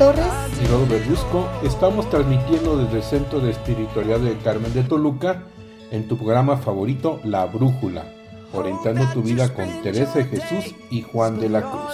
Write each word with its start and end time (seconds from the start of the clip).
Torres 0.00 0.24
y 0.62 0.66
Rodo 0.66 0.86
Verduzco. 0.86 1.46
Estamos 1.62 2.08
transmitiendo 2.08 2.78
desde 2.78 2.96
el 2.96 3.02
Centro 3.02 3.38
de 3.38 3.50
Espiritualidad 3.50 4.18
del 4.20 4.40
Carmen 4.40 4.72
de 4.72 4.82
Toluca 4.82 5.42
en 5.90 6.08
tu 6.08 6.16
programa 6.16 6.56
favorito 6.56 7.20
La 7.22 7.44
Brújula, 7.44 8.06
orientando 8.54 9.04
tu 9.12 9.20
vida 9.20 9.52
con 9.52 9.66
Teresa 9.82 10.20
de 10.20 10.24
Jesús 10.24 10.74
y 10.90 11.02
Juan 11.02 11.38
de 11.38 11.50
la 11.50 11.60
Cruz. 11.60 11.92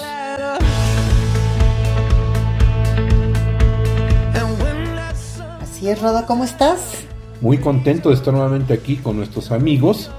Así 5.61 5.89
es, 5.89 6.01
Rodo, 6.01 6.27
¿cómo 6.29 6.45
estás? 6.45 7.07
Muy 7.41 7.59
contento 7.59 8.11
de 8.11 8.15
estar 8.15 8.33
nuevamente 8.33 8.73
aquí 8.73 8.99
con 8.99 9.17
nuestros 9.17 9.51
amigos, 9.51 10.13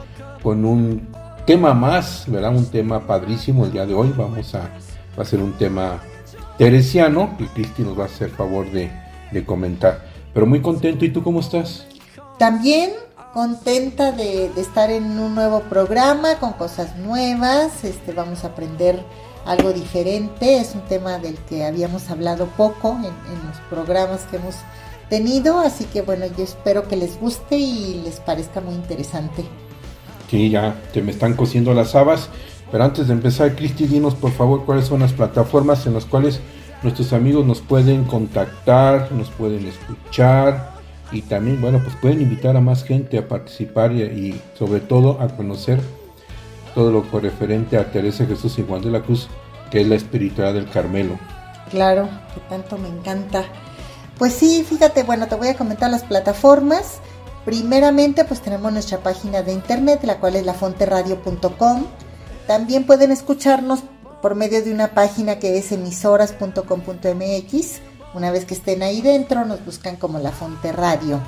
con 0.43 0.65
un 0.65 1.07
tema 1.45 1.73
más, 1.73 2.25
¿verdad? 2.27 2.53
Un 2.53 2.65
tema 2.65 3.07
padrísimo 3.07 3.63
el 3.63 3.71
día 3.71 3.85
de 3.85 3.93
hoy. 3.93 4.13
Vamos 4.17 4.53
a, 4.55 4.71
va 5.17 5.23
a 5.23 5.25
ser 5.25 5.39
un 5.39 5.53
tema 5.53 6.01
teresiano 6.57 7.37
que 7.37 7.47
Cristi 7.47 7.83
nos 7.83 7.97
va 7.97 8.03
a 8.03 8.07
hacer 8.07 8.29
favor 8.29 8.69
de, 8.71 8.89
de 9.31 9.45
comentar. 9.45 10.05
Pero 10.33 10.45
muy 10.45 10.61
contento, 10.61 11.05
¿y 11.05 11.09
tú 11.09 11.23
cómo 11.23 11.39
estás? 11.39 11.85
También 12.37 12.91
contenta 13.33 14.11
de, 14.11 14.49
de, 14.49 14.61
estar 14.61 14.89
en 14.91 15.19
un 15.19 15.35
nuevo 15.35 15.61
programa 15.61 16.39
con 16.39 16.53
cosas 16.53 16.95
nuevas. 16.97 17.83
Este, 17.83 18.11
vamos 18.11 18.43
a 18.43 18.47
aprender 18.47 19.03
algo 19.45 19.73
diferente. 19.73 20.57
Es 20.57 20.75
un 20.75 20.81
tema 20.81 21.19
del 21.19 21.35
que 21.49 21.65
habíamos 21.65 22.09
hablado 22.09 22.47
poco 22.57 22.97
en, 22.99 23.05
en 23.05 23.47
los 23.47 23.57
programas 23.69 24.21
que 24.23 24.37
hemos 24.37 24.55
tenido. 25.09 25.59
Así 25.59 25.85
que 25.85 26.01
bueno, 26.01 26.25
yo 26.37 26.43
espero 26.43 26.87
que 26.87 26.95
les 26.95 27.19
guste 27.19 27.57
y 27.57 28.01
les 28.03 28.19
parezca 28.19 28.61
muy 28.61 28.75
interesante. 28.75 29.43
Sí, 30.29 30.49
ya 30.49 30.75
te 30.93 31.01
me 31.01 31.11
están 31.11 31.33
cosiendo 31.35 31.73
las 31.73 31.95
habas. 31.95 32.29
Pero 32.71 32.83
antes 32.83 33.07
de 33.07 33.13
empezar, 33.13 33.55
Cristi, 33.55 33.87
dinos 33.87 34.15
por 34.15 34.31
favor 34.31 34.65
cuáles 34.65 34.85
son 34.85 34.99
las 34.99 35.13
plataformas 35.13 35.85
en 35.85 35.93
las 35.93 36.05
cuales 36.05 36.41
nuestros 36.83 37.13
amigos 37.13 37.45
nos 37.45 37.61
pueden 37.61 38.03
contactar, 38.03 39.11
nos 39.11 39.29
pueden 39.29 39.65
escuchar 39.65 40.77
y 41.11 41.21
también, 41.21 41.61
bueno, 41.61 41.79
pues 41.81 41.95
pueden 41.95 42.21
invitar 42.21 42.57
a 42.57 42.61
más 42.61 42.83
gente 42.83 43.17
a 43.17 43.27
participar 43.27 43.93
y, 43.93 44.41
sobre 44.57 44.81
todo 44.81 45.21
a 45.21 45.29
conocer 45.29 45.79
todo 46.75 46.91
lo 46.91 47.03
referente 47.19 47.77
a 47.77 47.91
Teresa 47.91 48.25
Jesús 48.25 48.59
y 48.59 48.63
Juan 48.63 48.81
de 48.81 48.91
la 48.91 49.01
Cruz, 49.01 49.29
que 49.71 49.81
es 49.81 49.87
la 49.87 49.95
espiritualidad 49.95 50.53
del 50.53 50.69
Carmelo. 50.69 51.17
Claro, 51.71 52.07
que 52.33 52.41
tanto 52.41 52.77
me 52.77 52.87
encanta. 52.87 53.45
Pues 54.17 54.33
sí, 54.33 54.63
fíjate, 54.67 55.03
bueno, 55.03 55.27
te 55.27 55.35
voy 55.35 55.47
a 55.47 55.55
comentar 55.55 55.89
las 55.89 56.03
plataformas. 56.03 56.99
Primeramente, 57.45 58.25
pues 58.25 58.41
tenemos 58.41 58.71
nuestra 58.71 58.99
página 58.99 59.41
de 59.41 59.53
internet, 59.53 60.01
la 60.03 60.19
cual 60.19 60.35
es 60.35 60.45
lafonteradio.com. 60.45 61.85
También 62.47 62.85
pueden 62.85 63.11
escucharnos 63.11 63.81
por 64.21 64.35
medio 64.35 64.63
de 64.63 64.71
una 64.71 64.93
página 64.93 65.37
que 65.37 65.57
es 65.57 65.71
emisoras.com.mx. 65.71 67.81
Una 68.13 68.31
vez 68.31 68.45
que 68.45 68.53
estén 68.53 68.83
ahí 68.83 69.01
dentro, 69.01 69.45
nos 69.45 69.63
buscan 69.65 69.97
como 69.97 70.19
La 70.19 70.31
Fonte 70.31 70.71
Radio. 70.71 71.19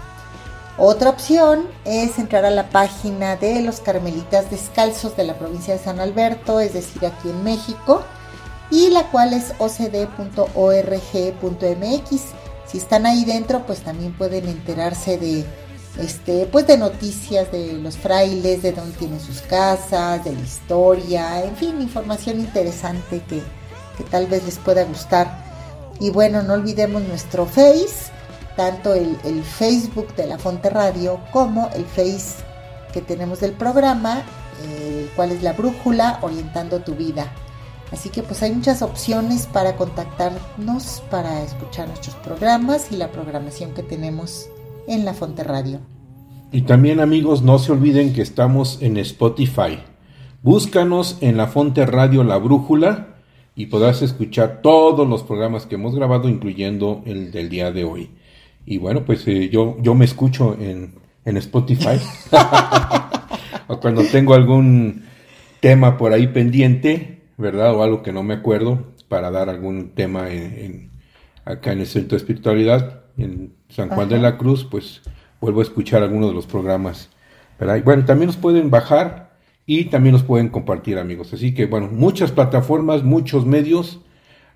Otra 0.78 1.10
opción 1.10 1.68
es 1.84 2.18
entrar 2.20 2.46
a 2.46 2.50
la 2.50 2.70
página 2.70 3.36
de 3.36 3.62
los 3.62 3.82
Carmelitas 3.82 4.50
Descalzos 4.50 5.18
de 5.18 5.26
la 5.26 5.38
provincia 5.38 5.74
de 5.74 5.84
San 5.84 6.00
Alberto, 6.00 6.62
es 6.62 6.74
decir, 6.74 7.06
aquí 7.06 7.30
en 7.30 7.44
México, 7.44 8.02
y 8.72 8.90
la 8.90 9.12
cual 9.12 9.34
es 9.34 9.54
ocd.org.mx. 9.60 10.42
Si 12.66 12.78
están 12.78 13.06
ahí 13.06 13.26
dentro, 13.26 13.66
pues 13.66 13.82
también 13.82 14.14
pueden 14.14 14.48
enterarse 14.48 15.18
de 15.18 15.46
este, 15.98 16.46
pues 16.46 16.68
de 16.68 16.78
noticias 16.78 17.52
de 17.52 17.74
los 17.74 17.98
frailes, 17.98 18.62
de 18.62 18.72
dónde 18.72 18.98
tienen 18.98 19.20
sus 19.20 19.42
casas, 19.42 20.24
de 20.24 20.34
la 20.34 20.42
historia, 20.42 21.44
en 21.44 21.56
fin, 21.56 21.82
información 21.82 22.40
interesante 22.40 23.22
que, 23.28 23.42
que 23.98 24.04
tal 24.10 24.28
vez 24.28 24.44
les 24.46 24.58
pueda 24.58 24.84
gustar. 24.86 25.46
Y 26.00 26.10
bueno, 26.12 26.42
no 26.44 26.54
olvidemos 26.54 27.02
nuestro 27.04 27.46
Face, 27.46 28.12
tanto 28.56 28.94
el, 28.94 29.18
el, 29.26 29.44
Facebook 29.44 30.16
de 30.16 30.28
la 30.28 30.38
Fonte 30.38 30.70
Radio 30.70 31.20
como 31.32 31.70
el 31.76 31.86
Face 31.86 32.44
que 32.94 33.02
tenemos 33.02 33.42
del 33.42 33.54
programa, 33.54 34.24
eh, 34.64 35.04
el 35.04 35.10
cual 35.16 35.32
es 35.32 35.44
la 35.44 35.54
brújula 35.54 36.20
orientando 36.22 36.80
tu 36.80 36.96
vida. 36.96 37.32
Así 37.92 38.10
que 38.10 38.22
pues 38.24 38.44
hay 38.44 38.52
muchas 38.52 38.82
opciones 38.82 39.48
para 39.48 39.76
contactarnos, 39.76 41.04
para 41.10 41.42
escuchar 41.42 41.88
nuestros 41.88 42.16
programas 42.18 42.92
y 42.92 42.98
la 42.98 43.12
programación 43.12 43.74
que 43.74 43.84
tenemos 43.84 44.48
en 44.90 45.06
la 45.06 45.14
Fonte 45.14 45.44
Radio. 45.44 45.80
Y 46.52 46.62
también 46.62 47.00
amigos, 47.00 47.44
no 47.44 47.60
se 47.60 47.72
olviden 47.72 48.12
que 48.12 48.24
estamos 48.24 48.82
en 48.82 48.98
Spotify. 48.98 49.80
Búscanos 50.42 51.20
en 51.22 51.38
la 51.38 51.48
Fonte 51.48 51.86
Radio 51.86 52.24
La 52.24 52.38
Brújula 52.38 53.16
y 53.56 53.68
podrás 53.68 54.02
escuchar 54.02 54.62
todos 54.64 55.08
los 55.08 55.22
programas 55.24 55.68
que 55.68 55.76
hemos 55.76 55.96
grabado, 55.96 56.28
incluyendo 56.28 57.04
el 57.06 57.32
del 57.32 57.50
día 57.50 57.72
de 57.72 57.84
hoy. 57.84 58.10
Y 58.66 58.80
bueno, 58.80 59.06
pues 59.06 59.28
eh, 59.28 59.50
yo, 59.50 59.78
yo 59.80 59.94
me 59.94 60.06
escucho 60.06 60.58
en, 60.60 60.96
en 61.24 61.38
Spotify. 61.38 62.00
o 63.68 63.80
cuando 63.80 64.04
tengo 64.04 64.34
algún 64.34 65.04
tema 65.60 65.98
por 65.98 66.14
ahí 66.14 66.28
pendiente, 66.28 67.22
¿verdad? 67.38 67.76
O 67.76 67.84
algo 67.84 68.02
que 68.02 68.12
no 68.12 68.24
me 68.24 68.34
acuerdo, 68.34 68.88
para 69.08 69.30
dar 69.30 69.50
algún 69.50 69.90
tema 69.90 70.32
en, 70.32 70.42
en, 70.58 70.92
acá 71.46 71.74
en 71.74 71.82
el 71.82 71.88
Centro 71.88 72.12
de 72.12 72.18
Espiritualidad, 72.18 72.99
en 73.22 73.54
San 73.70 73.90
Juan 73.90 74.08
Ajá. 74.08 74.16
de 74.16 74.22
la 74.22 74.38
Cruz, 74.38 74.66
pues 74.70 75.02
vuelvo 75.42 75.60
a 75.60 75.64
escuchar 75.64 76.04
algunos 76.04 76.30
de 76.30 76.36
los 76.36 76.48
programas. 76.48 77.10
¿verdad? 77.60 77.76
Y 77.78 77.82
bueno, 77.82 78.06
también 78.06 78.28
los 78.28 78.38
pueden 78.38 78.70
bajar 78.70 79.32
y 79.66 79.86
también 79.86 80.14
los 80.14 80.24
pueden 80.24 80.50
compartir, 80.50 80.98
amigos. 80.98 81.34
Así 81.34 81.54
que, 81.54 81.66
bueno, 81.66 81.90
muchas 81.92 82.32
plataformas, 82.32 83.04
muchos 83.04 83.46
medios. 83.46 84.00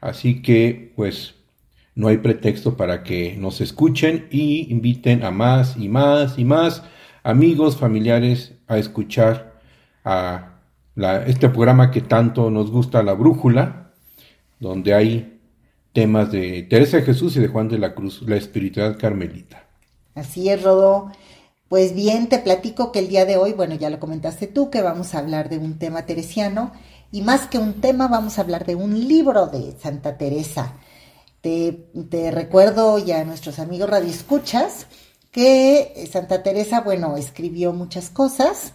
Así 0.02 0.42
que, 0.42 0.94
pues, 0.96 1.36
no 1.96 2.08
hay 2.08 2.18
pretexto 2.18 2.76
para 2.76 3.04
que 3.04 3.36
nos 3.38 3.62
escuchen 3.62 4.28
y 4.32 4.72
inviten 4.72 5.24
a 5.24 5.32
más 5.32 5.78
y 5.78 5.90
más 5.90 6.40
y 6.40 6.46
más 6.46 6.84
amigos, 7.24 7.78
familiares 7.78 8.54
a 8.68 8.78
escuchar 8.78 9.60
a 10.04 10.60
la, 10.96 11.26
este 11.26 11.50
programa 11.50 11.92
que 11.92 12.02
tanto 12.02 12.50
nos 12.50 12.70
gusta, 12.72 13.04
La 13.04 13.14
Brújula, 13.14 13.92
donde 14.60 14.94
hay 14.94 15.33
temas 15.94 16.32
de 16.32 16.64
Teresa 16.64 16.98
de 16.98 17.04
Jesús 17.04 17.36
y 17.38 17.40
de 17.40 17.48
Juan 17.48 17.70
de 17.70 17.78
la 17.78 17.94
Cruz, 17.94 18.24
la 18.24 18.36
espiritualidad 18.36 19.00
carmelita. 19.00 19.68
Así 20.16 20.50
es, 20.50 20.62
Rodo. 20.62 21.12
Pues 21.70 21.96
bien, 21.96 22.28
te 22.30 22.40
platico 22.40 22.92
que 22.92 23.00
el 23.00 23.08
día 23.08 23.26
de 23.26 23.38
hoy, 23.38 23.54
bueno, 23.54 23.76
ya 23.76 23.90
lo 23.90 24.00
comentaste 24.00 24.48
tú, 24.48 24.70
que 24.70 24.82
vamos 24.82 25.14
a 25.16 25.20
hablar 25.20 25.50
de 25.50 25.58
un 25.58 25.80
tema 25.80 26.06
teresiano 26.06 26.72
y 27.12 27.22
más 27.22 27.48
que 27.48 27.58
un 27.58 27.80
tema, 27.80 28.08
vamos 28.08 28.38
a 28.38 28.42
hablar 28.42 28.66
de 28.66 28.76
un 28.76 29.08
libro 29.08 29.48
de 29.48 29.76
Santa 29.80 30.18
Teresa. 30.18 30.74
Te, 31.42 31.90
te 32.10 32.32
recuerdo 32.32 32.98
ya 33.00 33.22
a 33.22 33.24
nuestros 33.26 33.60
amigos 33.60 33.90
radioescuchas 33.90 34.88
que 35.32 36.08
Santa 36.12 36.44
Teresa, 36.44 36.82
bueno, 36.82 37.18
escribió 37.18 37.74
muchas 37.74 38.10
cosas, 38.10 38.74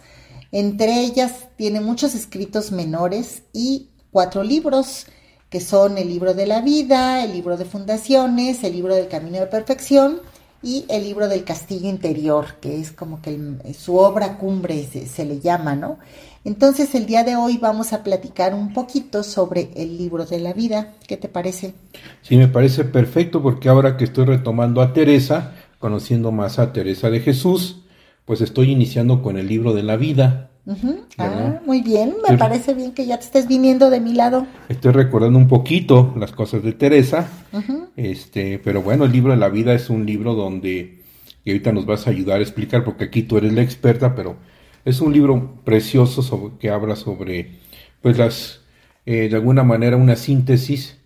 entre 0.51 1.01
ellas 1.01 1.47
tiene 1.55 1.79
muchos 1.79 2.15
escritos 2.15 2.71
menores 2.71 3.43
y 3.53 3.89
cuatro 4.11 4.43
libros 4.43 5.05
que 5.49 5.59
son 5.59 5.97
el 5.97 6.07
libro 6.07 6.33
de 6.33 6.45
la 6.45 6.61
vida, 6.61 7.23
el 7.23 7.33
libro 7.33 7.57
de 7.57 7.65
fundaciones, 7.65 8.63
el 8.63 8.73
libro 8.73 8.95
del 8.95 9.07
camino 9.07 9.39
de 9.39 9.47
perfección 9.47 10.21
y 10.61 10.85
el 10.89 11.03
libro 11.03 11.27
del 11.27 11.43
castillo 11.43 11.89
interior, 11.89 12.55
que 12.59 12.79
es 12.79 12.91
como 12.91 13.21
que 13.21 13.37
su 13.73 13.97
obra 13.97 14.37
cumbre 14.37 14.85
se, 14.85 15.07
se, 15.07 15.25
le 15.25 15.39
llama, 15.39 15.75
¿no? 15.75 15.97
Entonces 16.45 16.93
el 16.95 17.05
día 17.05 17.23
de 17.23 17.35
hoy 17.35 17.57
vamos 17.57 17.93
a 17.93 18.03
platicar 18.03 18.53
un 18.53 18.73
poquito 18.73 19.23
sobre 19.23 19.71
el 19.75 19.97
libro 19.97 20.25
de 20.25 20.39
la 20.39 20.53
vida. 20.53 20.93
¿Qué 21.07 21.17
te 21.17 21.27
parece? 21.27 21.73
Sí, 22.21 22.37
me 22.37 22.47
parece 22.47 22.83
perfecto 22.85 23.41
porque 23.41 23.69
ahora 23.69 23.97
que 23.97 24.05
estoy 24.05 24.25
retomando 24.25 24.81
a 24.81 24.93
Teresa, 24.93 25.53
conociendo 25.79 26.31
más 26.31 26.59
a 26.59 26.71
Teresa 26.73 27.09
de 27.09 27.19
Jesús, 27.21 27.81
pues 28.25 28.41
estoy 28.41 28.71
iniciando 28.71 29.21
con 29.21 29.37
el 29.37 29.47
libro 29.47 29.73
de 29.73 29.83
la 29.83 29.95
vida. 29.95 30.48
Uh 30.65 30.73
-huh. 30.73 30.99
Ah, 31.17 31.61
muy 31.65 31.81
bien, 31.81 32.15
me 32.29 32.37
parece 32.37 32.73
bien 32.73 32.91
que 32.91 33.05
ya 33.05 33.17
te 33.17 33.25
estés 33.25 33.47
viniendo 33.47 33.89
de 33.89 33.99
mi 33.99 34.13
lado. 34.13 34.45
Estoy 34.67 34.91
recordando 34.91 35.39
un 35.39 35.47
poquito 35.47 36.13
las 36.17 36.31
cosas 36.31 36.61
de 36.63 36.73
Teresa, 36.73 37.27
uh 37.53 37.57
-huh. 37.57 37.87
este, 37.95 38.59
pero 38.59 38.81
bueno, 38.81 39.05
el 39.05 39.11
libro 39.11 39.31
de 39.31 39.39
la 39.39 39.49
vida 39.49 39.73
es 39.73 39.89
un 39.89 40.05
libro 40.05 40.35
donde, 40.35 41.03
y 41.43 41.51
ahorita 41.51 41.71
nos 41.71 41.85
vas 41.85 42.05
a 42.05 42.11
ayudar 42.11 42.39
a 42.39 42.43
explicar, 42.43 42.83
porque 42.83 43.05
aquí 43.05 43.23
tú 43.23 43.37
eres 43.37 43.53
la 43.53 43.61
experta, 43.61 44.15
pero 44.15 44.37
es 44.85 45.01
un 45.01 45.11
libro 45.13 45.61
precioso 45.63 46.21
sobre, 46.21 46.57
que 46.57 46.69
habla 46.69 46.95
sobre, 46.95 47.59
pues 48.01 48.17
las, 48.17 48.61
eh, 49.05 49.29
de 49.29 49.35
alguna 49.35 49.63
manera, 49.63 49.97
una 49.97 50.15
síntesis 50.15 50.99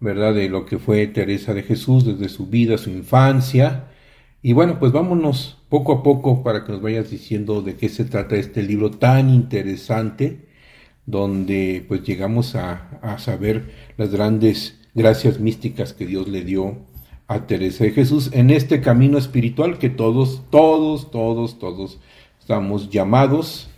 ¿verdad? 0.00 0.34
De 0.34 0.48
lo 0.48 0.66
que 0.66 0.78
fue 0.78 1.06
Teresa 1.06 1.54
de 1.54 1.62
Jesús 1.62 2.04
desde 2.04 2.28
su 2.28 2.46
vida, 2.46 2.78
su 2.78 2.90
infancia. 2.90 3.88
Y 4.42 4.52
bueno, 4.52 4.78
pues 4.78 4.92
vámonos 4.92 5.55
poco 5.68 5.92
a 5.92 6.02
poco 6.02 6.42
para 6.42 6.64
que 6.64 6.72
nos 6.72 6.82
vayas 6.82 7.10
diciendo 7.10 7.62
de 7.62 7.76
qué 7.76 7.88
se 7.88 8.04
trata 8.04 8.36
este 8.36 8.62
libro 8.62 8.90
tan 8.90 9.30
interesante, 9.30 10.46
donde 11.06 11.84
pues 11.86 12.02
llegamos 12.02 12.54
a, 12.54 12.98
a 13.02 13.18
saber 13.18 13.72
las 13.96 14.10
grandes 14.10 14.76
gracias 14.94 15.38
místicas 15.40 15.92
que 15.92 16.06
Dios 16.06 16.28
le 16.28 16.42
dio 16.42 16.78
a 17.28 17.46
Teresa 17.46 17.84
de 17.84 17.90
Jesús 17.90 18.30
en 18.32 18.50
este 18.50 18.80
camino 18.80 19.18
espiritual 19.18 19.78
que 19.78 19.90
todos, 19.90 20.42
todos, 20.50 21.10
todos, 21.10 21.58
todos 21.58 21.98
estamos 22.40 22.90
llamados 22.90 23.68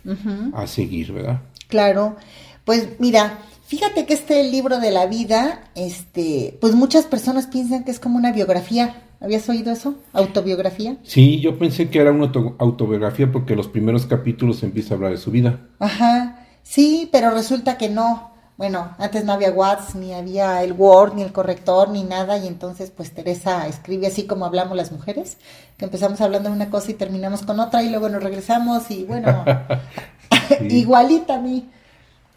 a 0.53 0.67
seguir, 0.67 1.11
¿verdad? 1.11 1.41
Claro, 1.67 2.17
pues 2.65 2.87
mira, 2.99 3.39
fíjate 3.65 4.05
que 4.05 4.13
este 4.13 4.43
libro 4.43 4.79
de 4.79 4.91
la 4.91 5.07
vida, 5.07 5.63
este, 5.73 6.55
pues 6.61 6.75
muchas 6.75 7.05
personas 7.05 7.47
piensan 7.47 7.83
que 7.83 7.89
es 7.89 7.99
como 7.99 8.17
una 8.17 8.31
biografía. 8.31 9.01
¿Habías 9.21 9.47
oído 9.49 9.71
eso? 9.71 9.95
¿Autobiografía? 10.13 10.95
Sí, 11.03 11.41
yo 11.41 11.59
pensé 11.59 11.89
que 11.89 11.99
era 11.99 12.11
una 12.11 12.31
autobiografía 12.57 13.31
porque 13.31 13.55
los 13.55 13.67
primeros 13.67 14.05
capítulos 14.05 14.63
empieza 14.63 14.93
a 14.93 14.97
hablar 14.97 15.11
de 15.11 15.17
su 15.17 15.29
vida. 15.29 15.59
Ajá, 15.79 16.45
sí, 16.63 17.09
pero 17.11 17.31
resulta 17.31 17.77
que 17.77 17.89
no. 17.89 18.31
Bueno, 18.55 18.93
antes 18.97 19.23
no 19.23 19.33
había 19.33 19.51
WhatsApp, 19.51 19.95
ni 19.95 20.13
había 20.13 20.63
el 20.63 20.73
Word, 20.73 21.15
ni 21.15 21.21
el 21.21 21.31
corrector, 21.31 21.89
ni 21.89 22.03
nada, 22.03 22.37
y 22.37 22.47
entonces 22.47 22.91
pues 22.91 23.13
Teresa 23.13 23.67
escribe 23.67 24.07
así 24.07 24.23
como 24.23 24.45
hablamos 24.45 24.75
las 24.75 24.91
mujeres, 24.91 25.37
que 25.77 25.85
empezamos 25.85 26.19
hablando 26.19 26.49
de 26.49 26.55
una 26.55 26.69
cosa 26.69 26.91
y 26.91 26.95
terminamos 26.95 27.43
con 27.43 27.59
otra 27.61 27.83
y 27.83 27.89
luego 27.89 28.09
nos 28.09 28.21
regresamos 28.21 28.91
y 28.91 29.05
bueno, 29.05 29.45
igualita 30.69 31.35
a 31.35 31.39
mí. 31.39 31.69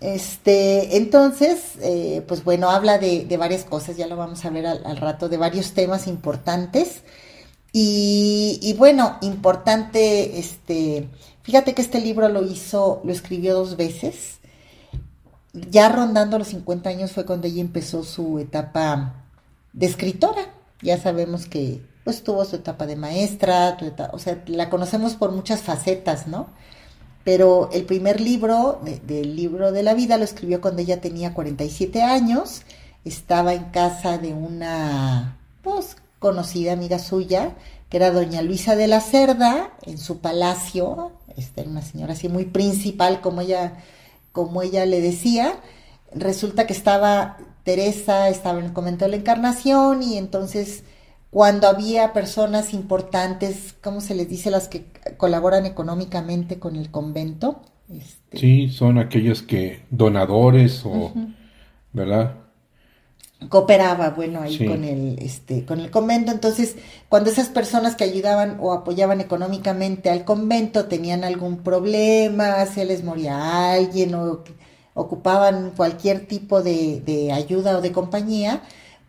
Este, 0.02 0.96
entonces, 0.96 1.76
eh, 1.81 2.25
pues 2.26 2.43
bueno, 2.43 2.70
habla 2.70 2.99
de, 2.99 3.37
varias 3.38 3.64
cosas, 3.64 3.96
ya 3.96 4.08
lo 4.08 4.16
vamos 4.16 4.44
a 4.44 4.50
ver 4.50 4.66
al, 4.66 4.96
rato, 4.96 5.28
de 5.28 5.37
varios 5.37 5.75
temas 5.75 6.08
importantes. 6.08 7.02
Y, 7.72 8.75
bueno, 8.78 9.16
importante, 9.22 10.38
este, 10.40 11.08
fíjate 11.43 11.75
que 11.75 11.82
este 11.82 12.00
libro 12.00 12.28
lo 12.28 12.44
hizo, 12.44 13.00
lo 13.04 13.12
escribió 13.12 13.54
dos 13.54 13.76
veces. 13.76 14.40
Ya 15.52 15.88
rondando 15.88 16.38
los 16.38 16.48
50 16.48 16.90
años 16.90 17.12
fue 17.12 17.25
cuando 17.25 17.46
ella 17.46 17.60
empezó 17.60 18.02
su 18.02 18.40
etapa 18.40 19.25
de 19.72 19.87
escritora. 19.87 20.52
Ya 20.82 21.00
sabemos 21.00 21.46
que 21.46 21.81
pues 22.05 22.25
tuvo 22.25 22.44
su 22.44 22.56
etapa 22.56 22.87
de 22.87 22.96
maestra, 22.96 23.78
o 24.12 24.19
sea, 24.19 24.43
la 24.46 24.69
conocemos 24.69 25.14
por 25.14 25.31
muchas 25.31 25.62
facetas, 25.62 26.26
¿no? 26.26 26.48
Pero 27.24 27.70
el 27.72 27.84
primer 27.84 28.20
libro 28.20 28.80
del 29.06 29.36
libro 29.36 29.72
de 29.72 29.82
la 29.82 29.94
vida 29.94 30.19
lo 30.19 30.24
escribió 30.24 30.60
cuando 30.60 30.82
ella 30.82 31.00
tenía 31.00 31.34
47 31.34 32.02
años, 32.02 32.62
estaba 33.04 33.54
en 33.54 33.64
casa 33.64 34.19
de 34.19 34.32
una 34.32 35.36
pues, 35.62 35.96
conocida 36.19 36.72
amiga 36.72 36.98
suya, 36.98 37.52
que 37.88 37.96
era 37.98 38.10
doña 38.10 38.42
Luisa 38.42 38.74
de 38.74 38.88
la 38.88 39.00
Cerda, 39.00 39.70
en 39.82 39.98
su 39.98 40.19
palacio, 40.19 41.12
este, 41.36 41.62
una 41.62 41.82
señora 41.82 42.14
así 42.14 42.28
muy 42.28 42.44
principal, 42.44 43.20
como 43.20 43.40
ella, 43.40 43.74
como 44.32 44.62
ella 44.62 44.86
le 44.86 45.00
decía, 45.00 45.60
resulta 46.14 46.66
que 46.66 46.72
estaba 46.72 47.38
Teresa, 47.64 48.28
estaba 48.28 48.58
en 48.58 48.66
el 48.66 48.72
convento 48.72 49.04
de 49.04 49.12
la 49.12 49.16
Encarnación, 49.19 50.02
y 50.02 50.16
entonces 50.16 50.82
cuando 51.32 51.67
había 51.67 52.12
personas 52.12 52.75
importantes, 52.75 53.75
¿cómo 53.82 54.02
se 54.02 54.14
les 54.14 54.29
dice? 54.29 54.50
Las 54.50 54.69
que 54.69 54.84
colaboran 55.17 55.64
económicamente 55.64 56.58
con 56.58 56.76
el 56.76 56.90
convento. 56.90 57.62
Este... 57.88 58.37
Sí, 58.37 58.69
son 58.69 58.99
aquellos 58.99 59.40
que 59.40 59.81
donadores 59.88 60.82
o, 60.84 61.14
¿verdad? 61.94 62.34
Cooperaba, 63.49 64.11
bueno, 64.11 64.43
ahí 64.43 64.58
con 64.67 64.84
el, 64.84 65.19
este, 65.20 65.64
con 65.64 65.81
el 65.81 65.90
convento. 65.90 66.32
Entonces, 66.32 66.76
cuando 67.08 67.31
esas 67.31 67.49
personas 67.49 67.96
que 67.96 68.05
ayudaban 68.05 68.58
o 68.61 68.75
apoyaban 68.75 69.23
económicamente 69.23 70.11
al 70.11 70.26
convento 70.26 70.84
tenían 70.84 71.25
algún 71.25 71.62
problema, 71.62 72.67
se 72.67 72.84
les 72.84 73.02
moría 73.05 73.73
alguien 73.73 74.14
o 74.17 74.44
ocupaban 74.93 75.73
cualquier 75.75 76.26
tipo 76.26 76.62
de, 76.62 77.00
de 77.00 77.32
ayuda 77.32 77.79
o 77.79 77.81
de 77.81 77.90
compañía, 77.90 78.61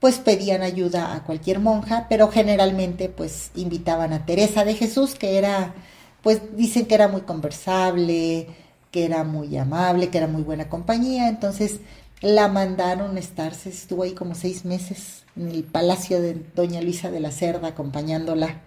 pues 0.03 0.19
pedían 0.19 0.63
ayuda 0.63 1.15
a 1.15 1.23
cualquier 1.23 1.61
monja, 1.61 2.07
pero 2.09 2.27
generalmente 2.27 3.07
pues 3.07 3.51
invitaban 3.55 4.11
a 4.11 4.25
Teresa 4.25 4.65
de 4.65 4.73
Jesús, 4.73 5.15
que 5.15 5.37
era, 5.37 5.75
pues 6.21 6.41
dicen 6.57 6.87
que 6.87 6.95
era 6.95 7.07
muy 7.07 7.21
conversable, 7.21 8.47
que 8.91 9.05
era 9.05 9.23
muy 9.23 9.55
amable, 9.55 10.09
que 10.09 10.17
era 10.17 10.27
muy 10.27 10.41
buena 10.41 10.67
compañía, 10.67 11.29
entonces 11.29 11.79
la 12.19 12.49
mandaron 12.49 13.15
a 13.15 13.19
estarse, 13.21 13.69
estuvo 13.69 14.03
ahí 14.03 14.11
como 14.11 14.35
seis 14.35 14.65
meses 14.65 15.23
en 15.37 15.47
el 15.47 15.63
palacio 15.63 16.21
de 16.21 16.35
Doña 16.53 16.81
Luisa 16.81 17.09
de 17.09 17.21
la 17.21 17.31
Cerda 17.31 17.69
acompañándola. 17.69 18.59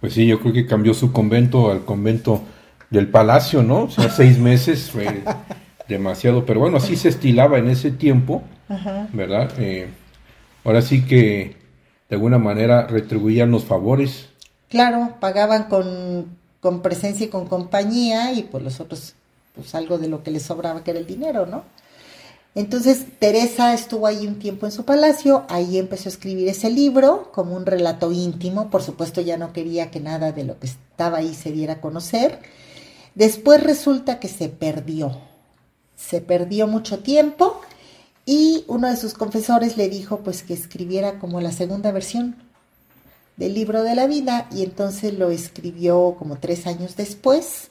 Pues 0.00 0.12
sí, 0.12 0.28
yo 0.28 0.38
creo 0.38 0.52
que 0.52 0.64
cambió 0.64 0.94
su 0.94 1.10
convento 1.10 1.72
al 1.72 1.84
convento 1.84 2.42
del 2.88 3.08
palacio, 3.08 3.64
¿no? 3.64 3.82
O 3.82 3.90
sea, 3.90 4.10
seis 4.16 4.38
meses 4.38 4.92
fue 4.92 5.24
demasiado, 5.88 6.46
pero 6.46 6.60
bueno, 6.60 6.76
así 6.76 6.94
se 6.94 7.08
estilaba 7.08 7.58
en 7.58 7.68
ese 7.68 7.90
tiempo, 7.90 8.44
¿verdad? 9.12 9.50
Eh, 9.58 9.88
ahora 10.68 10.82
sí 10.82 11.02
que 11.06 11.56
de 12.10 12.16
alguna 12.16 12.36
manera 12.36 12.86
retribuían 12.86 13.50
los 13.50 13.64
favores. 13.64 14.26
Claro, 14.68 15.14
pagaban 15.18 15.64
con, 15.64 16.36
con 16.60 16.82
presencia 16.82 17.24
y 17.24 17.30
con 17.30 17.46
compañía 17.46 18.32
y 18.32 18.42
pues 18.42 18.62
los 18.62 18.78
otros, 18.78 19.14
pues 19.54 19.74
algo 19.74 19.96
de 19.96 20.08
lo 20.08 20.22
que 20.22 20.30
les 20.30 20.42
sobraba 20.42 20.84
que 20.84 20.90
era 20.90 21.00
el 21.00 21.06
dinero, 21.06 21.46
¿no? 21.46 21.64
Entonces 22.54 23.06
Teresa 23.18 23.72
estuvo 23.72 24.06
ahí 24.06 24.26
un 24.26 24.38
tiempo 24.38 24.66
en 24.66 24.72
su 24.72 24.84
palacio, 24.84 25.46
ahí 25.48 25.78
empezó 25.78 26.10
a 26.10 26.12
escribir 26.12 26.48
ese 26.48 26.70
libro 26.70 27.30
como 27.32 27.56
un 27.56 27.64
relato 27.64 28.12
íntimo, 28.12 28.68
por 28.68 28.82
supuesto 28.82 29.22
ya 29.22 29.38
no 29.38 29.54
quería 29.54 29.90
que 29.90 30.00
nada 30.00 30.32
de 30.32 30.44
lo 30.44 30.58
que 30.58 30.66
estaba 30.66 31.18
ahí 31.18 31.34
se 31.34 31.50
diera 31.50 31.74
a 31.74 31.80
conocer. 31.80 32.40
Después 33.14 33.62
resulta 33.62 34.20
que 34.20 34.28
se 34.28 34.50
perdió, 34.50 35.18
se 35.96 36.20
perdió 36.20 36.66
mucho 36.66 36.98
tiempo 36.98 37.58
y 38.28 38.62
uno 38.66 38.90
de 38.90 38.96
sus 38.98 39.14
confesores 39.14 39.78
le 39.78 39.88
dijo 39.88 40.18
pues 40.18 40.42
que 40.42 40.52
escribiera 40.52 41.18
como 41.18 41.40
la 41.40 41.50
segunda 41.50 41.92
versión 41.92 42.36
del 43.38 43.54
libro 43.54 43.82
de 43.82 43.94
la 43.94 44.06
vida 44.06 44.48
y 44.54 44.64
entonces 44.64 45.18
lo 45.18 45.30
escribió 45.30 46.14
como 46.18 46.36
tres 46.36 46.66
años 46.66 46.94
después, 46.94 47.70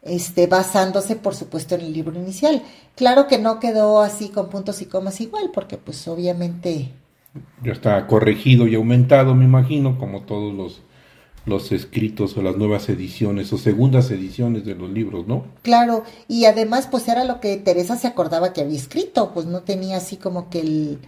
este, 0.00 0.46
basándose 0.46 1.14
por 1.14 1.34
supuesto 1.34 1.74
en 1.74 1.82
el 1.82 1.92
libro 1.92 2.18
inicial. 2.18 2.62
Claro 2.96 3.26
que 3.26 3.36
no 3.36 3.60
quedó 3.60 4.00
así 4.00 4.30
con 4.30 4.48
puntos 4.48 4.80
y 4.80 4.86
comas 4.86 5.20
igual, 5.20 5.50
porque 5.52 5.76
pues 5.76 6.08
obviamente... 6.08 6.88
Ya 7.62 7.72
está 7.72 8.06
corregido 8.06 8.66
y 8.66 8.76
aumentado, 8.76 9.34
me 9.34 9.44
imagino, 9.44 9.98
como 9.98 10.22
todos 10.22 10.54
los 10.54 10.80
los 11.44 11.72
escritos 11.72 12.36
o 12.36 12.42
las 12.42 12.56
nuevas 12.56 12.88
ediciones 12.88 13.52
o 13.52 13.58
segundas 13.58 14.10
ediciones 14.10 14.64
de 14.64 14.74
los 14.74 14.90
libros, 14.90 15.26
¿no? 15.26 15.44
Claro, 15.62 16.04
y 16.28 16.44
además 16.44 16.88
pues 16.90 17.08
era 17.08 17.24
lo 17.24 17.40
que 17.40 17.56
Teresa 17.56 17.96
se 17.96 18.06
acordaba 18.06 18.52
que 18.52 18.60
había 18.60 18.76
escrito, 18.76 19.32
pues 19.34 19.46
no 19.46 19.62
tenía 19.62 19.96
así 19.96 20.16
como 20.16 20.50
que 20.50 20.60
el, 20.60 20.98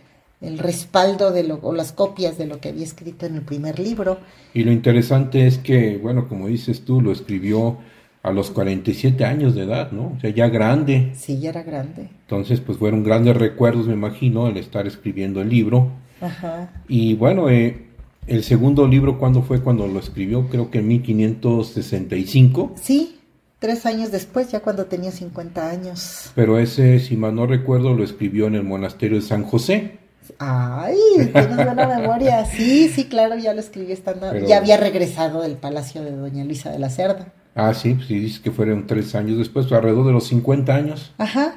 el 0.40 0.58
respaldo 0.58 1.30
de 1.30 1.44
lo, 1.44 1.60
o 1.62 1.72
las 1.72 1.92
copias 1.92 2.36
de 2.36 2.46
lo 2.46 2.60
que 2.60 2.70
había 2.70 2.84
escrito 2.84 3.26
en 3.26 3.36
el 3.36 3.42
primer 3.42 3.78
libro. 3.78 4.18
Y 4.52 4.64
lo 4.64 4.72
interesante 4.72 5.46
es 5.46 5.58
que, 5.58 5.98
bueno, 5.98 6.28
como 6.28 6.48
dices 6.48 6.84
tú, 6.84 7.00
lo 7.00 7.12
escribió 7.12 7.78
a 8.24 8.32
los 8.32 8.50
47 8.50 9.24
años 9.24 9.54
de 9.54 9.64
edad, 9.64 9.92
¿no? 9.92 10.14
O 10.16 10.20
sea, 10.20 10.30
ya 10.30 10.48
grande. 10.48 11.12
Sí, 11.14 11.38
ya 11.38 11.50
era 11.50 11.62
grande. 11.62 12.08
Entonces, 12.22 12.58
pues 12.60 12.78
fueron 12.78 13.04
grandes 13.04 13.36
recuerdos, 13.36 13.86
me 13.86 13.92
imagino, 13.92 14.48
el 14.48 14.56
estar 14.56 14.86
escribiendo 14.86 15.42
el 15.42 15.50
libro. 15.50 15.90
Ajá. 16.22 16.70
Y 16.88 17.14
bueno, 17.14 17.50
eh, 17.50 17.84
el 18.26 18.44
segundo 18.44 18.86
libro, 18.86 19.18
¿cuándo 19.18 19.42
fue 19.42 19.60
cuando 19.60 19.86
lo 19.86 19.98
escribió? 19.98 20.48
Creo 20.48 20.70
que 20.70 20.78
en 20.78 20.88
1565. 20.88 22.72
Sí, 22.80 23.20
tres 23.58 23.86
años 23.86 24.10
después, 24.10 24.50
ya 24.50 24.60
cuando 24.60 24.86
tenía 24.86 25.10
50 25.10 25.70
años. 25.70 26.30
Pero 26.34 26.58
ese, 26.58 26.98
si 27.00 27.16
mal 27.16 27.34
no 27.34 27.46
recuerdo, 27.46 27.94
lo 27.94 28.04
escribió 28.04 28.46
en 28.46 28.54
el 28.54 28.64
monasterio 28.64 29.16
de 29.16 29.22
San 29.22 29.44
José. 29.44 29.98
Ay, 30.38 30.96
tienes 31.32 31.56
buena 31.56 31.86
memoria. 31.86 32.44
Sí, 32.46 32.88
sí, 32.88 33.04
claro, 33.04 33.36
ya 33.36 33.52
lo 33.52 33.60
escribí 33.60 33.92
estando. 33.92 34.34
Ya 34.38 34.56
había 34.58 34.76
regresado 34.76 35.42
del 35.42 35.56
palacio 35.56 36.02
de 36.02 36.12
Doña 36.12 36.44
Luisa 36.44 36.70
de 36.70 36.78
la 36.78 36.90
Cerda. 36.90 37.32
Ah, 37.54 37.74
sí, 37.74 37.98
sí, 38.06 38.18
dice 38.18 38.40
que 38.42 38.50
fueron 38.50 38.86
tres 38.86 39.14
años 39.14 39.38
después, 39.38 39.70
alrededor 39.70 40.06
de 40.06 40.12
los 40.12 40.26
50 40.26 40.74
años. 40.74 41.12
Ajá, 41.18 41.54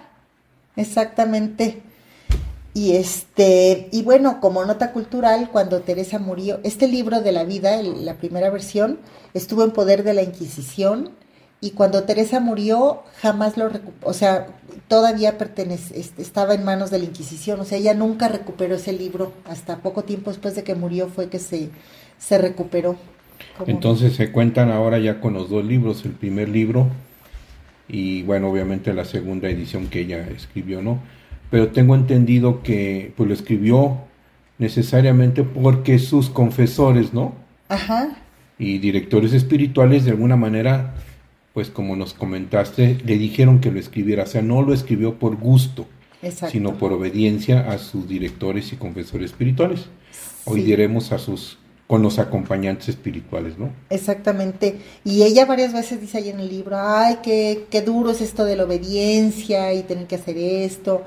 exactamente. 0.75 1.81
Y 2.77 2.95
este, 2.95 3.89
y 3.91 4.03
bueno, 4.03 4.39
como 4.39 4.63
nota 4.63 4.91
cultural, 4.91 5.49
cuando 5.51 5.79
Teresa 5.79 6.19
murió, 6.19 6.59
este 6.61 6.87
libro 6.87 7.21
de 7.21 7.31
la 7.31 7.43
vida, 7.43 7.81
la 7.81 8.17
primera 8.17 8.51
versión, 8.51 8.99
estuvo 9.33 9.63
en 9.63 9.71
poder 9.71 10.03
de 10.03 10.13
la 10.13 10.21
Inquisición, 10.21 11.09
y 11.59 11.71
cuando 11.71 12.03
Teresa 12.03 12.39
murió, 12.39 13.01
jamás 13.19 13.57
lo 13.57 13.67
recuperó, 13.67 14.07
o 14.07 14.13
sea, 14.13 14.45
todavía 14.87 15.39
pertenece, 15.39 15.99
estaba 16.19 16.53
en 16.53 16.63
manos 16.65 16.91
de 16.91 16.99
la 16.99 17.05
Inquisición, 17.05 17.59
o 17.59 17.65
sea, 17.65 17.79
ella 17.79 17.95
nunca 17.95 18.27
recuperó 18.27 18.75
ese 18.75 18.93
libro, 18.93 19.33
hasta 19.49 19.77
poco 19.77 20.03
tiempo 20.03 20.29
después 20.29 20.53
de 20.53 20.63
que 20.63 20.75
murió 20.75 21.07
fue 21.07 21.29
que 21.29 21.39
se, 21.39 21.69
se 22.19 22.37
recuperó. 22.37 22.95
Entonces 23.65 24.15
se 24.15 24.31
cuentan 24.31 24.69
ahora 24.69 24.99
ya 24.99 25.19
con 25.19 25.33
los 25.33 25.49
dos 25.49 25.65
libros, 25.65 26.05
el 26.05 26.11
primer 26.11 26.47
libro 26.47 26.85
y 27.87 28.21
bueno, 28.21 28.51
obviamente 28.51 28.93
la 28.93 29.05
segunda 29.05 29.49
edición 29.49 29.87
que 29.87 30.01
ella 30.01 30.27
escribió, 30.27 30.83
¿no? 30.83 30.99
Pero 31.49 31.69
tengo 31.69 31.95
entendido 31.95 32.61
que 32.63 33.13
pues 33.15 33.27
lo 33.27 33.33
escribió 33.33 33.97
necesariamente 34.57 35.43
porque 35.43 35.99
sus 35.99 36.29
confesores, 36.29 37.13
¿no? 37.13 37.33
Ajá. 37.69 38.17
Y 38.59 38.79
directores 38.79 39.33
espirituales 39.33 40.05
de 40.05 40.11
alguna 40.11 40.35
manera, 40.35 40.95
pues 41.53 41.69
como 41.69 41.95
nos 41.95 42.13
comentaste, 42.13 42.97
le 43.05 43.17
dijeron 43.17 43.59
que 43.59 43.71
lo 43.71 43.79
escribiera, 43.79 44.23
o 44.23 44.27
sea, 44.27 44.41
no 44.41 44.61
lo 44.61 44.73
escribió 44.73 45.15
por 45.19 45.35
gusto, 45.37 45.85
Exacto. 46.23 46.51
sino 46.53 46.75
por 46.77 46.91
obediencia 46.93 47.69
a 47.71 47.77
sus 47.77 48.07
directores 48.07 48.73
y 48.73 48.77
confesores 48.77 49.31
espirituales. 49.31 49.85
Hoy 50.45 50.61
Sí. 50.61 50.65
diremos 50.67 51.11
a 51.11 51.19
sus 51.19 51.59
con 51.85 52.01
los 52.01 52.19
acompañantes 52.19 52.89
espirituales, 52.89 53.57
¿no? 53.57 53.69
Exactamente. 53.89 54.75
Y 55.05 55.23
ella 55.23 55.45
varias 55.45 55.71
veces 55.71 56.01
dice 56.01 56.17
ahí 56.17 56.27
en 56.29 56.41
el 56.41 56.49
libro, 56.49 56.75
ay, 56.77 57.19
qué, 57.23 57.65
qué 57.71 57.81
duro 57.81 58.11
es 58.11 58.19
esto 58.19 58.43
de 58.43 58.57
la 58.57 58.65
obediencia 58.65 59.73
y 59.73 59.83
tener 59.83 60.05
que 60.05 60.15
hacer 60.15 60.37
esto. 60.37 61.03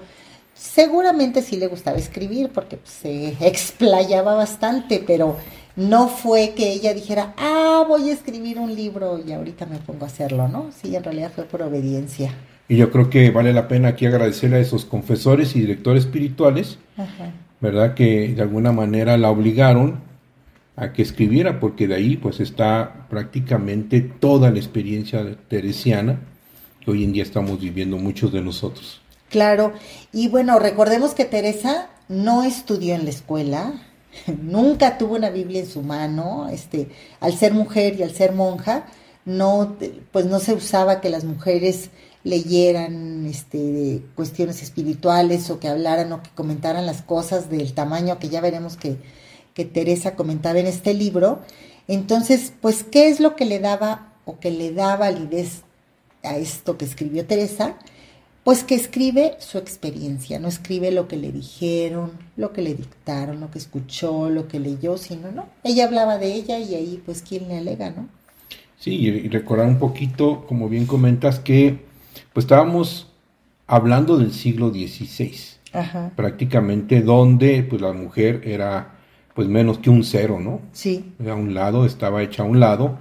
Seguramente 0.60 1.40
sí 1.40 1.56
le 1.56 1.68
gustaba 1.68 1.96
escribir 1.96 2.50
porque 2.50 2.76
pues, 2.76 2.90
se 2.90 3.28
explayaba 3.40 4.34
bastante, 4.34 5.02
pero 5.06 5.38
no 5.74 6.08
fue 6.08 6.52
que 6.54 6.70
ella 6.70 6.92
dijera, 6.92 7.32
ah, 7.38 7.82
voy 7.88 8.10
a 8.10 8.12
escribir 8.12 8.58
un 8.58 8.74
libro 8.74 9.18
y 9.26 9.32
ahorita 9.32 9.64
me 9.64 9.78
pongo 9.78 10.04
a 10.04 10.08
hacerlo, 10.08 10.48
¿no? 10.48 10.70
Sí, 10.70 10.94
en 10.94 11.02
realidad 11.02 11.32
fue 11.34 11.44
por 11.44 11.62
obediencia. 11.62 12.34
Y 12.68 12.76
yo 12.76 12.90
creo 12.90 13.08
que 13.08 13.30
vale 13.30 13.54
la 13.54 13.68
pena 13.68 13.88
aquí 13.88 14.04
agradecerle 14.04 14.56
a 14.56 14.60
esos 14.60 14.84
confesores 14.84 15.56
y 15.56 15.60
directores 15.60 16.04
espirituales, 16.04 16.78
Ajá. 16.98 17.32
¿verdad? 17.62 17.94
Que 17.94 18.28
de 18.28 18.42
alguna 18.42 18.70
manera 18.70 19.16
la 19.16 19.30
obligaron 19.30 20.00
a 20.76 20.92
que 20.92 21.00
escribiera, 21.00 21.58
porque 21.58 21.88
de 21.88 21.94
ahí 21.94 22.18
pues 22.18 22.38
está 22.38 23.06
prácticamente 23.08 24.02
toda 24.02 24.50
la 24.50 24.58
experiencia 24.58 25.24
teresiana 25.48 26.20
que 26.84 26.90
hoy 26.90 27.04
en 27.04 27.14
día 27.14 27.22
estamos 27.22 27.60
viviendo 27.60 27.96
muchos 27.96 28.30
de 28.30 28.42
nosotros. 28.42 29.00
Claro, 29.30 29.72
y 30.12 30.26
bueno, 30.26 30.58
recordemos 30.58 31.14
que 31.14 31.24
Teresa 31.24 31.88
no 32.08 32.42
estudió 32.42 32.96
en 32.96 33.04
la 33.04 33.10
escuela, 33.10 33.74
nunca 34.42 34.98
tuvo 34.98 35.14
una 35.14 35.30
Biblia 35.30 35.60
en 35.60 35.68
su 35.68 35.82
mano, 35.82 36.48
este, 36.48 36.88
al 37.20 37.38
ser 37.38 37.54
mujer 37.54 37.94
y 37.94 38.02
al 38.02 38.12
ser 38.12 38.32
monja, 38.32 38.86
no, 39.24 39.76
pues 40.10 40.26
no 40.26 40.40
se 40.40 40.52
usaba 40.52 41.00
que 41.00 41.10
las 41.10 41.22
mujeres 41.22 41.90
leyeran 42.24 43.24
este, 43.26 44.02
cuestiones 44.16 44.62
espirituales 44.64 45.48
o 45.50 45.60
que 45.60 45.68
hablaran 45.68 46.12
o 46.12 46.22
que 46.24 46.30
comentaran 46.30 46.84
las 46.84 47.00
cosas 47.00 47.48
del 47.48 47.72
tamaño 47.72 48.18
que 48.18 48.30
ya 48.30 48.40
veremos 48.40 48.76
que, 48.76 48.96
que 49.54 49.64
Teresa 49.64 50.16
comentaba 50.16 50.58
en 50.58 50.66
este 50.66 50.92
libro. 50.92 51.38
Entonces, 51.86 52.52
pues, 52.60 52.82
¿qué 52.82 53.08
es 53.08 53.20
lo 53.20 53.36
que 53.36 53.44
le 53.44 53.60
daba 53.60 54.12
o 54.24 54.40
que 54.40 54.50
le 54.50 54.72
da 54.72 54.96
validez 54.96 55.62
a 56.24 56.36
esto 56.36 56.76
que 56.76 56.84
escribió 56.84 57.26
Teresa? 57.26 57.76
Pues 58.44 58.64
que 58.64 58.74
escribe 58.74 59.34
su 59.38 59.58
experiencia, 59.58 60.38
no 60.38 60.48
escribe 60.48 60.90
lo 60.90 61.08
que 61.08 61.16
le 61.16 61.30
dijeron, 61.30 62.12
lo 62.36 62.52
que 62.52 62.62
le 62.62 62.74
dictaron, 62.74 63.40
lo 63.40 63.50
que 63.50 63.58
escuchó, 63.58 64.30
lo 64.30 64.48
que 64.48 64.58
leyó, 64.58 64.96
sino, 64.96 65.30
no. 65.30 65.46
Ella 65.62 65.84
hablaba 65.84 66.16
de 66.18 66.32
ella 66.32 66.58
y 66.58 66.74
ahí, 66.74 67.02
pues, 67.04 67.22
¿quién 67.22 67.48
le 67.48 67.58
alega, 67.58 67.90
no? 67.90 68.08
Sí, 68.78 68.94
y 68.94 69.28
recordar 69.28 69.66
un 69.66 69.78
poquito, 69.78 70.46
como 70.46 70.70
bien 70.70 70.86
comentas, 70.86 71.38
que 71.38 71.80
pues 72.32 72.44
estábamos 72.44 73.08
hablando 73.66 74.16
del 74.16 74.32
siglo 74.32 74.70
XVI, 74.70 75.34
Ajá. 75.72 76.12
prácticamente 76.16 77.02
donde 77.02 77.62
pues 77.62 77.82
la 77.82 77.92
mujer 77.92 78.40
era 78.44 78.96
pues 79.34 79.48
menos 79.48 79.78
que 79.78 79.90
un 79.90 80.02
cero, 80.02 80.38
¿no? 80.40 80.60
Sí, 80.72 81.04
a 81.26 81.34
un 81.34 81.52
lado, 81.54 81.84
estaba 81.84 82.22
hecha 82.22 82.42
a 82.42 82.46
un 82.46 82.58
lado, 82.58 82.98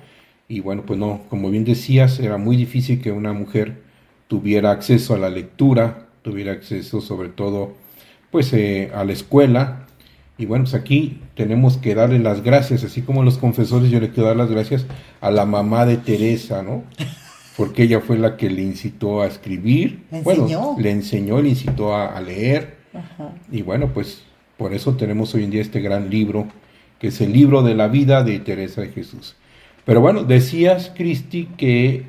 y 0.50 0.60
bueno, 0.60 0.84
pues 0.86 1.00
no, 1.00 1.22
como 1.29 1.50
bien 1.50 1.63
decías, 1.63 2.19
era 2.19 2.38
muy 2.38 2.58
difícil 2.58 3.01
que 3.01 3.12
una 3.12 3.34
mujer 3.34 3.81
tuviera 4.29 4.71
acceso 4.71 5.13
a 5.13 5.17
la 5.17 5.29
lectura, 5.29 6.05
tuviera 6.21 6.53
acceso 6.53 7.01
sobre 7.01 7.27
todo, 7.29 7.74
pues, 8.31 8.53
eh, 8.53 8.91
a 8.95 9.03
la 9.03 9.12
escuela, 9.12 9.88
y 10.38 10.45
bueno, 10.45 10.63
pues 10.65 10.75
aquí 10.75 11.19
tenemos 11.36 11.75
que 11.77 11.95
darle 11.95 12.19
las 12.19 12.43
gracias, 12.43 12.86
así 12.86 13.01
como 13.01 13.24
los 13.24 13.38
confesores, 13.38 13.91
yo 13.91 14.00
le 14.00 14.12
quiero 14.12 14.27
dar 14.29 14.38
las 14.38 14.50
gracias 14.51 14.86
a 15.19 15.31
la 15.31 15.45
mamá 15.45 15.86
de 15.86 15.98
Teresa, 15.98 16.63
¿no? 16.63 16.83
Porque 17.57 17.83
ella 17.83 18.00
fue 18.00 18.17
la 18.17 18.38
que 18.38 18.50
le 18.50 18.62
incitó 18.62 19.21
a 19.21 19.27
escribir, 19.27 20.03
Le 20.12 20.21
bueno, 20.21 20.43
enseñó. 20.43 20.75
le 20.79 20.91
enseñó, 20.91 21.41
le 21.41 21.50
incitó 21.50 21.93
a, 21.93 22.15
a 22.15 22.21
leer, 22.21 22.77
ajá. 22.93 23.33
y 23.51 23.63
bueno, 23.63 23.89
pues 23.93 24.24
por 24.57 24.74
eso 24.74 24.95
tenemos 24.95 25.33
hoy 25.33 25.43
en 25.43 25.50
día 25.51 25.62
este 25.62 25.81
gran 25.81 26.09
libro, 26.09 26.48
que 27.00 27.07
es 27.07 27.19
el 27.19 27.33
libro 27.33 27.63
de 27.63 27.74
la 27.75 27.88
vida 27.88 28.24
de 28.24 28.39
Teresa 28.39 28.81
de 28.81 28.89
Jesús. 28.89 29.36
Pero 29.86 30.01
bueno, 30.01 30.24
decías, 30.24 30.91
Cristi, 30.95 31.50
que 31.57 32.03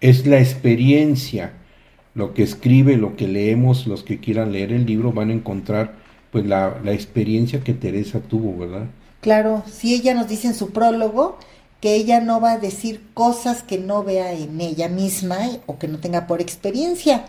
es 0.00 0.26
la 0.26 0.38
experiencia, 0.38 1.52
lo 2.14 2.34
que 2.34 2.42
escribe, 2.42 2.96
lo 2.96 3.16
que 3.16 3.28
leemos, 3.28 3.86
los 3.86 4.02
que 4.02 4.20
quieran 4.20 4.52
leer 4.52 4.72
el 4.72 4.86
libro 4.86 5.12
van 5.12 5.30
a 5.30 5.34
encontrar 5.34 5.96
pues 6.30 6.46
la, 6.46 6.80
la 6.82 6.92
experiencia 6.92 7.60
que 7.60 7.74
Teresa 7.74 8.20
tuvo, 8.20 8.56
¿verdad? 8.58 8.86
Claro, 9.20 9.62
si 9.70 9.94
ella 9.94 10.14
nos 10.14 10.28
dice 10.28 10.48
en 10.48 10.54
su 10.54 10.70
prólogo 10.70 11.38
que 11.80 11.96
ella 11.96 12.20
no 12.20 12.40
va 12.40 12.52
a 12.52 12.58
decir 12.58 13.02
cosas 13.14 13.62
que 13.62 13.78
no 13.78 14.04
vea 14.04 14.32
en 14.32 14.60
ella 14.60 14.88
misma 14.88 15.38
o 15.66 15.78
que 15.78 15.86
no 15.86 15.98
tenga 15.98 16.26
por 16.26 16.40
experiencia. 16.40 17.26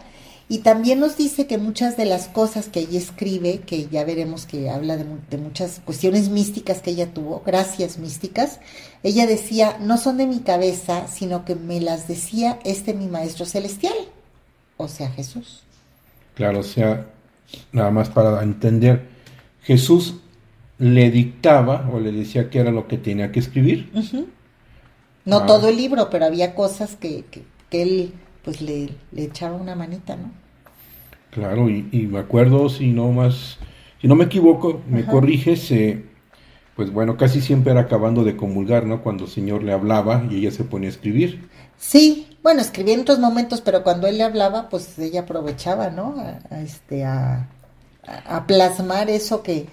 Y 0.47 0.59
también 0.59 0.99
nos 0.99 1.17
dice 1.17 1.47
que 1.47 1.57
muchas 1.57 1.97
de 1.97 2.05
las 2.05 2.27
cosas 2.27 2.69
que 2.69 2.81
ella 2.81 2.99
escribe, 2.99 3.61
que 3.65 3.87
ya 3.87 4.03
veremos 4.03 4.45
que 4.45 4.69
habla 4.69 4.95
de, 4.95 5.05
de 5.29 5.37
muchas 5.37 5.81
cuestiones 5.83 6.29
místicas 6.29 6.81
que 6.81 6.91
ella 6.91 7.13
tuvo, 7.13 7.41
gracias 7.45 7.97
místicas, 7.97 8.59
ella 9.01 9.25
decía, 9.25 9.77
no 9.81 9.97
son 9.97 10.17
de 10.17 10.27
mi 10.27 10.39
cabeza, 10.39 11.07
sino 11.07 11.43
que 11.43 11.55
me 11.55 11.81
las 11.81 12.07
decía 12.07 12.59
este 12.63 12.93
mi 12.93 13.07
maestro 13.07 13.45
celestial, 13.45 13.95
o 14.77 14.87
sea, 14.87 15.09
Jesús. 15.11 15.63
Claro, 16.35 16.59
o 16.59 16.63
sea, 16.63 17.07
nada 17.71 17.91
más 17.91 18.09
para 18.09 18.43
entender, 18.43 19.07
Jesús 19.61 20.21
le 20.77 21.11
dictaba 21.11 21.89
o 21.91 21.99
le 21.99 22.11
decía 22.11 22.49
que 22.49 22.59
era 22.59 22.71
lo 22.71 22.87
que 22.87 22.97
tenía 22.97 23.31
que 23.31 23.39
escribir. 23.39 23.91
No 25.25 25.41
Ah. 25.41 25.45
todo 25.45 25.67
el 25.67 25.75
libro, 25.75 26.09
pero 26.09 26.23
había 26.25 26.55
cosas 26.55 26.95
que, 26.95 27.25
que, 27.25 27.43
que 27.69 27.81
él 27.81 28.13
pues 28.43 28.61
le, 28.61 28.97
le 29.11 29.23
echaba 29.23 29.57
una 29.57 29.75
manita, 29.75 30.15
¿no? 30.15 30.31
Claro, 31.31 31.69
y, 31.69 31.89
y 31.91 32.07
me 32.07 32.19
acuerdo, 32.19 32.69
si 32.69 32.91
no 32.91 33.11
más, 33.11 33.59
si 34.01 34.07
no 34.07 34.15
me 34.15 34.25
equivoco, 34.25 34.81
me 34.87 35.01
Ajá. 35.01 35.07
corriges, 35.07 35.69
eh, 35.71 36.05
pues 36.75 36.91
bueno, 36.91 37.17
casi 37.17 37.41
siempre 37.41 37.71
era 37.73 37.81
acabando 37.83 38.23
de 38.23 38.37
comulgar, 38.37 38.85
¿no? 38.87 39.01
Cuando 39.03 39.25
el 39.25 39.31
Señor 39.31 39.63
le 39.63 39.73
hablaba 39.73 40.25
y 40.29 40.37
ella 40.37 40.51
se 40.51 40.65
ponía 40.65 40.89
a 40.89 40.93
escribir. 40.93 41.49
Sí, 41.77 42.34
bueno, 42.45 42.61
escribía 42.61 42.95
en 42.95 43.01
otros 43.01 43.19
momentos, 43.19 43.61
pero 43.61 43.83
cuando 43.83 44.07
él 44.07 44.19
le 44.19 44.23
hablaba, 44.25 44.69
pues 44.69 44.97
ella 44.99 45.21
aprovechaba, 45.21 45.91
¿no? 45.91 46.15
A, 46.19 46.39
a 46.55 46.61
este, 46.61 47.03
a, 47.05 47.49
a- 48.07 48.47
plasmar 48.47 49.09
eso 49.09 49.43
que, 49.43 49.67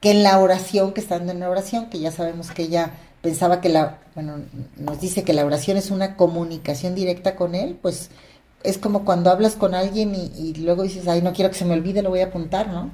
que 0.00 0.12
en 0.12 0.22
la 0.24 0.38
oración, 0.40 0.92
que 0.94 1.00
estando 1.02 1.32
en 1.32 1.40
la 1.40 1.50
oración, 1.50 1.90
que 1.90 2.00
ya 2.00 2.12
sabemos 2.12 2.50
que 2.52 2.62
ella 2.64 2.92
pensaba 3.22 3.60
que 3.60 3.68
la, 3.70 4.00
bueno, 4.14 4.38
nos 4.76 5.00
dice 5.00 5.24
que 5.24 5.34
la 5.34 5.44
oración 5.46 5.76
es 5.78 5.90
una 5.90 6.16
comunicación 6.16 6.94
directa 6.94 7.36
con 7.36 7.54
él, 7.54 7.78
pues 7.82 8.10
es 8.64 8.78
como 8.78 9.04
cuando 9.04 9.30
hablas 9.30 9.56
con 9.56 9.74
alguien 9.74 10.14
y, 10.14 10.32
y 10.36 10.54
luego 10.56 10.82
dices, 10.84 11.08
ay, 11.08 11.22
no 11.22 11.32
quiero 11.34 11.50
que 11.50 11.58
se 11.58 11.64
me 11.66 11.74
olvide, 11.74 12.02
lo 12.02 12.10
voy 12.10 12.20
a 12.22 12.26
apuntar, 12.26 12.68
¿no? 12.68 12.92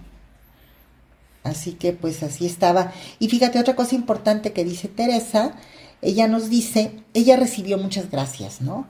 Así 1.45 1.75
que 1.75 1.93
pues 1.93 2.23
así 2.23 2.45
estaba. 2.47 2.93
Y 3.19 3.29
fíjate 3.29 3.61
otra 3.61 3.77
cosa 3.77 3.95
importante 3.95 4.53
que 4.53 4.65
dice 4.65 4.89
Teresa, 4.89 5.55
ella 6.03 6.29
nos 6.29 6.49
dice, 6.51 6.93
ella 7.15 7.37
recibió 7.37 7.79
muchas 7.79 8.11
gracias, 8.11 8.61
¿no? 8.61 8.87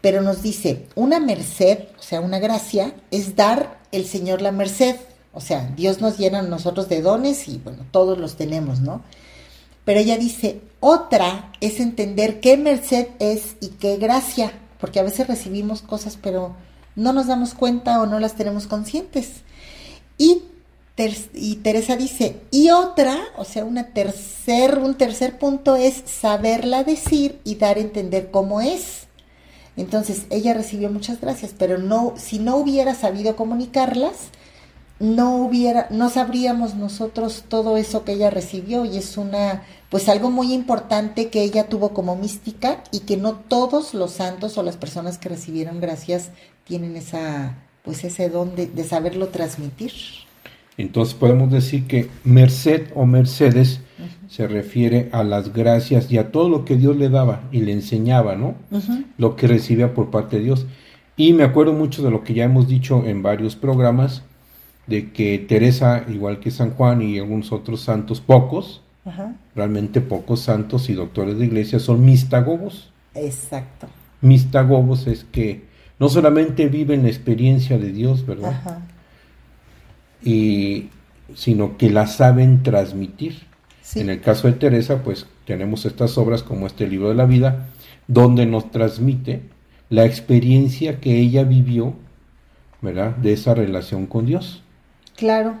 Pero 0.00 0.22
nos 0.22 0.42
dice, 0.42 0.86
una 0.94 1.20
merced, 1.20 1.78
o 1.98 2.02
sea, 2.02 2.20
una 2.20 2.38
gracia, 2.38 2.94
es 3.10 3.36
dar 3.36 3.80
el 3.92 4.06
Señor 4.06 4.40
la 4.40 4.52
merced. 4.52 4.96
O 5.32 5.40
sea, 5.40 5.72
Dios 5.76 6.00
nos 6.00 6.18
llena 6.18 6.40
a 6.40 6.42
nosotros 6.42 6.88
de 6.88 7.02
dones 7.02 7.48
y 7.48 7.58
bueno, 7.58 7.84
todos 7.90 8.18
los 8.18 8.36
tenemos, 8.36 8.80
¿no? 8.80 9.02
Pero 9.84 10.00
ella 10.00 10.16
dice, 10.16 10.60
otra 10.80 11.52
es 11.60 11.80
entender 11.80 12.40
qué 12.40 12.56
merced 12.56 13.08
es 13.18 13.56
y 13.60 13.68
qué 13.68 13.96
gracia, 13.96 14.52
porque 14.80 15.00
a 15.00 15.04
veces 15.04 15.26
recibimos 15.26 15.82
cosas 15.82 16.18
pero 16.20 16.54
no 16.96 17.12
nos 17.12 17.26
damos 17.26 17.54
cuenta 17.54 18.00
o 18.00 18.06
no 18.06 18.18
las 18.18 18.34
tenemos 18.34 18.66
conscientes. 18.66 19.42
Y, 20.18 20.42
y 21.34 21.56
Teresa 21.56 21.96
dice, 21.96 22.40
y 22.50 22.70
otra, 22.70 23.18
o 23.36 23.44
sea, 23.44 23.64
una 23.64 23.88
tercer, 23.88 24.78
un 24.78 24.96
tercer 24.96 25.38
punto 25.38 25.76
es 25.76 26.02
saberla 26.04 26.84
decir 26.84 27.40
y 27.44 27.54
dar 27.56 27.76
a 27.76 27.80
entender 27.80 28.30
cómo 28.30 28.60
es. 28.60 29.06
Entonces, 29.76 30.26
ella 30.30 30.52
recibió 30.52 30.90
muchas 30.90 31.20
gracias, 31.20 31.54
pero 31.56 31.78
no, 31.78 32.14
si 32.16 32.38
no 32.38 32.56
hubiera 32.56 32.94
sabido 32.94 33.36
comunicarlas, 33.36 34.14
no 34.98 35.36
hubiera, 35.36 35.86
no 35.90 36.10
sabríamos 36.10 36.74
nosotros 36.74 37.44
todo 37.48 37.78
eso 37.78 38.04
que 38.04 38.12
ella 38.12 38.28
recibió 38.28 38.84
y 38.84 38.98
es 38.98 39.16
una, 39.16 39.62
pues 39.88 40.10
algo 40.10 40.30
muy 40.30 40.52
importante 40.52 41.30
que 41.30 41.42
ella 41.42 41.68
tuvo 41.68 41.94
como 41.94 42.16
mística 42.16 42.84
y 42.90 43.00
que 43.00 43.16
no 43.16 43.36
todos 43.36 43.94
los 43.94 44.12
santos 44.12 44.58
o 44.58 44.62
las 44.62 44.76
personas 44.76 45.16
que 45.16 45.30
recibieron 45.30 45.80
gracias 45.80 46.30
tienen 46.64 46.96
esa, 46.96 47.56
pues 47.82 48.04
ese 48.04 48.28
don 48.28 48.54
de 48.54 48.84
saberlo 48.84 49.28
transmitir. 49.28 49.92
Entonces 50.80 51.14
podemos 51.14 51.50
decir 51.50 51.86
que 51.86 52.08
merced 52.24 52.88
o 52.94 53.06
mercedes 53.06 53.80
se 54.28 54.46
refiere 54.46 55.08
a 55.12 55.24
las 55.24 55.52
gracias 55.52 56.10
y 56.10 56.18
a 56.18 56.30
todo 56.30 56.48
lo 56.48 56.64
que 56.64 56.76
Dios 56.76 56.96
le 56.96 57.08
daba 57.08 57.42
y 57.50 57.60
le 57.60 57.72
enseñaba, 57.72 58.36
¿no? 58.36 58.54
Lo 59.18 59.36
que 59.36 59.48
recibía 59.48 59.92
por 59.92 60.10
parte 60.10 60.38
de 60.38 60.44
Dios. 60.44 60.66
Y 61.16 61.32
me 61.32 61.42
acuerdo 61.42 61.72
mucho 61.72 62.02
de 62.02 62.10
lo 62.10 62.22
que 62.22 62.34
ya 62.34 62.44
hemos 62.44 62.68
dicho 62.68 63.04
en 63.04 63.22
varios 63.22 63.56
programas, 63.56 64.22
de 64.86 65.12
que 65.12 65.38
Teresa, 65.38 66.04
igual 66.08 66.40
que 66.40 66.50
San 66.50 66.70
Juan 66.70 67.02
y 67.02 67.18
algunos 67.18 67.52
otros 67.52 67.82
santos, 67.82 68.20
pocos, 68.20 68.82
Ajá. 69.04 69.36
realmente 69.54 70.00
pocos 70.00 70.40
santos 70.40 70.88
y 70.88 70.94
doctores 70.94 71.38
de 71.38 71.46
iglesia 71.46 71.78
son 71.78 72.04
mistagogos. 72.04 72.92
Exacto. 73.14 73.88
Mistagogos 74.20 75.06
es 75.06 75.24
que 75.24 75.64
no 75.98 76.08
solamente 76.08 76.68
viven 76.68 77.02
la 77.02 77.08
experiencia 77.08 77.78
de 77.78 77.92
Dios, 77.92 78.24
¿verdad? 78.24 78.50
Ajá. 78.50 78.82
Y, 80.22 80.90
sino 81.34 81.76
que 81.76 81.90
la 81.90 82.06
saben 82.06 82.62
transmitir. 82.62 83.46
Sí. 83.82 84.00
En 84.00 84.10
el 84.10 84.20
caso 84.20 84.46
de 84.46 84.54
Teresa, 84.54 85.02
pues 85.02 85.26
tenemos 85.46 85.84
estas 85.84 86.16
obras 86.18 86.42
como 86.42 86.66
este 86.66 86.86
libro 86.86 87.08
de 87.08 87.14
la 87.14 87.24
vida, 87.24 87.68
donde 88.06 88.46
nos 88.46 88.70
transmite 88.70 89.42
la 89.88 90.04
experiencia 90.04 91.00
que 91.00 91.18
ella 91.18 91.42
vivió, 91.42 91.94
¿verdad? 92.80 93.16
De 93.16 93.32
esa 93.32 93.54
relación 93.54 94.06
con 94.06 94.26
Dios. 94.26 94.62
Claro. 95.16 95.56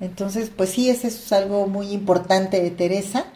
Entonces, 0.00 0.50
pues 0.54 0.70
sí, 0.70 0.88
ese 0.88 1.08
es 1.08 1.32
algo 1.32 1.66
muy 1.66 1.92
importante 1.92 2.60
de 2.60 2.70
Teresa. 2.70 3.26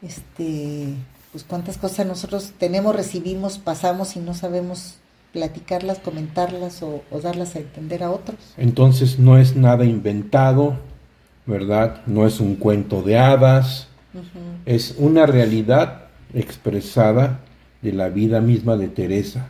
Este, 0.00 0.94
pues 1.32 1.44
cuántas 1.44 1.78
cosas 1.78 2.06
nosotros 2.06 2.52
tenemos, 2.58 2.94
recibimos, 2.94 3.58
pasamos 3.58 4.16
y 4.16 4.20
no 4.20 4.34
sabemos 4.34 4.96
platicarlas, 5.32 5.98
comentarlas 5.98 6.82
o, 6.82 7.02
o 7.10 7.20
darlas 7.20 7.56
a 7.56 7.60
entender 7.60 8.02
a 8.02 8.10
otros. 8.10 8.38
Entonces 8.56 9.18
no 9.18 9.38
es 9.38 9.56
nada 9.56 9.84
inventado, 9.84 10.78
¿verdad? 11.46 12.02
No 12.06 12.26
es 12.26 12.40
un 12.40 12.56
cuento 12.56 13.02
de 13.02 13.18
hadas, 13.18 13.88
es 14.66 14.94
una 14.98 15.26
realidad 15.26 16.08
expresada 16.34 17.40
de 17.80 17.92
la 17.92 18.08
vida 18.10 18.40
misma 18.40 18.76
de 18.76 18.88
Teresa 18.88 19.48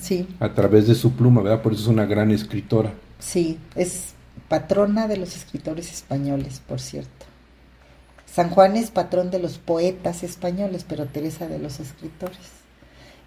Sí, 0.00 0.26
a 0.40 0.54
través 0.54 0.86
de 0.88 0.94
su 0.94 1.12
pluma, 1.12 1.42
¿verdad? 1.42 1.62
Por 1.62 1.72
eso 1.74 1.82
es 1.82 1.88
una 1.88 2.06
gran 2.06 2.30
escritora. 2.30 2.94
sí, 3.18 3.58
es 3.74 4.14
patrona 4.48 5.08
de 5.08 5.16
los 5.18 5.36
escritores 5.36 5.92
españoles, 5.92 6.60
por 6.66 6.80
cierto. 6.80 7.26
San 8.26 8.50
Juan 8.50 8.76
es 8.76 8.90
patrón 8.90 9.30
de 9.30 9.38
los 9.38 9.58
poetas 9.58 10.22
españoles, 10.22 10.84
pero 10.88 11.06
Teresa 11.06 11.46
de 11.48 11.58
los 11.58 11.80
escritores. 11.80 12.38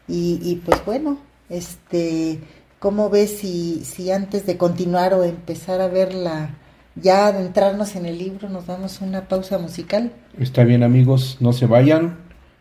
Y, 0.07 0.39
y 0.41 0.57
pues 0.57 0.83
bueno, 0.85 1.19
este, 1.49 2.39
¿cómo 2.79 3.09
ves 3.09 3.39
si, 3.39 3.83
si 3.83 4.11
antes 4.11 4.45
de 4.45 4.57
continuar 4.57 5.13
o 5.13 5.23
empezar 5.23 5.81
a 5.81 5.87
verla, 5.87 6.55
ya 6.95 7.27
adentrarnos 7.27 7.95
en 7.95 8.05
el 8.05 8.17
libro, 8.17 8.49
nos 8.49 8.67
damos 8.67 9.01
una 9.01 9.27
pausa 9.27 9.57
musical? 9.57 10.11
Está 10.37 10.63
bien 10.63 10.83
amigos, 10.83 11.37
no 11.39 11.53
se 11.53 11.65
vayan, 11.65 12.17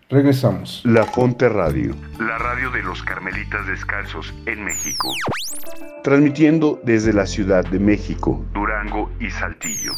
regresamos. 0.09 0.83
La 0.85 1.05
Fonte 1.05 1.49
Radio, 1.49 1.95
la 2.19 2.39
radio 2.39 2.71
de 2.71 2.83
los 2.83 3.03
Carmelitas 3.03 3.67
Descalzos 3.67 4.33
en 4.47 4.65
México. 4.65 5.13
Transmitiendo 6.03 6.81
desde 6.85 7.13
la 7.13 7.27
Ciudad 7.27 7.65
de 7.65 7.81
México, 7.81 8.45
Durango 8.55 9.11
y 9.21 9.31
Saltillo. 9.31 9.93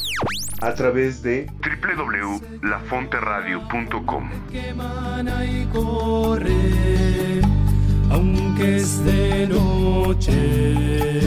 A 0.63 0.75
través 0.75 1.23
de 1.23 1.47
www.lafonteradio.com. 1.63 4.31
aunque 8.11 8.77
es 8.77 9.05
de 9.05 9.47
noche, 9.47 11.21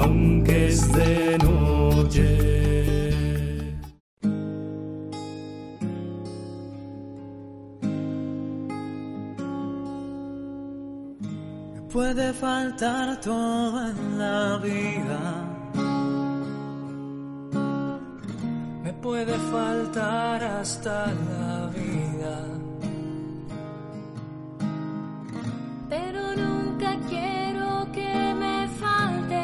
aunque 0.00 0.68
es 0.68 0.92
de 0.92 1.38
noche. 1.38 2.44
Me 11.74 11.80
puede 11.92 12.32
faltar 12.32 13.20
todo 13.20 13.90
en 13.90 14.18
la 14.18 14.58
vida. 14.58 15.20
Me 18.82 18.92
puede 18.92 19.34
faltar 19.50 20.42
hasta 20.44 21.06
la 21.06 21.70
vida. 21.74 22.53
Pero 25.94 26.22
nunca 26.34 26.90
quiero 27.08 27.86
que 27.92 28.12
me 28.42 28.56
falte 28.80 29.42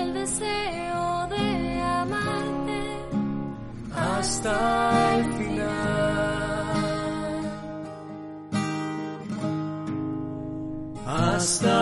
el 0.00 0.08
deseo 0.20 1.04
de 1.34 1.46
amarte 1.80 2.82
hasta 3.94 4.54
el 5.16 5.24
final. 5.38 5.72
Hasta 11.06 11.81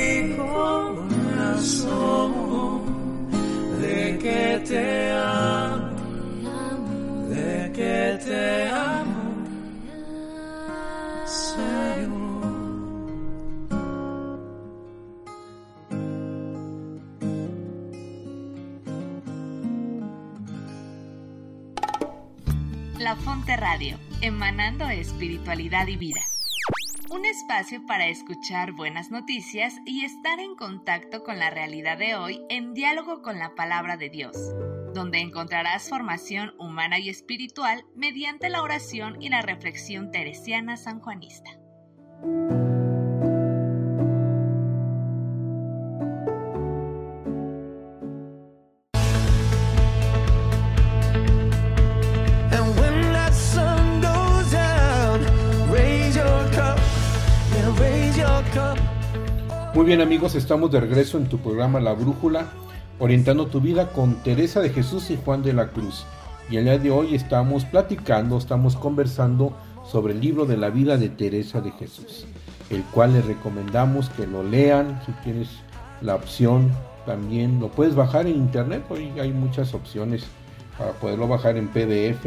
espiritualidad 24.89 25.87
y 25.87 25.97
vida. 25.97 26.21
Un 27.11 27.25
espacio 27.25 27.85
para 27.85 28.07
escuchar 28.07 28.71
buenas 28.71 29.11
noticias 29.11 29.75
y 29.85 30.05
estar 30.05 30.39
en 30.39 30.55
contacto 30.55 31.23
con 31.23 31.39
la 31.39 31.49
realidad 31.49 31.97
de 31.97 32.15
hoy 32.15 32.41
en 32.49 32.73
diálogo 32.73 33.21
con 33.21 33.37
la 33.37 33.53
palabra 33.53 33.97
de 33.97 34.09
Dios, 34.09 34.35
donde 34.93 35.19
encontrarás 35.19 35.89
formación 35.89 36.53
humana 36.57 36.99
y 36.99 37.09
espiritual 37.09 37.85
mediante 37.95 38.49
la 38.49 38.63
oración 38.63 39.21
y 39.21 39.29
la 39.29 39.41
reflexión 39.41 40.11
teresiana 40.11 40.77
sanjuanista. 40.77 41.51
Muy 59.73 59.85
bien 59.85 60.01
amigos, 60.01 60.35
estamos 60.35 60.69
de 60.69 60.81
regreso 60.81 61.17
en 61.17 61.29
tu 61.29 61.37
programa 61.37 61.79
La 61.79 61.93
Brújula, 61.93 62.47
orientando 62.99 63.47
tu 63.47 63.61
vida 63.61 63.87
con 63.93 64.15
Teresa 64.15 64.59
de 64.59 64.69
Jesús 64.69 65.09
y 65.11 65.17
Juan 65.23 65.43
de 65.43 65.53
la 65.53 65.69
Cruz. 65.69 66.05
Y 66.49 66.57
el 66.57 66.65
día 66.65 66.77
de 66.77 66.91
hoy 66.91 67.15
estamos 67.15 67.63
platicando, 67.63 68.37
estamos 68.37 68.75
conversando 68.75 69.53
sobre 69.89 70.11
el 70.11 70.19
libro 70.19 70.45
de 70.45 70.57
la 70.57 70.69
vida 70.69 70.97
de 70.97 71.07
Teresa 71.07 71.61
de 71.61 71.71
Jesús, 71.71 72.25
el 72.69 72.83
cual 72.83 73.13
les 73.13 73.25
recomendamos 73.25 74.09
que 74.09 74.27
lo 74.27 74.43
lean, 74.43 75.01
si 75.05 75.13
tienes 75.23 75.47
la 76.01 76.15
opción 76.15 76.69
también 77.05 77.61
lo 77.61 77.69
puedes 77.69 77.95
bajar 77.95 78.27
en 78.27 78.35
internet, 78.35 78.83
hoy 78.89 79.13
hay 79.21 79.31
muchas 79.31 79.73
opciones 79.73 80.25
para 80.77 80.91
poderlo 80.91 81.29
bajar 81.29 81.55
en 81.55 81.69
PDF 81.69 82.25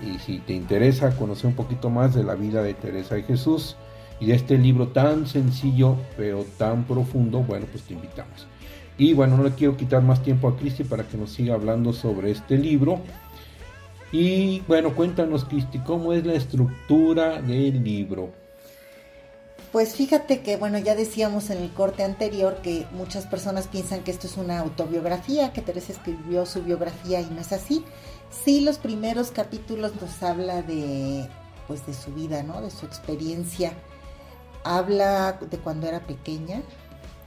y 0.00 0.18
si 0.20 0.38
te 0.38 0.52
interesa 0.52 1.16
conocer 1.16 1.46
un 1.46 1.56
poquito 1.56 1.90
más 1.90 2.14
de 2.14 2.22
la 2.22 2.36
vida 2.36 2.62
de 2.62 2.74
Teresa 2.74 3.16
de 3.16 3.24
Jesús, 3.24 3.76
y 4.22 4.26
de 4.26 4.34
este 4.36 4.56
libro 4.56 4.86
tan 4.86 5.26
sencillo 5.26 5.96
pero 6.16 6.46
tan 6.56 6.84
profundo, 6.84 7.40
bueno, 7.40 7.66
pues 7.72 7.82
te 7.82 7.94
invitamos. 7.94 8.46
Y 8.96 9.14
bueno, 9.14 9.36
no 9.36 9.42
le 9.42 9.50
quiero 9.50 9.76
quitar 9.76 10.00
más 10.00 10.22
tiempo 10.22 10.46
a 10.46 10.56
Cristi 10.56 10.84
para 10.84 11.02
que 11.02 11.16
nos 11.16 11.32
siga 11.32 11.54
hablando 11.54 11.92
sobre 11.92 12.30
este 12.30 12.56
libro. 12.56 13.00
Y 14.12 14.60
bueno, 14.68 14.94
cuéntanos 14.94 15.44
Cristi, 15.44 15.80
¿cómo 15.80 16.12
es 16.12 16.24
la 16.24 16.34
estructura 16.34 17.42
del 17.42 17.82
libro? 17.82 18.30
Pues 19.72 19.96
fíjate 19.96 20.40
que, 20.42 20.56
bueno, 20.56 20.78
ya 20.78 20.94
decíamos 20.94 21.50
en 21.50 21.58
el 21.58 21.72
corte 21.72 22.04
anterior 22.04 22.58
que 22.62 22.86
muchas 22.92 23.26
personas 23.26 23.66
piensan 23.66 24.04
que 24.04 24.12
esto 24.12 24.28
es 24.28 24.36
una 24.36 24.60
autobiografía, 24.60 25.52
que 25.52 25.62
Teresa 25.62 25.94
escribió 25.94 26.46
su 26.46 26.62
biografía 26.62 27.20
y 27.20 27.26
no 27.34 27.40
es 27.40 27.52
así. 27.52 27.84
Sí, 28.30 28.60
los 28.60 28.78
primeros 28.78 29.32
capítulos 29.32 30.00
nos 30.00 30.22
habla 30.22 30.62
de, 30.62 31.26
pues, 31.66 31.84
de 31.86 31.94
su 31.94 32.12
vida, 32.14 32.44
¿no? 32.44 32.60
De 32.60 32.70
su 32.70 32.86
experiencia 32.86 33.72
habla 34.64 35.38
de 35.40 35.58
cuando 35.58 35.86
era 35.86 36.00
pequeña. 36.00 36.62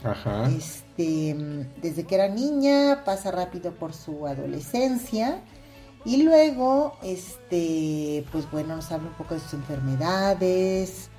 Ajá. 0.04 0.50
Este, 0.50 1.36
desde 1.82 2.04
que 2.04 2.16
era 2.16 2.28
niña, 2.28 3.04
pasa 3.06 3.32
rápido 3.32 3.74
por 3.74 3.94
su 3.94 4.28
adolescencia. 4.28 5.42
Y 6.06 6.24
luego, 6.24 6.98
este, 7.02 8.26
pues 8.32 8.50
bueno, 8.52 8.76
nos 8.76 8.92
habla 8.92 9.10
un 9.10 9.16
poco 9.16 9.34
de 9.34 9.40
sus 9.40 9.56
enfermedades. 9.56 11.10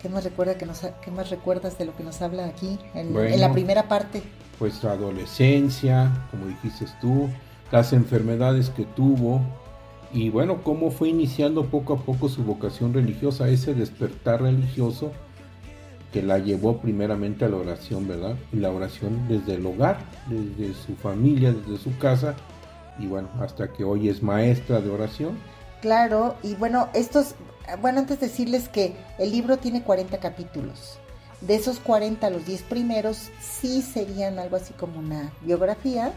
¿Qué 0.00 0.08
más, 0.08 0.22
recuerda 0.22 0.56
que 0.56 0.66
nos, 0.66 0.82
qué 1.04 1.10
más 1.10 1.30
recuerdas 1.30 1.78
de 1.78 1.86
lo 1.86 1.96
que 1.96 2.04
nos 2.04 2.22
habla 2.22 2.46
aquí 2.46 2.78
en, 2.94 3.16
en 3.16 3.40
la 3.40 3.52
primera 3.52 3.88
parte? 3.88 4.22
Pues 4.58 4.74
su 4.74 4.88
adolescencia, 4.88 6.28
como 6.30 6.46
dijiste 6.46 6.86
tú, 7.00 7.28
las 7.72 7.92
enfermedades 7.92 8.70
que 8.70 8.84
tuvo, 8.84 9.40
y 10.12 10.30
bueno, 10.30 10.62
cómo 10.62 10.90
fue 10.90 11.08
iniciando 11.08 11.66
poco 11.66 11.94
a 11.94 11.98
poco 11.98 12.28
su 12.28 12.44
vocación 12.44 12.94
religiosa, 12.94 13.48
ese 13.48 13.74
despertar 13.74 14.42
religioso 14.42 15.10
que 16.16 16.22
la 16.22 16.38
llevó 16.38 16.78
primeramente 16.78 17.44
a 17.44 17.50
la 17.50 17.58
oración, 17.58 18.08
¿verdad? 18.08 18.36
Y 18.50 18.56
la 18.56 18.70
oración 18.70 19.28
desde 19.28 19.56
el 19.56 19.66
hogar, 19.66 19.98
desde 20.30 20.72
su 20.72 20.96
familia, 20.96 21.52
desde 21.52 21.76
su 21.76 21.94
casa, 21.98 22.34
y 22.98 23.06
bueno, 23.06 23.28
hasta 23.38 23.70
que 23.70 23.84
hoy 23.84 24.08
es 24.08 24.22
maestra 24.22 24.80
de 24.80 24.88
oración. 24.88 25.36
Claro, 25.82 26.36
y 26.42 26.54
bueno, 26.54 26.88
estos, 26.94 27.34
bueno, 27.82 27.98
antes 27.98 28.18
de 28.18 28.28
decirles 28.28 28.70
que 28.70 28.96
el 29.18 29.30
libro 29.30 29.58
tiene 29.58 29.82
40 29.82 30.16
capítulos. 30.18 30.96
De 31.42 31.54
esos 31.54 31.80
40, 31.80 32.30
los 32.30 32.46
10 32.46 32.62
primeros 32.62 33.28
sí 33.38 33.82
serían 33.82 34.38
algo 34.38 34.56
así 34.56 34.72
como 34.72 34.98
una 34.98 35.34
biografía, 35.42 36.14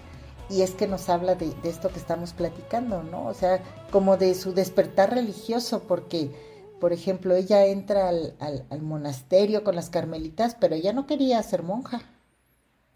y 0.50 0.62
es 0.62 0.72
que 0.72 0.88
nos 0.88 1.10
habla 1.10 1.36
de, 1.36 1.54
de 1.62 1.70
esto 1.70 1.90
que 1.90 2.00
estamos 2.00 2.32
platicando, 2.32 3.04
¿no? 3.04 3.26
O 3.26 3.34
sea, 3.34 3.62
como 3.92 4.16
de 4.16 4.34
su 4.34 4.54
despertar 4.54 5.14
religioso, 5.14 5.84
porque 5.90 6.32
por 6.80 6.94
ejemplo, 6.94 7.36
ella 7.36 7.66
entra 7.66 8.10
al, 8.10 8.82
monasterio 8.82 9.64
con 9.64 9.76
las 9.76 9.90
carmelitas, 9.90 10.56
pero 10.60 10.76
ella 10.76 10.94
no 10.94 11.06
quería 11.06 11.42
ser 11.44 11.64
monja. 11.64 12.02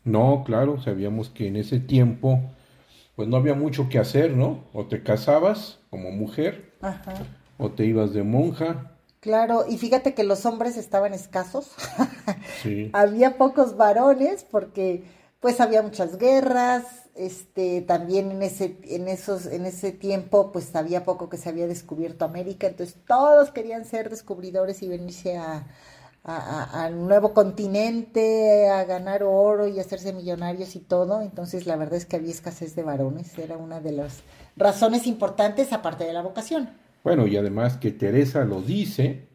No, 0.04 0.44
claro, 0.46 0.82
sabíamos 0.82 1.30
que 1.30 1.48
en 1.48 1.56
ese 1.56 1.80
tiempo 1.80 2.42
pues 3.16 3.28
no 3.28 3.38
había 3.38 3.54
mucho 3.54 3.90
que 3.90 4.00
hacer, 4.00 4.32
¿no? 4.32 4.64
O 4.74 4.86
te 4.86 5.04
casabas 5.04 5.80
como 5.90 6.12
mujer, 6.12 6.74
Ajá. 6.82 7.14
o 7.58 7.70
te 7.70 7.86
ibas 7.86 8.14
de 8.14 8.24
monja. 8.24 8.92
Claro, 9.20 9.66
y 9.70 9.78
fíjate 9.78 10.14
que 10.16 10.24
los 10.24 10.46
hombres 10.46 10.78
estaban 10.78 11.14
escasos. 11.14 11.72
sí. 12.62 12.90
había 12.94 13.38
pocos 13.38 13.78
varones 13.78 14.46
porque 14.50 15.04
pues 15.40 15.62
había 15.62 15.82
muchas 15.82 16.18
guerras, 16.18 17.03
este, 17.16 17.82
también 17.82 18.32
en 18.32 18.42
ese, 18.42 18.78
en 18.84 19.08
esos, 19.08 19.46
en 19.46 19.66
ese 19.66 19.92
tiempo, 19.92 20.52
pues 20.52 20.76
había 20.76 21.04
poco 21.04 21.30
que 21.30 21.38
se 21.38 21.50
había 21.50 21.68
descubierto 21.68 22.26
América, 22.26 22.68
entonces 22.68 22.96
todos 23.08 23.52
querían 23.52 23.86
ser 23.86 24.10
descubridores 24.10 24.82
y 24.82 24.88
venirse 24.88 25.38
a, 25.38 25.68
al 26.24 27.06
nuevo 27.06 27.34
continente, 27.34 28.70
a 28.70 28.86
ganar 28.86 29.24
oro 29.24 29.68
y 29.68 29.80
hacerse 29.80 30.14
millonarios 30.14 30.76
y 30.76 30.80
todo. 30.80 31.22
Entonces 31.22 31.68
la 31.68 31.76
verdad 31.76 31.96
es 31.96 32.06
que 32.06 32.16
había 32.16 32.32
escasez 32.32 32.76
de 32.76 32.84
varones, 32.84 33.38
era 33.38 33.58
una 33.58 33.82
de 33.82 33.92
las 33.92 34.24
razones 34.56 35.06
importantes 35.06 35.74
aparte 35.74 36.06
de 36.06 36.14
la 36.14 36.22
vocación. 36.22 36.70
Bueno, 37.04 37.28
y 37.28 37.36
además 37.36 37.78
que 37.78 37.92
Teresa 37.92 38.46
lo 38.46 38.62
dice, 38.62 39.28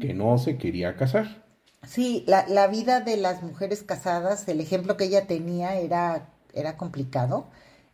que 0.00 0.14
no 0.14 0.38
se 0.38 0.58
quería 0.58 0.96
casar. 0.96 1.44
Sí, 1.86 2.24
la, 2.26 2.46
la 2.48 2.66
vida 2.68 3.00
de 3.00 3.16
las 3.16 3.42
mujeres 3.42 3.82
casadas, 3.82 4.46
el 4.48 4.60
ejemplo 4.60 4.96
que 4.96 5.04
ella 5.04 5.26
tenía 5.26 5.76
era 5.76 6.28
era 6.56 6.76
complicado. 6.76 7.46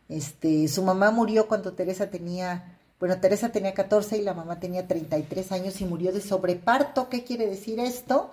Este, 0.09 0.67
su 0.67 0.83
mamá 0.83 1.11
murió 1.11 1.47
cuando 1.47 1.73
Teresa 1.73 2.09
tenía, 2.09 2.77
bueno, 2.99 3.19
Teresa 3.19 3.51
tenía 3.51 3.73
14 3.73 4.17
y 4.17 4.21
la 4.21 4.33
mamá 4.33 4.59
tenía 4.59 4.87
33 4.87 5.51
años 5.51 5.79
y 5.81 5.85
murió 5.85 6.11
de 6.11 6.21
sobreparto. 6.21 7.09
¿Qué 7.09 7.23
quiere 7.23 7.47
decir 7.47 7.79
esto? 7.79 8.31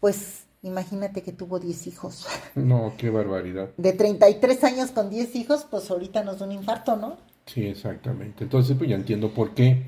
Pues 0.00 0.44
imagínate 0.62 1.22
que 1.22 1.32
tuvo 1.32 1.58
10 1.58 1.86
hijos. 1.86 2.26
No, 2.54 2.94
qué 2.96 3.10
barbaridad. 3.10 3.70
De 3.76 3.92
33 3.92 4.64
años 4.64 4.90
con 4.90 5.10
10 5.10 5.34
hijos, 5.36 5.66
pues 5.70 5.90
ahorita 5.90 6.22
nos 6.22 6.38
da 6.38 6.46
un 6.46 6.52
infarto, 6.52 6.96
¿no? 6.96 7.16
Sí, 7.46 7.66
exactamente. 7.66 8.44
Entonces, 8.44 8.76
pues 8.76 8.88
ya 8.88 8.96
entiendo 8.96 9.34
por 9.34 9.54
qué. 9.54 9.82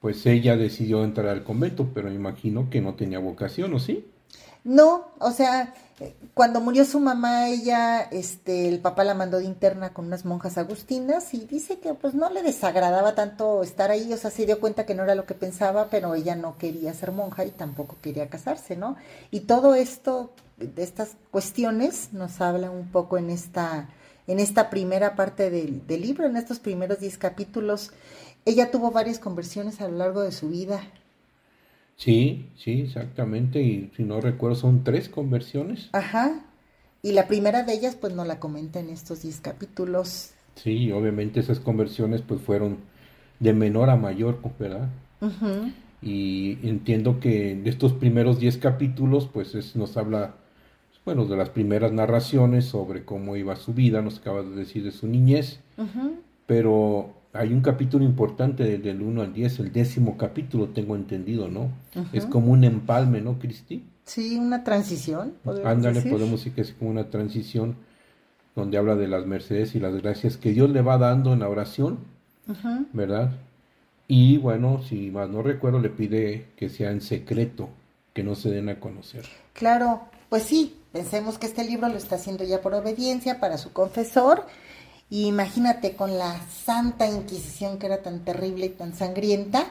Pues 0.00 0.24
ella 0.24 0.56
decidió 0.56 1.04
entrar 1.04 1.28
al 1.28 1.44
convento, 1.44 1.90
pero 1.92 2.10
imagino 2.10 2.70
que 2.70 2.80
no 2.80 2.94
tenía 2.94 3.18
vocación, 3.18 3.74
¿o 3.74 3.78
sí? 3.78 4.06
No, 4.62 5.08
o 5.18 5.30
sea, 5.30 5.74
cuando 6.34 6.60
murió 6.60 6.84
su 6.84 7.00
mamá, 7.00 7.48
ella, 7.48 8.02
este, 8.02 8.68
el 8.68 8.80
papá 8.80 9.04
la 9.04 9.14
mandó 9.14 9.38
de 9.38 9.44
interna 9.44 9.92
con 9.92 10.06
unas 10.06 10.24
monjas 10.24 10.58
agustinas 10.58 11.34
y 11.34 11.46
dice 11.46 11.78
que 11.78 11.94
pues 11.94 12.14
no 12.14 12.30
le 12.30 12.42
desagradaba 12.42 13.14
tanto 13.14 13.62
estar 13.62 13.90
ahí, 13.90 14.12
o 14.12 14.16
sea, 14.16 14.30
se 14.30 14.46
dio 14.46 14.60
cuenta 14.60 14.86
que 14.86 14.94
no 14.94 15.02
era 15.04 15.14
lo 15.14 15.26
que 15.26 15.34
pensaba, 15.34 15.88
pero 15.90 16.14
ella 16.14 16.36
no 16.36 16.56
quería 16.58 16.94
ser 16.94 17.12
monja 17.12 17.44
y 17.44 17.50
tampoco 17.50 17.96
quería 18.00 18.28
casarse, 18.28 18.76
¿no? 18.76 18.96
Y 19.30 19.40
todo 19.40 19.74
esto, 19.74 20.30
de 20.56 20.82
estas 20.82 21.16
cuestiones, 21.30 22.12
nos 22.12 22.40
habla 22.40 22.70
un 22.70 22.88
poco 22.88 23.18
en 23.18 23.30
esta, 23.30 23.88
en 24.26 24.40
esta 24.40 24.70
primera 24.70 25.16
parte 25.16 25.50
del, 25.50 25.86
del 25.86 26.02
libro, 26.02 26.26
en 26.26 26.36
estos 26.36 26.58
primeros 26.58 27.00
diez 27.00 27.18
capítulos. 27.18 27.92
Ella 28.46 28.70
tuvo 28.70 28.90
varias 28.90 29.18
conversiones 29.18 29.80
a 29.80 29.88
lo 29.88 29.98
largo 29.98 30.22
de 30.22 30.32
su 30.32 30.48
vida, 30.48 30.80
Sí, 32.00 32.46
sí, 32.56 32.80
exactamente. 32.80 33.60
Y 33.60 33.90
si 33.94 34.04
no 34.04 34.22
recuerdo, 34.22 34.56
son 34.56 34.84
tres 34.84 35.10
conversiones. 35.10 35.90
Ajá. 35.92 36.46
Y 37.02 37.12
la 37.12 37.28
primera 37.28 37.62
de 37.62 37.74
ellas, 37.74 37.94
pues 37.94 38.14
no 38.14 38.24
la 38.24 38.40
comenta 38.40 38.80
en 38.80 38.88
estos 38.88 39.22
diez 39.22 39.40
capítulos. 39.40 40.32
Sí, 40.54 40.90
obviamente 40.92 41.40
esas 41.40 41.60
conversiones, 41.60 42.22
pues 42.22 42.40
fueron 42.40 42.78
de 43.38 43.52
menor 43.52 43.90
a 43.90 43.96
mayor, 43.96 44.38
¿verdad? 44.58 44.88
Y 46.00 46.58
entiendo 46.66 47.20
que 47.20 47.54
de 47.54 47.68
estos 47.68 47.92
primeros 47.92 48.40
diez 48.40 48.56
capítulos, 48.56 49.28
pues 49.30 49.76
nos 49.76 49.96
habla, 49.98 50.36
bueno, 51.04 51.26
de 51.26 51.36
las 51.36 51.50
primeras 51.50 51.92
narraciones 51.92 52.64
sobre 52.64 53.04
cómo 53.04 53.36
iba 53.36 53.56
su 53.56 53.74
vida, 53.74 54.00
nos 54.00 54.18
acaba 54.18 54.42
de 54.42 54.56
decir 54.56 54.84
de 54.84 54.92
su 54.92 55.06
niñez, 55.06 55.60
pero 56.46 57.14
hay 57.32 57.52
un 57.52 57.60
capítulo 57.60 58.04
importante 58.04 58.78
del 58.78 59.02
1 59.02 59.22
al 59.22 59.32
10, 59.32 59.60
el 59.60 59.72
décimo 59.72 60.16
capítulo, 60.16 60.68
tengo 60.68 60.96
entendido, 60.96 61.48
¿no? 61.48 61.70
Es 62.12 62.26
como 62.26 62.52
un 62.52 62.64
empalme, 62.64 63.20
¿no, 63.20 63.38
Cristi? 63.38 63.84
Sí, 64.04 64.36
una 64.36 64.64
transición. 64.64 65.34
Ándale, 65.64 66.02
podemos 66.02 66.40
decir 66.40 66.52
que 66.54 66.62
es 66.62 66.72
como 66.72 66.90
una 66.90 67.08
transición 67.08 67.76
donde 68.56 68.78
habla 68.78 68.96
de 68.96 69.06
las 69.06 69.26
mercedes 69.26 69.76
y 69.76 69.80
las 69.80 69.94
gracias 69.94 70.36
que 70.36 70.50
Dios 70.50 70.70
le 70.70 70.82
va 70.82 70.98
dando 70.98 71.32
en 71.32 71.40
la 71.40 71.48
oración, 71.48 71.98
¿verdad? 72.92 73.30
Y 74.08 74.38
bueno, 74.38 74.82
si 74.82 75.12
más 75.12 75.30
no 75.30 75.42
recuerdo, 75.42 75.78
le 75.78 75.90
pide 75.90 76.48
que 76.56 76.68
sea 76.68 76.90
en 76.90 77.00
secreto, 77.00 77.68
que 78.12 78.24
no 78.24 78.34
se 78.34 78.50
den 78.50 78.68
a 78.68 78.80
conocer. 78.80 79.24
Claro, 79.52 80.00
pues 80.28 80.42
sí, 80.42 80.74
pensemos 80.90 81.38
que 81.38 81.46
este 81.46 81.62
libro 81.62 81.88
lo 81.88 81.96
está 81.96 82.16
haciendo 82.16 82.42
ya 82.42 82.60
por 82.60 82.74
obediencia 82.74 83.38
para 83.38 83.56
su 83.56 83.72
confesor 83.72 84.46
y 85.10 85.26
imagínate 85.26 85.96
con 85.96 86.16
la 86.18 86.40
Santa 86.64 87.08
Inquisición 87.08 87.78
que 87.78 87.86
era 87.86 88.02
tan 88.02 88.20
terrible 88.20 88.66
y 88.66 88.70
tan 88.70 88.94
sangrienta, 88.94 89.66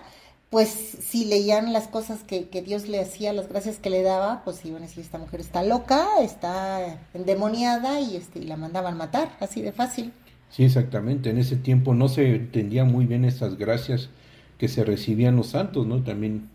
pues 0.50 0.70
si 0.70 1.26
leían 1.26 1.74
las 1.74 1.88
cosas 1.88 2.24
que, 2.24 2.46
Dios 2.66 2.88
le 2.88 3.00
hacía, 3.00 3.34
las 3.34 3.48
gracias 3.48 3.78
que 3.78 3.90
le 3.90 4.02
daba, 4.02 4.44
pues 4.44 4.66
iban 4.66 4.84
a 4.84 4.88
decir, 4.88 5.04
esta 5.04 5.18
mujer 5.18 5.40
está 5.40 5.64
loca, 5.64 6.08
está 6.22 7.00
endemoniada 7.14 8.00
y, 8.02 8.16
este, 8.16 8.44
la 8.44 8.58
mandaban 8.58 8.98
matar, 8.98 9.36
así 9.40 9.62
de 9.62 9.72
fácil. 9.72 10.12
Sí, 10.50 10.64
exactamente. 10.64 11.30
En 11.30 11.38
ese 11.38 11.56
tiempo 11.56 11.94
no 11.94 12.10
se 12.10 12.36
entendía 12.36 12.84
muy 12.84 13.06
bien 13.06 13.26
esas 13.26 13.58
gracias 13.58 14.10
que 14.58 14.68
se 14.68 14.84
recibían 14.84 15.36
los 15.36 15.50
santos, 15.50 15.86
¿no? 15.86 16.04
También 16.04 16.50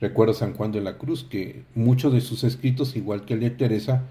Recuerdo 0.00 0.34
San 0.34 0.52
Juan 0.52 0.72
de 0.72 0.82
la 0.82 0.98
Cruz, 0.98 1.24
que 1.24 1.62
muchos 1.74 2.12
de 2.12 2.20
sus 2.20 2.44
escritos, 2.44 2.96
igual 2.96 3.24
que 3.24 3.34
el 3.34 3.40
de 3.40 3.50
Teresa, 3.50 4.02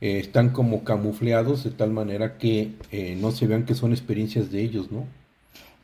eh, 0.00 0.18
están 0.18 0.50
como 0.50 0.84
camufleados 0.84 1.64
de 1.64 1.70
tal 1.70 1.90
manera 1.90 2.38
que 2.38 2.74
eh, 2.90 3.16
no 3.20 3.32
se 3.32 3.46
vean 3.46 3.64
que 3.66 3.74
son 3.74 3.92
experiencias 3.92 4.50
de 4.50 4.62
ellos, 4.62 4.90
¿no? 4.90 5.04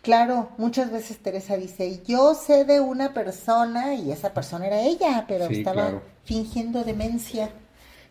Claro, 0.03 0.51
muchas 0.57 0.93
veces 0.93 1.19
Teresa 1.19 1.57
dice, 1.57 2.01
yo 2.07 2.35
sé 2.35 2.65
de 2.65 2.81
una 2.81 3.13
persona 3.13 3.95
y 3.97 4.13
esa 4.13 4.33
persona 4.33 4.67
era 4.69 4.81
ella, 4.83 5.25
pero 5.27 5.49
Sí, 5.49 5.55
estaba 5.57 5.83
claro. 5.83 6.03
fingiendo 6.25 6.85
demencia. 6.85 7.51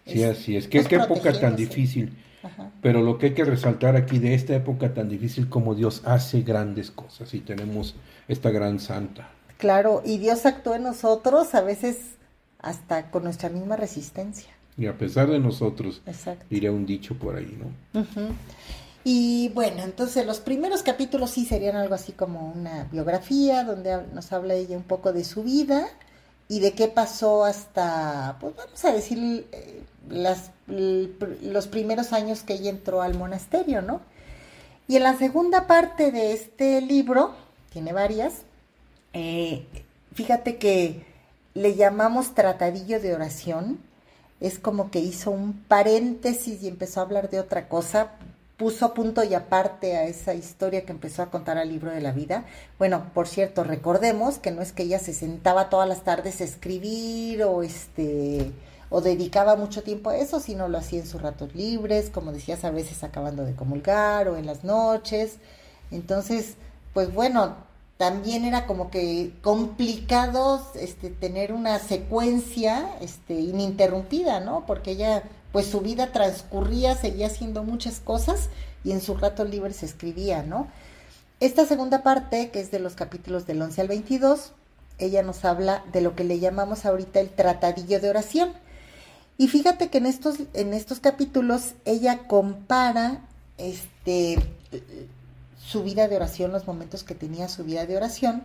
Sí, 0.06 0.22
Es- 0.22 0.38
así 0.38 0.58
es. 0.58 0.68
Qué, 0.68 0.84
qué 0.84 0.96
época 0.96 1.32
tan 1.39 1.56
difícil. 1.56 2.18
Ajá. 2.44 2.70
Pero 2.82 3.02
lo 3.02 3.18
que 3.18 3.28
hay 3.28 3.34
que 3.34 3.46
resaltar 3.46 3.96
aquí 3.96 4.20
de 4.20 4.34
esta 4.36 4.54
época 4.56 4.94
tan 4.94 5.08
difícil 5.10 5.50
como 5.50 5.74
Dios 5.74 6.02
hace 6.06 6.41
grandes 6.41 6.91
cosas 6.91 7.34
y 7.34 7.39
tenemos 7.39 7.96
esta 8.28 8.52
gran 8.52 8.80
santa. 8.80 9.30
Claro, 9.58 10.04
y 10.06 10.18
Dios 10.18 10.46
actúa 10.46 10.76
en 10.76 10.84
nosotros 10.84 11.56
a 11.56 11.62
veces 11.62 11.98
hasta 12.60 13.10
con 13.10 13.24
nuestra 13.24 13.50
misma 13.50 13.78
resistencia. 13.78 14.50
Y 14.77 14.88
a 14.88 14.97
pesar 14.97 15.29
de 15.29 15.39
nosotros, 15.39 16.01
Exacto. 16.05 16.45
diría 16.49 16.71
un 16.71 16.85
dicho 16.85 17.15
por 17.15 17.35
ahí, 17.35 17.57
¿no? 17.93 18.03
Y 19.03 19.49
bueno, 19.49 19.83
entonces 19.83 20.25
los 20.25 20.39
primeros 20.39 20.81
capítulos 20.81 21.29
sí 21.31 21.45
serían 21.45 21.75
algo 21.75 21.93
así 21.93 22.11
como 22.11 22.51
una 22.51 22.85
biografía 22.91 23.63
donde 23.63 24.03
nos 24.13 24.33
habla 24.33 24.55
ella 24.55 24.75
un 24.75 24.83
poco 24.83 25.13
de 25.13 25.23
su 25.23 25.43
vida 25.43 25.88
y 26.47 26.59
de 26.59 26.73
qué 26.73 26.88
pasó 26.88 27.45
hasta, 27.45 28.38
pues 28.41 28.55
vamos 28.55 28.83
a 28.83 28.91
decir, 28.91 29.47
eh, 29.51 29.81
las, 30.09 30.51
los 30.67 31.67
primeros 31.67 32.13
años 32.13 32.41
que 32.41 32.53
ella 32.53 32.69
entró 32.69 33.01
al 33.01 33.15
monasterio, 33.15 33.81
¿no? 33.81 34.01
Y 34.88 34.97
en 34.97 35.03
la 35.03 35.17
segunda 35.17 35.67
parte 35.67 36.11
de 36.11 36.33
este 36.33 36.81
libro, 36.81 37.33
tiene 37.71 37.93
varias, 37.93 38.41
eh, 39.13 39.65
fíjate 40.13 40.57
que 40.57 41.05
le 41.53 41.75
llamamos 41.75 42.35
tratadillo 42.35 42.99
de 42.99 43.13
oración, 43.15 43.79
es 44.39 44.60
como 44.60 44.91
que 44.91 45.00
hizo 45.00 45.32
un 45.32 45.54
paréntesis 45.54 46.62
y 46.63 46.67
empezó 46.67 47.00
a 47.00 47.04
hablar 47.04 47.30
de 47.30 47.39
otra 47.39 47.67
cosa, 47.67 48.12
puso 48.58 48.93
punto 48.93 49.24
y 49.24 49.34
aparte 49.34 49.98
a 49.98 50.06
esa 50.06 50.34
historia 50.34 50.86
que 50.86 50.91
empezó 50.91 51.21
a 51.21 51.32
contar 51.32 51.58
al 51.58 51.69
libro 51.69 51.91
de 51.91 52.02
la 52.02 52.12
vida. 52.12 52.45
Bueno, 52.78 53.12
por 53.13 53.28
cierto, 53.28 53.63
recordemos 53.63 54.38
que 54.38 54.52
no 54.52 54.62
es 54.62 54.71
que 54.71 54.84
ella 54.84 55.00
se 55.00 55.13
sentaba 55.13 55.69
todas 55.69 55.88
las 55.88 56.04
tardes 56.04 56.41
a 56.41 56.45
escribir 56.45 57.43
o 57.43 57.63
este 57.63 58.52
o 58.89 59.02
dedicaba 59.02 59.56
mucho 59.56 59.84
tiempo 59.84 60.12
a 60.12 60.17
eso, 60.17 60.39
sino 60.39 60.67
lo 60.67 60.78
hacía 60.78 61.00
en 61.00 61.08
sus 61.08 61.21
ratos 61.21 61.56
libres, 61.56 62.10
como 62.10 62.32
decías, 62.32 62.63
a 62.63 62.71
veces 62.71 63.04
acabando 63.04 63.43
de 63.43 63.56
comulgar 63.56 64.30
o 64.30 64.38
en 64.38 64.45
las 64.45 64.63
noches. 64.63 65.38
Entonces, 65.91 66.56
pues 66.93 67.13
bueno, 67.13 67.56
también 67.97 68.43
era 68.43 68.65
como 68.67 68.91
que 68.91 69.31
complicado 69.41 70.65
este, 70.75 71.10
tener 71.10 71.53
una 71.53 71.79
secuencia 71.79 72.89
este, 72.99 73.36
ininterrumpida, 73.36 74.41
¿no? 74.41 74.65
Porque 74.65 74.91
ella, 74.91 75.23
pues 75.51 75.67
su 75.67 75.79
vida 75.79 76.12
transcurría, 76.12 76.95
seguía 76.95 77.27
haciendo 77.27 77.63
muchas 77.63 77.99
cosas 78.01 78.49
y 78.84 78.91
en 78.91 79.01
sus 79.01 79.21
ratos 79.21 79.49
libres 79.49 79.81
escribía, 79.81 80.43
¿no? 80.43 80.67
Esta 81.39 81.65
segunda 81.65 82.03
parte, 82.03 82.49
que 82.49 82.60
es 82.60 82.71
de 82.71 82.79
los 82.79 82.95
capítulos 82.95 83.47
del 83.47 83.62
11 83.62 83.81
al 83.81 83.88
22, 83.88 84.51
ella 84.97 85.23
nos 85.23 85.43
habla 85.45 85.84
de 85.91 86.01
lo 86.01 86.15
que 86.15 86.23
le 86.23 86.39
llamamos 86.39 86.86
ahorita 86.86 87.19
el 87.19 87.29
tratadillo 87.29 87.99
de 87.99 88.10
oración. 88.10 88.53
Y 89.38 89.47
fíjate 89.47 89.89
que 89.89 89.97
en 89.97 90.05
estos, 90.05 90.38
en 90.53 90.73
estos 90.73 90.99
capítulos 90.99 91.73
ella 91.84 92.27
compara 92.27 93.21
este, 93.58 94.38
su 95.65 95.84
vida 95.84 96.08
de 96.08 96.15
oración, 96.15 96.51
los 96.51 96.67
momentos 96.67 97.04
que 97.04 97.15
tenía 97.15 97.49
su 97.49 97.63
vida 97.63 97.86
de 97.86 97.97
oración, 97.97 98.43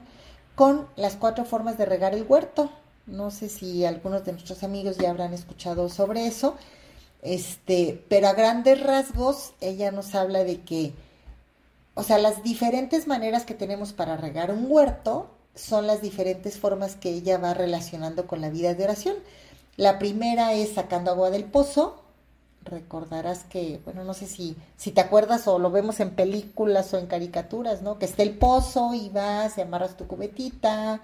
con 0.54 0.88
las 0.96 1.16
cuatro 1.16 1.44
formas 1.44 1.76
de 1.78 1.86
regar 1.86 2.14
el 2.14 2.24
huerto. 2.26 2.70
No 3.06 3.30
sé 3.30 3.48
si 3.48 3.84
algunos 3.84 4.24
de 4.24 4.32
nuestros 4.32 4.62
amigos 4.62 4.96
ya 4.98 5.10
habrán 5.10 5.34
escuchado 5.34 5.88
sobre 5.88 6.26
eso, 6.26 6.56
este, 7.22 8.02
pero 8.08 8.28
a 8.28 8.32
grandes 8.32 8.80
rasgos 8.82 9.52
ella 9.60 9.90
nos 9.90 10.14
habla 10.14 10.44
de 10.44 10.62
que, 10.62 10.94
o 11.94 12.02
sea, 12.02 12.18
las 12.18 12.42
diferentes 12.42 13.06
maneras 13.06 13.44
que 13.44 13.54
tenemos 13.54 13.92
para 13.92 14.16
regar 14.16 14.50
un 14.50 14.66
huerto 14.68 15.30
son 15.54 15.86
las 15.86 16.00
diferentes 16.00 16.58
formas 16.58 16.96
que 16.96 17.10
ella 17.10 17.36
va 17.36 17.52
relacionando 17.52 18.26
con 18.26 18.40
la 18.40 18.48
vida 18.48 18.74
de 18.74 18.84
oración. 18.84 19.16
La 19.76 19.98
primera 19.98 20.54
es 20.54 20.74
sacando 20.74 21.10
agua 21.10 21.30
del 21.30 21.44
pozo. 21.44 22.02
Recordarás 22.64 23.44
que, 23.44 23.80
bueno, 23.84 24.04
no 24.04 24.14
sé 24.14 24.26
si, 24.26 24.56
si 24.76 24.92
te 24.92 25.00
acuerdas 25.00 25.48
o 25.48 25.58
lo 25.58 25.70
vemos 25.70 25.98
en 26.00 26.10
películas 26.10 26.92
o 26.92 26.98
en 26.98 27.06
caricaturas, 27.06 27.82
¿no? 27.82 27.98
Que 27.98 28.04
está 28.04 28.22
el 28.22 28.36
pozo 28.36 28.92
y 28.94 29.08
vas 29.08 29.56
y 29.56 29.62
amarras 29.62 29.96
tu 29.96 30.06
cubetita 30.06 31.00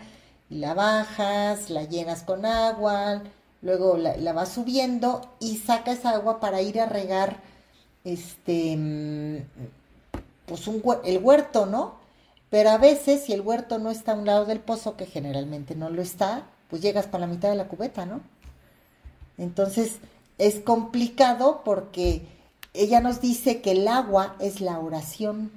y 0.50 0.56
la 0.56 0.74
bajas, 0.74 1.70
la 1.70 1.84
llenas 1.84 2.22
con 2.22 2.44
agua, 2.44 3.22
luego 3.62 3.96
la, 3.96 4.16
la 4.16 4.32
vas 4.32 4.50
subiendo 4.50 5.22
y 5.40 5.56
sacas 5.56 6.04
agua 6.04 6.40
para 6.40 6.60
ir 6.60 6.80
a 6.80 6.86
regar 6.86 7.40
este 8.04 9.44
pues 10.46 10.68
un, 10.68 10.82
el 11.04 11.18
huerto, 11.18 11.66
¿no? 11.66 11.94
Pero 12.50 12.70
a 12.70 12.78
veces 12.78 13.24
si 13.24 13.32
el 13.32 13.40
huerto 13.40 13.78
no 13.78 13.90
está 13.90 14.12
a 14.12 14.14
un 14.14 14.26
lado 14.26 14.44
del 14.44 14.60
pozo, 14.60 14.96
que 14.96 15.06
generalmente 15.06 15.74
no 15.74 15.90
lo 15.90 16.00
está, 16.00 16.44
pues 16.70 16.80
llegas 16.82 17.06
con 17.06 17.20
la 17.20 17.26
mitad 17.26 17.50
de 17.50 17.56
la 17.56 17.68
cubeta, 17.68 18.06
¿no? 18.06 18.20
Entonces 19.38 19.98
es 20.38 20.56
complicado 20.60 21.62
porque 21.64 22.22
ella 22.74 23.00
nos 23.00 23.20
dice 23.20 23.60
que 23.62 23.72
el 23.72 23.88
agua 23.88 24.36
es 24.40 24.60
la 24.60 24.78
oración, 24.78 25.50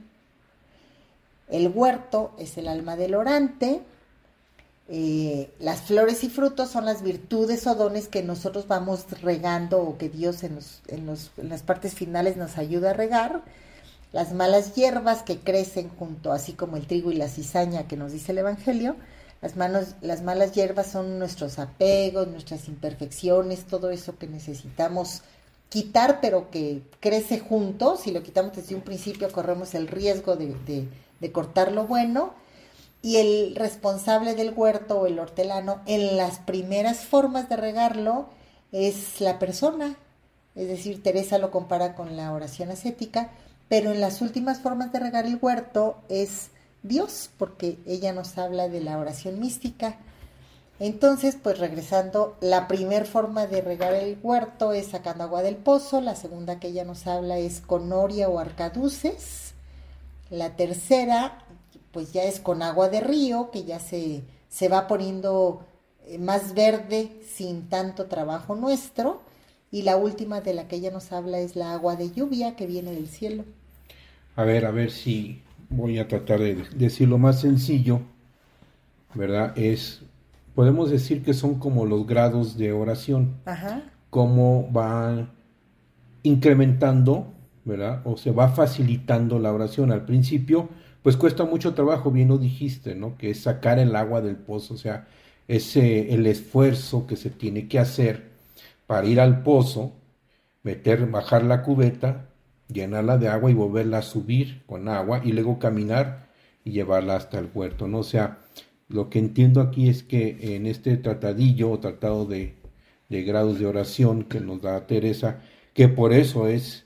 el 1.49 1.67
huerto 1.69 2.31
es 2.37 2.57
el 2.57 2.67
alma 2.67 2.95
del 2.95 3.15
orante, 3.15 3.81
eh, 4.87 5.51
las 5.59 5.81
flores 5.81 6.23
y 6.23 6.29
frutos 6.29 6.69
son 6.69 6.85
las 6.85 7.03
virtudes 7.03 7.67
o 7.67 7.75
dones 7.75 8.07
que 8.07 8.23
nosotros 8.23 8.67
vamos 8.67 9.05
regando 9.21 9.79
o 9.81 9.97
que 9.97 10.09
Dios 10.09 10.43
en, 10.43 10.59
en 10.87 11.05
los- 11.05 11.29
en 11.37 11.49
las 11.49 11.61
partes 11.61 11.93
finales 11.93 12.37
nos 12.37 12.57
ayuda 12.57 12.91
a 12.91 12.93
regar. 12.93 13.41
Las 14.11 14.33
malas 14.33 14.73
hierbas 14.73 15.21
que 15.21 15.37
crecen 15.39 15.89
junto, 15.89 16.31
así 16.31 16.53
como 16.53 16.77
el 16.77 16.87
trigo 16.87 17.11
y 17.11 17.15
la 17.15 17.27
cizaña 17.27 17.87
que 17.87 17.97
nos 17.97 18.11
dice 18.11 18.31
el 18.31 18.39
Evangelio. 18.39 18.95
Las, 19.41 19.55
manos, 19.55 19.95
las 20.01 20.21
malas 20.21 20.51
hierbas 20.53 20.87
son 20.87 21.17
nuestros 21.19 21.59
apegos, 21.59 22.27
nuestras 22.27 22.67
imperfecciones, 22.67 23.65
todo 23.65 23.89
eso 23.89 24.17
que 24.17 24.27
necesitamos 24.27 25.21
quitar, 25.69 26.19
pero 26.21 26.49
que 26.51 26.81
crece 26.99 27.39
junto. 27.39 27.95
Si 27.95 28.11
lo 28.11 28.21
quitamos 28.23 28.55
desde 28.55 28.75
un 28.75 28.81
principio, 28.81 29.31
corremos 29.31 29.75
el 29.75 29.87
riesgo 29.87 30.35
de, 30.35 30.47
de- 30.65 30.87
de 31.19 31.31
cortar 31.33 31.71
lo 31.73 31.85
bueno 31.85 32.33
y 33.01 33.17
el 33.17 33.55
responsable 33.55 34.35
del 34.35 34.53
huerto 34.55 34.99
o 35.01 35.05
el 35.05 35.19
hortelano 35.19 35.81
en 35.85 36.15
las 36.17 36.39
primeras 36.39 36.99
formas 36.99 37.49
de 37.49 37.55
regarlo 37.57 38.27
es 38.71 39.19
la 39.21 39.37
persona. 39.39 39.95
Es 40.55 40.67
decir, 40.67 41.01
Teresa 41.03 41.37
lo 41.37 41.51
compara 41.51 41.95
con 41.95 42.17
la 42.17 42.31
oración 42.33 42.71
ascética, 42.71 43.29
pero 43.69 43.91
en 43.91 44.01
las 44.01 44.21
últimas 44.21 44.59
formas 44.59 44.91
de 44.91 44.99
regar 44.99 45.25
el 45.25 45.37
huerto 45.41 45.97
es 46.09 46.49
Dios, 46.83 47.29
porque 47.37 47.77
ella 47.85 48.13
nos 48.13 48.37
habla 48.37 48.69
de 48.69 48.81
la 48.81 48.97
oración 48.97 49.39
mística. 49.39 49.97
Entonces, 50.79 51.37
pues 51.41 51.59
regresando, 51.59 52.37
la 52.39 52.67
primer 52.67 53.05
forma 53.05 53.47
de 53.47 53.61
regar 53.61 53.93
el 53.93 54.17
huerto 54.23 54.71
es 54.71 54.87
sacando 54.87 55.25
agua 55.25 55.41
del 55.41 55.57
pozo, 55.57 55.99
la 55.99 56.15
segunda 56.15 56.59
que 56.59 56.69
ella 56.69 56.85
nos 56.85 57.05
habla 57.05 57.37
es 57.37 57.59
con 57.59 57.89
noria 57.89 58.29
o 58.29 58.39
arcaduces, 58.39 59.53
la 60.29 60.55
tercera, 60.55 61.43
pues 61.91 62.13
ya 62.13 62.23
es 62.23 62.39
con 62.39 62.61
agua 62.61 62.87
de 62.87 63.01
río, 63.01 63.51
que 63.51 63.65
ya 63.65 63.79
se, 63.79 64.23
se 64.47 64.69
va 64.69 64.87
poniendo 64.87 65.65
eh, 66.05 66.17
más 66.17 66.53
verde 66.53 67.19
sin 67.35 67.67
tanto 67.67 68.05
trabajo 68.05 68.55
nuestro. 68.55 69.21
Y 69.71 69.83
la 69.83 69.97
última 69.97 70.41
de 70.41 70.53
la 70.53 70.67
que 70.67 70.77
ella 70.77 70.91
nos 70.91 71.11
habla 71.11 71.39
es 71.39 71.55
la 71.55 71.73
agua 71.73 71.95
de 71.95 72.11
lluvia 72.11 72.55
que 72.55 72.65
viene 72.65 72.91
del 72.91 73.07
cielo. 73.07 73.43
A 74.35 74.43
ver, 74.43 74.65
a 74.65 74.71
ver 74.71 74.89
si 74.89 75.43
voy 75.69 75.99
a 75.99 76.07
tratar 76.07 76.39
de 76.39 76.55
decirlo 76.75 77.17
más 77.17 77.41
sencillo, 77.41 78.01
¿verdad? 79.13 79.57
Es, 79.57 80.01
podemos 80.55 80.89
decir 80.89 81.23
que 81.23 81.33
son 81.33 81.59
como 81.59 81.85
los 81.85 82.05
grados 82.07 82.57
de 82.57 82.71
oración, 82.73 83.35
Ajá. 83.45 83.83
cómo 84.09 84.71
va 84.71 85.29
incrementando, 86.23 87.27
¿verdad? 87.65 88.01
O 88.05 88.17
se 88.17 88.31
va 88.31 88.49
facilitando 88.49 89.39
la 89.39 89.53
oración. 89.53 89.91
Al 89.91 90.05
principio, 90.05 90.69
pues 91.03 91.17
cuesta 91.17 91.45
mucho 91.45 91.73
trabajo, 91.73 92.11
bien 92.11 92.29
lo 92.29 92.37
dijiste, 92.37 92.95
¿no? 92.95 93.17
Que 93.17 93.31
es 93.31 93.41
sacar 93.41 93.79
el 93.79 93.95
agua 93.95 94.21
del 94.21 94.35
pozo, 94.35 94.73
o 94.73 94.77
sea, 94.77 95.07
ese 95.47 96.13
el 96.13 96.25
esfuerzo 96.27 97.07
que 97.07 97.15
se 97.15 97.29
tiene 97.29 97.67
que 97.67 97.79
hacer 97.79 98.29
para 98.87 99.07
ir 99.07 99.19
al 99.19 99.43
pozo, 99.43 99.93
meter, 100.63 101.05
bajar 101.07 101.43
la 101.43 101.63
cubeta, 101.63 102.27
llenarla 102.71 103.17
de 103.17 103.27
agua 103.27 103.51
y 103.51 103.53
volverla 103.53 103.99
a 103.99 104.01
subir 104.01 104.63
con 104.65 104.87
agua 104.87 105.21
y 105.23 105.31
luego 105.31 105.59
caminar 105.59 106.29
y 106.63 106.71
llevarla 106.71 107.15
hasta 107.15 107.39
el 107.39 107.49
huerto, 107.53 107.87
¿no? 107.87 107.99
O 107.99 108.03
sea, 108.03 108.39
lo 108.87 109.09
que 109.09 109.19
entiendo 109.19 109.61
aquí 109.61 109.89
es 109.89 110.03
que 110.03 110.55
en 110.55 110.65
este 110.65 110.97
tratadillo 110.97 111.71
o 111.71 111.79
tratado 111.79 112.25
de, 112.25 112.55
de 113.09 113.23
grados 113.23 113.59
de 113.59 113.65
oración 113.65 114.23
que 114.23 114.39
nos 114.39 114.61
da 114.61 114.87
Teresa, 114.87 115.41
que 115.73 115.87
por 115.89 116.13
eso 116.13 116.47
es 116.47 116.85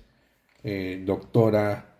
eh, 0.63 1.03
doctora 1.05 1.93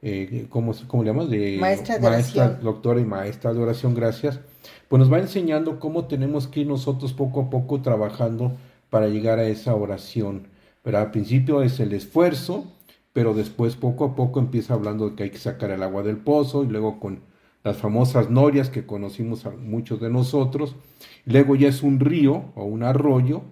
eh, 0.00 0.46
¿cómo, 0.48 0.72
cómo 0.86 1.02
le 1.02 1.10
llamas? 1.10 1.28
De 1.28 1.58
Maestra 1.58 1.98
de 1.98 2.62
doctora 2.62 3.00
y 3.00 3.04
maestra 3.04 3.52
de 3.52 3.60
oración, 3.60 3.94
gracias. 3.94 4.40
Pues 4.88 5.00
nos 5.00 5.12
va 5.12 5.18
enseñando 5.18 5.80
cómo 5.80 6.06
tenemos 6.06 6.46
que 6.46 6.60
ir 6.60 6.66
nosotros 6.66 7.12
poco 7.12 7.42
a 7.42 7.50
poco 7.50 7.82
trabajando 7.82 8.56
para 8.90 9.08
llegar 9.08 9.38
a 9.38 9.44
esa 9.44 9.74
oración. 9.74 10.46
Pero 10.82 10.98
al 10.98 11.10
principio 11.10 11.62
es 11.62 11.80
el 11.80 11.92
esfuerzo, 11.92 12.72
pero 13.12 13.34
después 13.34 13.76
poco 13.76 14.04
a 14.04 14.14
poco 14.14 14.40
empieza 14.40 14.74
hablando 14.74 15.10
de 15.10 15.16
que 15.16 15.22
hay 15.24 15.30
que 15.30 15.38
sacar 15.38 15.70
el 15.70 15.82
agua 15.82 16.02
del 16.02 16.18
pozo 16.18 16.64
y 16.64 16.68
luego 16.68 17.00
con 17.00 17.20
las 17.64 17.76
famosas 17.78 18.30
norias 18.30 18.70
que 18.70 18.86
conocimos 18.86 19.46
a 19.46 19.50
muchos 19.50 20.00
de 20.00 20.10
nosotros. 20.10 20.76
Luego 21.24 21.56
ya 21.56 21.68
es 21.68 21.82
un 21.82 22.00
río 22.00 22.52
o 22.54 22.64
un 22.64 22.82
arroyo 22.82 23.42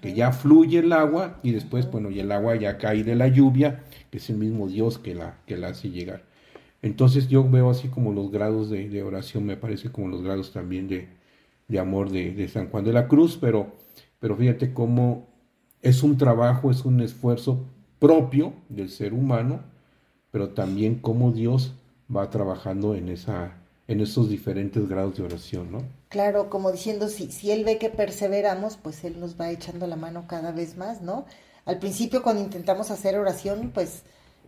que 0.00 0.14
ya 0.14 0.32
fluye 0.32 0.78
el 0.78 0.92
agua 0.92 1.38
y 1.42 1.52
después, 1.52 1.90
bueno, 1.90 2.10
y 2.10 2.20
el 2.20 2.32
agua 2.32 2.56
ya 2.56 2.78
cae 2.78 3.04
de 3.04 3.14
la 3.14 3.28
lluvia, 3.28 3.84
que 4.10 4.18
es 4.18 4.30
el 4.30 4.36
mismo 4.36 4.68
Dios 4.68 4.98
que 4.98 5.14
la, 5.14 5.38
que 5.46 5.56
la 5.56 5.68
hace 5.68 5.90
llegar. 5.90 6.24
Entonces 6.82 7.28
yo 7.28 7.48
veo 7.48 7.70
así 7.70 7.88
como 7.88 8.12
los 8.12 8.30
grados 8.30 8.70
de, 8.70 8.88
de 8.88 9.02
oración, 9.02 9.44
me 9.44 9.56
parece 9.56 9.90
como 9.90 10.08
los 10.08 10.22
grados 10.22 10.52
también 10.52 10.88
de, 10.88 11.08
de 11.68 11.78
amor 11.78 12.10
de, 12.10 12.32
de 12.32 12.48
San 12.48 12.68
Juan 12.68 12.84
de 12.84 12.92
la 12.92 13.08
Cruz, 13.08 13.38
pero, 13.40 13.72
pero 14.20 14.36
fíjate 14.36 14.72
cómo 14.72 15.28
es 15.82 16.02
un 16.02 16.16
trabajo, 16.16 16.70
es 16.70 16.84
un 16.84 17.00
esfuerzo 17.00 17.66
propio 17.98 18.52
del 18.68 18.90
ser 18.90 19.12
humano, 19.12 19.60
pero 20.30 20.50
también 20.50 20.96
cómo 20.96 21.32
Dios 21.32 21.72
va 22.14 22.30
trabajando 22.30 22.94
en, 22.94 23.08
esa, 23.08 23.52
en 23.88 24.00
esos 24.00 24.28
diferentes 24.28 24.88
grados 24.88 25.16
de 25.16 25.24
oración, 25.24 25.72
¿no? 25.72 25.82
Claro, 26.08 26.50
como 26.50 26.70
diciendo, 26.70 27.08
si, 27.08 27.30
si 27.32 27.50
Él 27.50 27.64
ve 27.64 27.78
que 27.78 27.90
perseveramos, 27.90 28.76
pues 28.76 29.04
Él 29.04 29.18
nos 29.18 29.40
va 29.40 29.50
echando 29.50 29.86
la 29.86 29.96
mano 29.96 30.26
cada 30.28 30.52
vez 30.52 30.76
más, 30.76 31.02
¿no? 31.02 31.26
Al 31.64 31.78
principio 31.78 32.22
cuando 32.22 32.42
intentamos 32.42 32.90
hacer 32.90 33.18
oración, 33.18 33.72
pues 33.74 34.02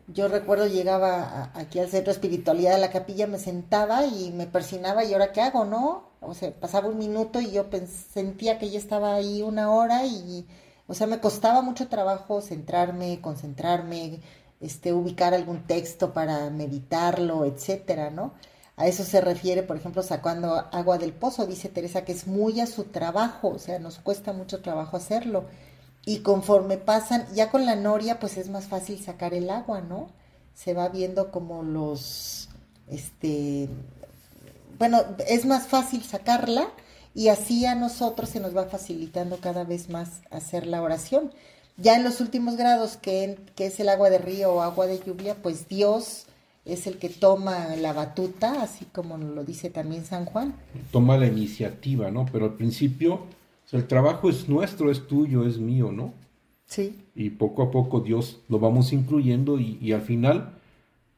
yo 0.07 0.29
recuerdo 0.29 0.67
llegaba 0.67 1.51
aquí 1.55 1.79
al 1.79 1.89
centro 1.89 2.13
de 2.13 2.17
espiritualidad 2.17 2.75
de 2.75 2.81
la 2.81 2.91
capilla, 2.91 3.27
me 3.27 3.39
sentaba 3.39 4.07
y 4.07 4.33
me 4.33 4.47
persinaba 4.47 5.05
y 5.05 5.13
ahora 5.13 5.33
qué 5.33 5.43
hago, 5.43 5.65
¿no? 5.65 6.09
O 6.21 6.35
sea, 6.35 6.51
pasaba 6.53 6.89
un 6.89 6.99
minuto 6.99 7.41
y 7.41 7.51
yo 7.51 7.67
sentía 8.13 8.59
que 8.59 8.71
ya 8.71 8.79
estaba 8.79 9.15
ahí 9.15 9.43
una 9.43 9.71
hora 9.71 10.07
y, 10.07 10.47
o 10.89 10.95
sea, 10.95 11.07
me 11.07 11.21
costaba 11.21 11.61
mucho 11.63 11.89
trabajo 11.89 12.41
centrarme, 12.41 13.21
concentrarme, 13.21 14.21
este, 14.61 14.93
ubicar 14.95 15.35
algún 15.35 15.67
texto 15.67 16.15
para 16.15 16.49
meditarlo, 16.51 17.45
etcétera, 17.45 18.11
¿no? 18.11 18.33
A 18.77 18.87
eso 18.87 19.05
se 19.05 19.21
refiere, 19.21 19.63
por 19.63 19.77
ejemplo, 19.77 20.03
sacando 20.03 20.55
agua 20.73 20.99
del 20.99 21.13
pozo, 21.13 21.47
dice 21.47 21.69
Teresa, 21.69 22.05
que 22.05 22.13
es 22.13 22.27
muy 22.27 22.61
a 22.61 22.67
su 22.67 22.85
trabajo, 22.85 23.49
o 23.49 23.59
sea, 23.59 23.79
nos 23.79 23.99
cuesta 23.99 24.33
mucho 24.33 24.63
trabajo 24.63 24.97
hacerlo. 24.97 25.45
Y 26.07 26.21
conforme 26.21 26.79
pasan, 26.79 27.27
ya 27.35 27.51
con 27.51 27.67
la 27.67 27.77
noria, 27.77 28.19
pues 28.19 28.39
es 28.39 28.49
más 28.49 28.67
fácil 28.67 28.99
sacar 28.99 29.35
el 29.35 29.51
agua, 29.51 29.83
¿no? 29.83 30.09
Se 30.55 30.73
va 30.73 30.89
viendo 30.89 31.31
como 31.31 31.63
los, 31.63 32.49
este, 32.89 33.69
bueno, 34.79 35.03
es 35.27 35.45
más 35.45 35.67
fácil 35.67 36.03
sacarla 36.03 36.69
y 37.19 37.31
así 37.31 37.67
a 37.67 37.75
nosotros 37.75 38.29
se 38.29 38.39
nos 38.39 38.57
va 38.57 38.67
facilitando 38.67 39.39
cada 39.39 39.65
vez 39.65 39.91
más 39.91 40.23
hacer 40.31 40.69
la 40.69 40.81
oración. 40.81 41.33
Ya 41.77 41.97
en 41.97 42.05
los 42.05 42.21
últimos 42.21 42.57
grados, 42.57 42.97
que, 42.97 43.37
que 43.57 43.67
es 43.67 43.81
el 43.81 43.89
agua 43.89 44.09
de 44.09 44.19
río 44.19 44.53
o 44.53 44.63
agua 44.63 44.87
de 44.87 45.01
lluvia, 45.05 45.35
pues 45.35 45.67
Dios 45.67 46.27
es 46.65 46.87
el 46.87 46.99
que 46.99 47.09
toma 47.09 47.75
la 47.75 47.93
batuta, 47.93 48.63
así 48.63 48.85
como 48.85 49.19
lo 49.19 49.43
dice 49.43 49.69
también 49.69 50.05
San 50.05 50.27
Juan. 50.27 50.55
Toma 50.93 51.17
la 51.17 51.27
iniciativa, 51.27 52.09
¿no? 52.13 52.25
Pero 52.31 52.45
al 52.45 52.55
principio, 52.55 53.15
o 53.15 53.69
sea, 53.69 53.81
el 53.81 53.89
trabajo 53.89 54.31
es 54.31 54.49
nuestro, 54.49 54.89
es 54.89 55.09
tuyo, 55.09 55.45
es 55.45 55.59
mío, 55.59 55.91
¿no? 55.91 56.15
Sí. 56.67 57.01
y 57.17 57.31
poco 57.31 57.65
a 57.65 57.73
poco 57.73 57.99
Dios 57.99 58.39
lo 58.49 58.61
vamos 58.61 58.93
incluyendo 58.93 59.59
y, 59.59 59.77
y 59.81 59.93
al 59.93 60.03
final 60.03 60.53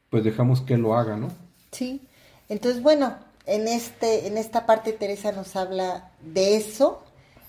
pues 0.08 0.24
dejamos 0.24 0.62
que 0.62 0.78
lo 0.78 0.94
haga, 0.94 1.18
¿no? 1.18 1.28
Sí, 1.72 2.00
entonces 2.48 2.82
bueno, 2.82 3.16
en 3.46 3.68
este, 3.68 4.26
en 4.26 4.36
esta 4.36 4.66
parte 4.66 4.92
Teresa 4.92 5.32
nos 5.32 5.56
habla 5.56 6.10
de 6.20 6.56
eso. 6.56 7.02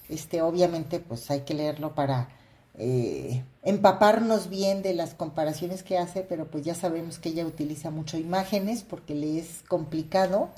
Este, 0.10 0.41
obviamente, 0.41 0.99
pues 0.99 1.30
hay 1.32 1.41
que 1.41 1.54
leerlo 1.54 1.95
para 1.95 2.30
eh, 2.77 3.43
empaparnos 3.63 4.49
bien 4.49 4.82
de 4.82 4.93
las 4.93 5.13
comparaciones 5.13 5.84
que 5.84 5.97
hace, 5.97 6.21
pero 6.21 6.47
pues 6.47 6.63
ya 6.63 6.75
sabemos 6.75 7.19
que 7.19 7.30
ella 7.30 7.45
utiliza 7.45 7.91
mucho 7.91 8.17
imágenes 8.17 8.84
porque 8.84 9.15
le 9.15 9.39
es 9.39 9.63
complicado 9.67 10.49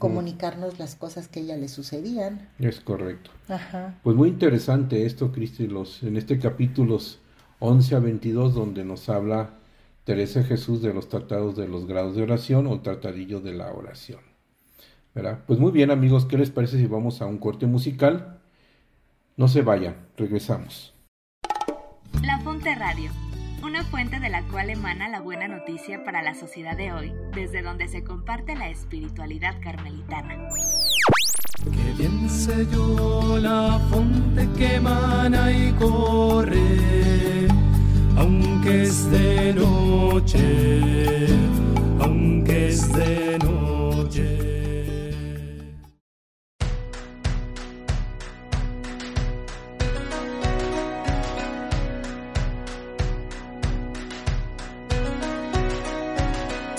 comunicarnos 0.00 0.80
las 0.80 0.96
cosas 0.96 1.28
que 1.28 1.38
a 1.38 1.42
ella 1.44 1.56
le 1.56 1.68
sucedían. 1.68 2.48
Es 2.58 2.80
correcto. 2.80 3.30
Ajá. 3.48 3.94
Pues 4.02 4.16
muy 4.16 4.28
interesante 4.28 5.06
esto, 5.06 5.30
Cristi, 5.30 5.68
los, 5.68 6.02
en 6.02 6.16
este 6.16 6.40
capítulos 6.40 7.20
11 7.60 7.94
a 7.94 7.98
22 8.00 8.54
donde 8.54 8.84
nos 8.84 9.08
habla 9.08 9.50
Teresa 10.02 10.42
Jesús 10.42 10.82
de 10.82 10.92
los 10.92 11.08
tratados 11.08 11.56
de 11.56 11.68
los 11.68 11.86
grados 11.86 12.16
de 12.16 12.22
oración 12.22 12.66
o 12.66 12.80
tratadillo 12.80 13.40
de 13.40 13.52
la 13.52 13.72
oración. 13.72 14.20
¿Verdad? 15.14 15.40
Pues 15.46 15.58
muy 15.58 15.72
bien 15.72 15.90
amigos, 15.90 16.26
¿qué 16.26 16.38
les 16.38 16.50
parece 16.50 16.78
si 16.78 16.86
vamos 16.86 17.20
a 17.22 17.26
un 17.26 17.38
corte 17.38 17.66
musical? 17.66 18.40
No 19.36 19.48
se 19.48 19.62
vayan, 19.62 19.96
regresamos. 20.16 20.94
La 22.22 22.38
Fonte 22.40 22.74
Radio, 22.74 23.10
una 23.62 23.84
fuente 23.84 24.18
de 24.20 24.28
la 24.28 24.42
cual 24.48 24.70
emana 24.70 25.08
la 25.08 25.20
buena 25.20 25.46
noticia 25.48 26.04
para 26.04 26.22
la 26.22 26.34
sociedad 26.34 26.76
de 26.76 26.92
hoy, 26.92 27.12
desde 27.34 27.62
donde 27.62 27.88
se 27.88 28.02
comparte 28.02 28.56
la 28.56 28.68
espiritualidad 28.68 29.54
carmelitana. 29.62 30.48
Que 31.64 32.02
bien 32.02 32.28
sé 32.28 32.66
yo 32.72 33.38
la 33.38 33.78
fuente 33.90 34.48
que 34.56 34.76
emana 34.76 35.52
y 35.52 35.72
corre, 35.72 37.48
aunque 38.16 38.82
es 38.82 39.10
de 39.10 39.54
noche, 39.54 41.26
aunque 42.00 42.68
es 42.68 42.92
de 42.92 43.38
noche. 43.38 44.47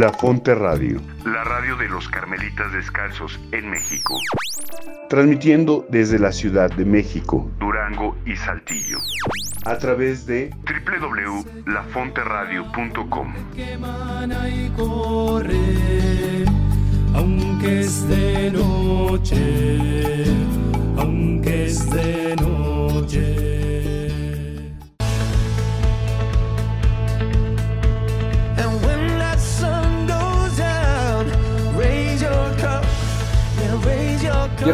La 0.00 0.12
Fonte 0.14 0.54
Radio, 0.54 1.02
la 1.26 1.44
radio 1.44 1.76
de 1.76 1.86
los 1.86 2.08
Carmelitas 2.08 2.72
Descalzos 2.72 3.38
en 3.52 3.70
México. 3.70 4.16
Transmitiendo 5.10 5.84
desde 5.90 6.18
la 6.18 6.32
Ciudad 6.32 6.74
de 6.74 6.86
México, 6.86 7.50
Durango 7.58 8.16
y 8.24 8.34
Saltillo. 8.34 8.96
A 9.66 9.76
través 9.76 10.24
de 10.24 10.54
www.lafonteradio.com. 10.64 13.34
aunque 17.14 17.80
es 17.80 18.08
de 18.08 18.52
noche, 18.52 20.24
aunque 20.96 21.66
es 21.66 21.90
de 21.90 22.36
noche. 22.36 22.49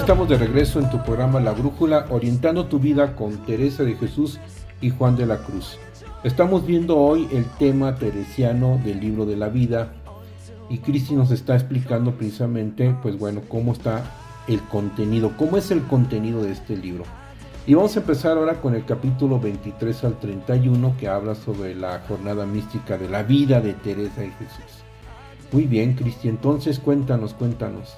Estamos 0.07 0.29
de 0.29 0.39
regreso 0.39 0.79
en 0.79 0.89
tu 0.89 1.03
programa 1.03 1.41
La 1.41 1.51
Brújula, 1.51 2.07
orientando 2.11 2.67
tu 2.67 2.79
vida 2.79 3.17
con 3.17 3.39
Teresa 3.39 3.83
de 3.83 3.97
Jesús 3.97 4.39
y 4.81 4.91
Juan 4.91 5.17
de 5.17 5.27
la 5.27 5.39
Cruz. 5.39 5.81
Estamos 6.23 6.65
viendo 6.65 6.97
hoy 6.97 7.27
el 7.33 7.45
tema 7.59 7.97
teresiano 7.97 8.81
del 8.85 9.01
libro 9.01 9.27
de 9.27 9.35
la 9.37 9.49
vida 9.49 9.95
y 10.71 10.79
Cristi 10.79 11.13
nos 11.17 11.33
está 11.33 11.57
explicando 11.57 12.13
precisamente, 12.13 12.97
pues 13.03 13.19
bueno, 13.19 13.43
cómo 13.49 13.73
está 13.73 14.05
el 14.47 14.61
contenido, 14.69 15.33
cómo 15.37 15.57
es 15.57 15.73
el 15.73 15.83
contenido 15.83 16.41
de 16.41 16.53
este 16.53 16.77
libro. 16.77 17.03
Y 17.67 17.75
vamos 17.75 17.97
a 17.97 17.99
empezar 17.99 18.39
ahora 18.39 18.61
con 18.61 18.77
el 18.77 18.85
capítulo 18.85 19.41
23 19.41 20.05
al 20.05 20.21
31 20.21 20.95
que 21.01 21.09
habla 21.09 21.35
sobre 21.35 21.75
la 21.75 21.99
jornada 22.07 22.47
mística 22.47 22.97
de 22.97 23.09
la 23.09 23.25
vida 23.25 23.61
de 23.61 23.73
Teresa 23.73 24.21
de 24.21 24.31
Jesús. 24.31 24.85
Muy 25.51 25.65
bien, 25.65 25.95
Cristi, 25.95 26.29
entonces 26.29 26.79
cuéntanos, 26.79 27.35
cuéntanos. 27.35 27.97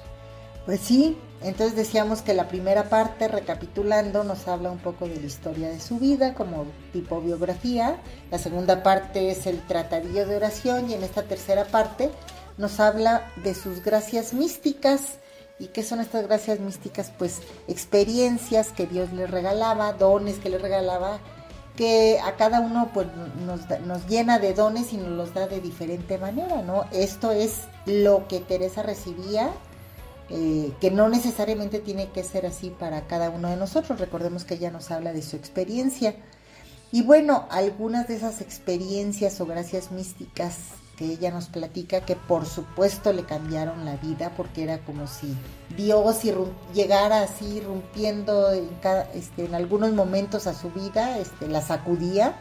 Pues 0.65 0.79
sí, 0.79 1.15
entonces 1.41 1.75
decíamos 1.75 2.21
que 2.21 2.33
la 2.33 2.49
primera 2.49 2.89
parte, 2.89 3.29
recapitulando, 3.29 4.25
nos 4.25 4.47
habla 4.47 4.71
un 4.71 4.79
poco 4.79 5.07
de 5.07 5.15
la 5.15 5.25
historia 5.25 5.69
de 5.69 5.79
su 5.79 5.97
vida 5.97 6.33
como 6.33 6.65
tipo 6.91 7.21
biografía. 7.21 7.97
La 8.29 8.37
segunda 8.37 8.83
parte 8.83 9.31
es 9.31 9.47
el 9.47 9.65
tratadillo 9.65 10.27
de 10.27 10.35
oración 10.35 10.89
y 10.89 10.95
en 10.95 11.03
esta 11.03 11.23
tercera 11.23 11.65
parte 11.65 12.09
nos 12.57 12.81
habla 12.81 13.31
de 13.37 13.55
sus 13.55 13.83
gracias 13.83 14.33
místicas. 14.33 15.19
¿Y 15.59 15.67
qué 15.67 15.81
son 15.81 16.01
estas 16.01 16.27
gracias 16.27 16.59
místicas? 16.59 17.11
Pues 17.17 17.39
experiencias 17.69 18.73
que 18.73 18.85
Dios 18.85 19.13
le 19.13 19.25
regalaba, 19.25 19.93
dones 19.93 20.39
que 20.39 20.49
le 20.49 20.57
regalaba, 20.57 21.19
que 21.77 22.19
a 22.19 22.35
cada 22.35 22.59
uno 22.59 22.91
pues 22.93 23.07
nos, 23.45 23.61
nos 23.85 24.05
llena 24.07 24.39
de 24.39 24.53
dones 24.53 24.91
y 24.91 24.97
nos 24.97 25.11
los 25.11 25.33
da 25.33 25.47
de 25.47 25.61
diferente 25.61 26.17
manera, 26.17 26.61
¿no? 26.63 26.85
Esto 26.91 27.31
es 27.31 27.61
lo 27.85 28.27
que 28.27 28.41
Teresa 28.41 28.83
recibía 28.83 29.51
eh, 30.31 30.73
que 30.79 30.91
no 30.91 31.09
necesariamente 31.09 31.79
tiene 31.79 32.09
que 32.09 32.23
ser 32.23 32.45
así 32.45 32.69
para 32.69 33.07
cada 33.07 33.29
uno 33.29 33.49
de 33.49 33.55
nosotros. 33.55 33.99
Recordemos 33.99 34.45
que 34.45 34.55
ella 34.55 34.71
nos 34.71 34.91
habla 34.91 35.11
de 35.13 35.21
su 35.21 35.35
experiencia. 35.35 36.15
Y 36.91 37.03
bueno, 37.03 37.47
algunas 37.49 38.07
de 38.07 38.15
esas 38.15 38.41
experiencias 38.41 39.39
o 39.41 39.45
gracias 39.45 39.91
místicas 39.91 40.57
que 40.97 41.05
ella 41.05 41.31
nos 41.31 41.47
platica, 41.47 42.01
que 42.01 42.15
por 42.15 42.45
supuesto 42.45 43.13
le 43.13 43.23
cambiaron 43.23 43.85
la 43.85 43.95
vida, 43.95 44.33
porque 44.35 44.63
era 44.63 44.79
como 44.79 45.07
si 45.07 45.33
Dios 45.77 46.21
llegara 46.73 47.21
así 47.21 47.63
cada, 48.81 49.03
este, 49.13 49.45
en 49.45 49.55
algunos 49.55 49.93
momentos 49.93 50.45
a 50.45 50.53
su 50.53 50.69
vida, 50.71 51.17
este, 51.17 51.47
la 51.47 51.61
sacudía. 51.61 52.35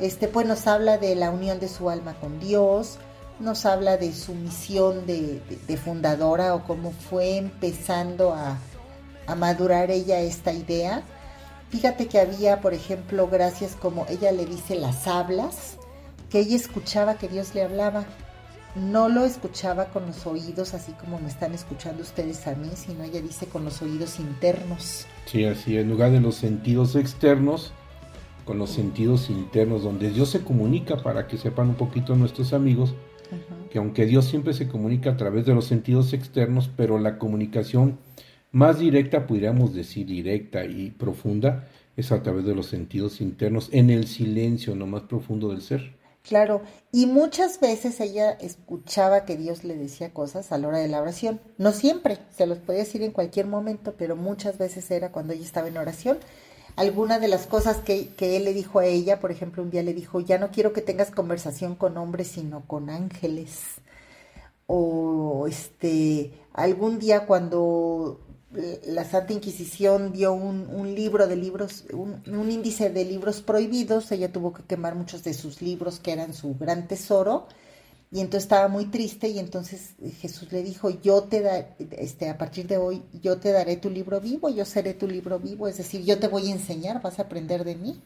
Este, 0.00 0.28
pues 0.28 0.46
nos 0.46 0.66
habla 0.66 0.98
de 0.98 1.14
la 1.14 1.30
unión 1.30 1.60
de 1.60 1.68
su 1.68 1.88
alma 1.88 2.14
con 2.20 2.40
Dios, 2.40 2.98
nos 3.40 3.66
habla 3.66 3.96
de 3.96 4.12
su 4.12 4.34
misión 4.34 5.06
de, 5.06 5.40
fundadora 5.82 6.54
o 6.54 6.64
cómo 6.64 6.90
fue 6.92 7.36
empezando 7.36 8.32
a, 8.32 8.58
a 9.26 9.34
madurar 9.34 9.90
ella 9.90 10.20
esta 10.20 10.52
idea. 10.52 11.02
Fíjate 11.70 12.06
que 12.06 12.18
había, 12.18 12.60
por 12.60 12.74
ejemplo, 12.74 13.28
gracias 13.28 13.76
como 13.76 14.06
ella 14.08 14.32
le 14.32 14.46
dice 14.46 14.74
las 14.74 15.06
hablas, 15.06 15.76
que 16.30 16.40
ella 16.40 16.56
escuchaba 16.56 17.14
que 17.14 17.28
Dios 17.28 17.54
le 17.54 17.62
hablaba. 17.62 18.06
No 18.74 19.08
lo 19.08 19.24
escuchaba 19.24 19.86
con 19.86 20.06
los 20.06 20.26
oídos, 20.26 20.74
así 20.74 20.92
como 20.92 21.18
me 21.18 21.28
están 21.28 21.52
escuchando 21.52 22.02
ustedes 22.02 22.46
a 22.46 22.54
mí, 22.54 22.70
sino 22.74 23.04
ella 23.04 23.20
dice 23.20 23.46
con 23.46 23.64
los 23.64 23.82
oídos 23.82 24.20
internos. 24.20 25.06
Sí, 25.26 25.44
así, 25.44 25.76
en 25.76 25.88
lugar 25.88 26.10
de 26.10 26.20
los 26.20 26.36
sentidos 26.36 26.94
externos, 26.94 27.72
con 28.44 28.58
los 28.58 28.70
sentidos 28.70 29.30
internos, 29.30 29.82
donde 29.82 30.10
Dios 30.10 30.30
se 30.30 30.42
comunica 30.42 31.02
para 31.02 31.26
que 31.26 31.38
sepan 31.38 31.70
un 31.70 31.74
poquito 31.74 32.14
nuestros 32.14 32.52
amigos, 32.52 32.94
que 33.70 33.78
aunque 33.78 34.06
Dios 34.06 34.26
siempre 34.26 34.54
se 34.54 34.68
comunica 34.68 35.10
a 35.10 35.16
través 35.16 35.46
de 35.46 35.54
los 35.54 35.66
sentidos 35.66 36.12
externos, 36.12 36.70
pero 36.76 36.98
la 36.98 37.18
comunicación 37.18 37.98
más 38.50 38.78
directa, 38.78 39.26
podríamos 39.26 39.74
decir 39.74 40.06
directa 40.06 40.64
y 40.64 40.90
profunda, 40.90 41.68
es 41.96 42.12
a 42.12 42.22
través 42.22 42.44
de 42.44 42.54
los 42.54 42.66
sentidos 42.66 43.20
internos, 43.20 43.68
en 43.72 43.90
el 43.90 44.06
silencio 44.06 44.74
no 44.74 44.86
más 44.86 45.02
profundo 45.02 45.50
del 45.50 45.62
ser. 45.62 45.98
Claro, 46.22 46.62
y 46.92 47.06
muchas 47.06 47.58
veces 47.58 48.00
ella 48.00 48.32
escuchaba 48.32 49.24
que 49.24 49.36
Dios 49.36 49.64
le 49.64 49.76
decía 49.76 50.12
cosas 50.12 50.52
a 50.52 50.58
la 50.58 50.68
hora 50.68 50.78
de 50.78 50.88
la 50.88 51.00
oración. 51.00 51.40
No 51.56 51.72
siempre, 51.72 52.18
se 52.36 52.46
los 52.46 52.58
podía 52.58 52.80
decir 52.80 53.02
en 53.02 53.12
cualquier 53.12 53.46
momento, 53.46 53.94
pero 53.96 54.14
muchas 54.14 54.58
veces 54.58 54.90
era 54.90 55.10
cuando 55.10 55.32
ella 55.32 55.44
estaba 55.44 55.68
en 55.68 55.78
oración. 55.78 56.18
Alguna 56.78 57.18
de 57.18 57.28
las 57.28 57.46
cosas 57.46 57.78
que, 57.78 58.08
que 58.10 58.36
él 58.36 58.44
le 58.44 58.54
dijo 58.54 58.78
a 58.78 58.86
ella, 58.86 59.18
por 59.18 59.32
ejemplo, 59.32 59.62
un 59.62 59.70
día 59.70 59.82
le 59.82 59.94
dijo, 59.94 60.20
ya 60.20 60.38
no 60.38 60.50
quiero 60.50 60.72
que 60.72 60.80
tengas 60.80 61.10
conversación 61.10 61.74
con 61.74 61.96
hombres, 61.96 62.28
sino 62.28 62.62
con 62.66 62.88
ángeles. 62.88 63.80
O 64.66 65.46
este, 65.48 66.32
algún 66.52 66.98
día 66.98 67.26
cuando 67.26 68.20
la 68.86 69.04
Santa 69.04 69.32
Inquisición 69.32 70.12
dio 70.12 70.32
un, 70.32 70.94
libro 70.94 71.26
de 71.26 71.36
libros, 71.36 71.84
un, 71.92 72.22
índice 72.50 72.90
de 72.90 73.04
libros 73.04 73.42
prohibidos, 73.42 74.10
ella 74.10 74.32
tuvo 74.32 74.54
que 74.54 74.62
quemar 74.62 74.94
muchos 74.94 75.22
de 75.22 75.34
sus 75.34 75.60
libros 75.60 76.00
que 76.00 76.12
eran 76.12 76.32
su 76.32 76.54
gran 76.56 76.88
tesoro, 76.88 77.46
y 78.10 78.20
entonces 78.20 78.44
estaba 78.44 78.68
muy 78.68 78.86
triste, 78.86 79.28
y 79.28 79.38
entonces 79.38 79.94
Jesús 80.20 80.50
le 80.50 80.62
dijo, 80.62 80.90
yo 81.02 81.24
te 81.24 81.42
da, 81.42 81.58
este, 81.98 82.30
a 82.30 82.38
partir 82.38 82.66
de 82.66 82.78
hoy, 82.78 83.02
yo 83.22 83.38
te 83.38 83.52
daré 83.52 83.76
tu 83.76 83.90
libro 83.90 84.20
vivo, 84.20 84.48
yo 84.48 84.64
seré 84.64 84.94
tu 84.94 85.06
libro 85.06 85.38
vivo, 85.38 85.68
es 85.68 85.76
decir, 85.76 86.04
yo 86.04 86.18
te 86.18 86.28
voy 86.28 86.48
a 86.48 86.52
enseñar, 86.52 87.02
vas 87.02 87.18
a 87.18 87.22
aprender 87.22 87.64
de 87.64 87.74
mí. 87.74 88.00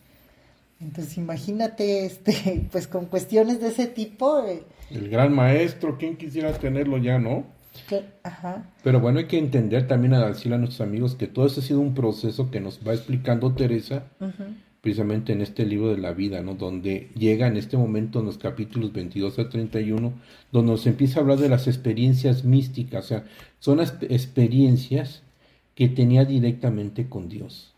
Entonces 0.81 1.17
imagínate, 1.17 2.05
este, 2.05 2.67
pues 2.73 2.89
con 2.89 3.07
cuestiones 3.07 3.61
de 3.61 3.69
ese 3.69 3.87
tipo. 3.87 4.45
Eh, 4.45 4.65
El 4.91 5.09
gran 5.09 5.33
maestro, 5.33 5.97
¿quién 5.97 6.17
quisiera 6.17 6.53
tenerlo 6.53 6.99
ya, 6.99 7.19
no? 7.19 7.45
Pero 8.83 9.01
bueno, 9.01 9.21
hay 9.21 9.27
que 9.27 9.39
entender 9.39 9.87
también 9.87 10.15
a 10.15 10.27
decirle 10.27 10.57
a 10.57 10.59
nuestros 10.59 10.81
amigos 10.87 11.15
que 11.15 11.27
todo 11.27 11.47
esto 11.47 11.61
ha 11.61 11.65
sido 11.65 11.81
un 11.81 11.95
proceso 11.95 12.51
que 12.51 12.61
nos 12.61 12.81
va 12.87 12.93
explicando 12.93 13.55
Teresa, 13.55 14.05
precisamente 14.83 15.33
en 15.33 15.41
este 15.41 15.65
libro 15.65 15.89
de 15.89 15.99
la 15.99 16.13
vida, 16.13 16.43
¿no? 16.43 16.55
Donde 16.55 17.09
llega 17.17 17.47
en 17.47 17.57
este 17.57 17.77
momento 17.79 18.21
en 18.21 18.27
los 18.27 18.37
capítulos 18.37 18.93
22 18.93 19.39
a 19.39 19.49
31, 19.49 20.13
donde 20.51 20.73
nos 20.73 20.87
empieza 20.87 21.19
a 21.19 21.23
hablar 21.23 21.39
de 21.39 21.49
las 21.49 21.69
experiencias 21.69 22.45
místicas, 22.45 23.07
o 23.07 23.09
sea, 23.09 23.25
son 23.61 23.79
las 23.79 23.97
experiencias 24.03 25.23
que 25.75 25.89
tenía 25.89 26.25
directamente 26.25 27.09
con 27.09 27.29
Dios. 27.31 27.73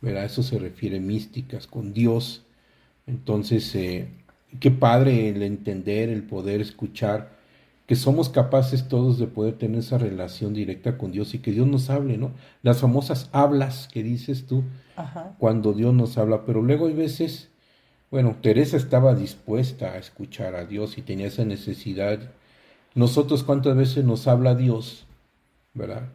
¿verdad? 0.00 0.24
Eso 0.24 0.42
se 0.42 0.58
refiere 0.58 1.00
místicas, 1.00 1.66
con 1.66 1.92
Dios. 1.92 2.42
Entonces, 3.06 3.74
eh, 3.74 4.08
qué 4.58 4.70
padre 4.70 5.28
el 5.28 5.42
entender, 5.42 6.08
el 6.08 6.22
poder 6.22 6.60
escuchar 6.60 7.38
que 7.86 7.96
somos 7.96 8.28
capaces 8.28 8.86
todos 8.88 9.18
de 9.18 9.26
poder 9.26 9.54
tener 9.54 9.80
esa 9.80 9.98
relación 9.98 10.54
directa 10.54 10.96
con 10.96 11.10
Dios 11.10 11.34
y 11.34 11.40
que 11.40 11.50
Dios 11.50 11.66
nos 11.66 11.90
hable, 11.90 12.18
¿no? 12.18 12.30
Las 12.62 12.80
famosas 12.80 13.28
hablas 13.32 13.88
que 13.92 14.04
dices 14.04 14.46
tú 14.46 14.62
cuando 15.38 15.72
Dios 15.72 15.94
nos 15.94 16.18
habla, 16.18 16.44
pero 16.44 16.62
luego 16.62 16.86
hay 16.86 16.94
veces, 16.94 17.48
bueno, 18.10 18.36
Teresa 18.40 18.76
estaba 18.76 19.14
dispuesta 19.14 19.92
a 19.92 19.98
escuchar 19.98 20.54
a 20.54 20.64
Dios 20.64 20.98
y 20.98 21.02
tenía 21.02 21.26
esa 21.26 21.44
necesidad. 21.44 22.18
Nosotros 22.94 23.44
cuántas 23.44 23.76
veces 23.76 24.04
nos 24.04 24.26
habla 24.26 24.54
Dios, 24.54 25.06
¿verdad? 25.74 26.08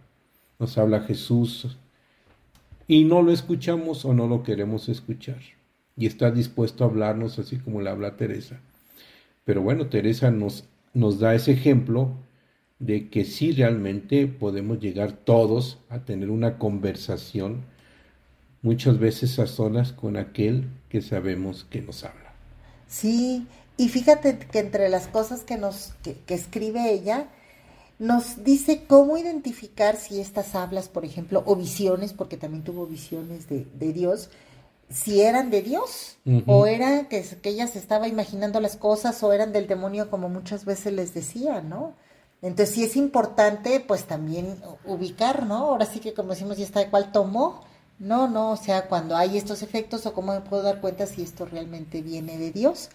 Nos 0.59 0.77
habla 0.77 1.01
Jesús 1.01 1.77
y 2.87 3.05
no 3.05 3.21
lo 3.21 3.31
escuchamos 3.31 4.05
o 4.05 4.13
no 4.13 4.27
lo 4.27 4.43
queremos 4.43 4.89
escuchar. 4.89 5.39
Y 5.97 6.05
está 6.07 6.31
dispuesto 6.31 6.83
a 6.83 6.87
hablarnos 6.87 7.39
así 7.39 7.57
como 7.57 7.81
le 7.81 7.89
habla 7.89 8.17
Teresa. 8.17 8.59
Pero 9.45 9.61
bueno, 9.61 9.87
Teresa 9.87 10.31
nos 10.31 10.65
nos 10.95 11.19
da 11.19 11.35
ese 11.35 11.51
ejemplo 11.51 12.09
de 12.79 13.09
que 13.09 13.25
sí 13.25 13.51
realmente 13.51 14.27
podemos 14.27 14.79
llegar 14.79 15.11
todos 15.11 15.77
a 15.89 15.99
tener 15.99 16.31
una 16.31 16.57
conversación, 16.57 17.63
muchas 18.65 18.97
veces 18.97 19.37
a 19.37 19.45
solas 19.45 19.93
con 19.93 20.17
aquel 20.17 20.67
que 20.89 21.03
sabemos 21.03 21.67
que 21.69 21.81
nos 21.81 22.03
habla. 22.03 22.33
Sí, 22.87 23.45
y 23.77 23.89
fíjate 23.89 24.39
que 24.39 24.59
entre 24.59 24.89
las 24.89 25.07
cosas 25.07 25.43
que 25.43 25.55
nos 25.57 25.93
que, 26.01 26.17
escribe 26.33 26.91
ella, 26.91 27.27
nos 27.99 28.43
dice 28.43 28.85
cómo 28.87 29.17
identificar 29.17 29.95
si 29.97 30.19
estas 30.19 30.55
hablas, 30.55 30.89
por 30.89 31.05
ejemplo, 31.05 31.43
o 31.45 31.55
visiones, 31.55 32.11
porque 32.11 32.37
también 32.37 32.63
tuvo 32.63 32.87
visiones 32.87 33.47
de, 33.47 33.67
de 33.75 33.93
Dios, 33.93 34.31
si 34.89 35.21
eran 35.21 35.51
de 35.51 35.61
Dios 35.61 36.17
o 36.45 36.65
era 36.65 37.07
que, 37.07 37.23
que, 37.23 37.49
ella 37.49 37.67
se 37.67 37.79
estaba 37.79 38.07
imaginando 38.07 38.59
las 38.59 38.77
cosas 38.77 39.21
o 39.23 39.31
eran 39.31 39.51
del 39.51 39.67
demonio 39.67 40.09
como 40.09 40.27
muchas 40.27 40.65
veces 40.65 40.93
les 40.93 41.13
decía, 41.13 41.61
¿no? 41.61 41.93
Entonces 42.41 42.75
sí 42.75 42.83
es 42.83 42.95
importante 42.95 43.79
pues 43.79 44.05
también 44.05 44.57
ubicar, 44.85 45.45
¿no? 45.45 45.57
Ahora 45.57 45.85
sí 45.85 45.99
que 45.99 46.13
como 46.13 46.29
decimos, 46.29 46.57
ya 46.57 46.65
está 46.65 46.81
de 46.81 46.89
cuál 46.89 47.11
tomó, 47.11 47.63
no, 47.99 48.27
no, 48.27 48.51
o 48.51 48.57
sea, 48.57 48.87
cuando 48.87 49.15
hay 49.15 49.37
estos 49.37 49.61
efectos 49.61 50.05
o 50.05 50.13
cómo 50.13 50.33
me 50.33 50.41
puedo 50.41 50.63
dar 50.63 50.81
cuenta 50.81 51.05
si 51.05 51.21
esto 51.21 51.45
realmente 51.45 52.01
viene 52.01 52.37
de 52.37 52.51
Dios. 52.51 52.89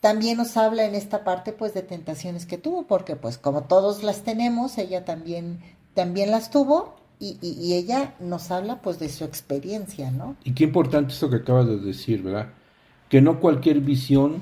También 0.00 0.36
nos 0.38 0.56
habla 0.56 0.84
en 0.84 0.96
esta 0.96 1.22
parte 1.22 1.52
pues 1.52 1.74
de 1.74 1.82
tentaciones 1.82 2.44
que 2.44 2.58
tuvo, 2.58 2.86
porque 2.88 3.14
pues 3.14 3.38
como 3.38 3.62
todos 3.62 4.02
las 4.02 4.22
tenemos, 4.22 4.78
ella 4.78 5.04
también, 5.04 5.60
también 5.94 6.32
las 6.32 6.50
tuvo 6.50 6.96
y, 7.20 7.74
ella 7.74 8.14
nos 8.18 8.50
habla 8.50 8.82
pues 8.82 8.98
de 8.98 9.08
su 9.08 9.22
experiencia, 9.22 10.10
¿no? 10.10 10.34
Y 10.42 10.54
qué 10.54 10.64
importante 10.64 11.12
eso 11.12 11.30
que 11.30 11.36
acabas 11.36 11.68
de 11.68 11.78
decir, 11.78 12.20
¿verdad? 12.20 12.48
Que 13.08 13.20
no 13.20 13.38
cualquier 13.38 13.80
visión, 13.80 14.40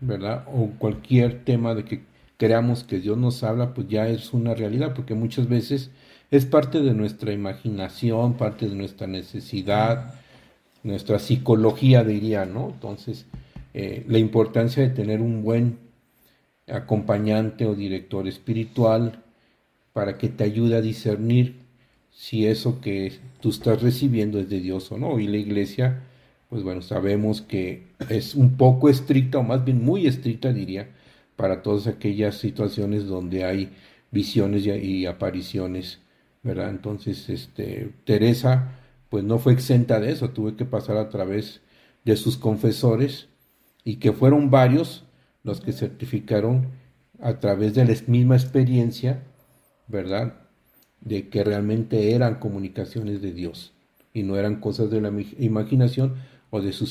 ¿verdad? 0.00 0.46
O 0.46 0.70
cualquier 0.78 1.44
tema 1.44 1.74
de 1.74 1.84
que 1.84 2.04
creamos 2.38 2.84
que 2.84 3.00
Dios 3.00 3.18
nos 3.18 3.42
habla, 3.42 3.74
pues 3.74 3.88
ya 3.88 4.08
es 4.08 4.32
una 4.32 4.54
realidad, 4.54 4.94
porque 4.94 5.14
muchas 5.14 5.46
veces 5.46 5.90
es 6.30 6.44
parte 6.46 6.80
de 6.80 6.94
nuestra 6.94 7.32
imaginación, 7.32 8.34
parte 8.34 8.68
de 8.68 8.74
nuestra 8.74 9.06
necesidad, 9.06 10.14
nuestra 10.82 11.18
psicología, 11.18 12.04
diría, 12.04 12.44
¿no? 12.44 12.70
Entonces, 12.70 13.26
eh, 13.74 14.04
la 14.08 14.18
importancia 14.18 14.82
de 14.82 14.90
tener 14.90 15.20
un 15.20 15.42
buen 15.42 15.78
acompañante 16.68 17.66
o 17.66 17.74
director 17.74 18.26
espiritual 18.26 19.22
para 19.92 20.18
que 20.18 20.28
te 20.28 20.44
ayude 20.44 20.76
a 20.76 20.80
discernir 20.80 21.56
si 22.10 22.46
eso 22.46 22.80
que 22.80 23.12
tú 23.40 23.50
estás 23.50 23.82
recibiendo 23.82 24.38
es 24.38 24.48
de 24.48 24.60
Dios 24.60 24.90
o 24.90 24.98
no. 24.98 25.18
Y 25.20 25.26
la 25.26 25.36
iglesia, 25.36 26.02
pues 26.48 26.62
bueno, 26.62 26.82
sabemos 26.82 27.42
que 27.42 27.84
es 28.08 28.34
un 28.34 28.56
poco 28.56 28.88
estricta, 28.88 29.38
o 29.38 29.42
más 29.42 29.64
bien 29.64 29.84
muy 29.84 30.06
estricta, 30.06 30.52
diría, 30.52 30.88
para 31.36 31.62
todas 31.62 31.86
aquellas 31.86 32.36
situaciones 32.36 33.06
donde 33.06 33.44
hay 33.44 33.70
visiones 34.10 34.66
y, 34.66 35.06
apariciones, 35.06 36.00
Entonces, 36.46 37.28
este, 37.28 37.92
Teresa, 38.04 38.72
pues 39.08 39.24
no 39.24 39.38
fue 39.38 39.52
exenta 39.52 40.00
de 40.00 40.12
eso, 40.12 40.30
tuve 40.30 40.56
que 40.56 40.64
pasar 40.64 40.96
a 40.96 41.08
través 41.08 41.60
de 42.04 42.16
sus 42.16 42.36
confesores 42.36 43.28
y 43.84 43.96
que 43.96 44.12
fueron 44.12 44.50
varios 44.50 45.04
los 45.42 45.60
que 45.60 45.72
certificaron 45.72 46.68
a 47.20 47.40
través 47.40 47.74
de 47.74 47.84
la 47.84 47.94
misma 48.06 48.36
experiencia, 48.36 49.22
¿verdad? 49.88 50.46
de 51.00 51.28
que 51.28 51.44
realmente 51.44 52.14
eran 52.14 52.40
comunicaciones 52.40 53.22
de 53.22 53.32
Dios 53.32 53.72
y 54.12 54.22
no 54.24 54.36
eran 54.36 54.60
cosas 54.60 54.90
de 54.90 55.00
la 55.00 55.12
imaginación 55.38 56.16
o 56.50 56.60
de 56.60 56.72
su, 56.72 56.86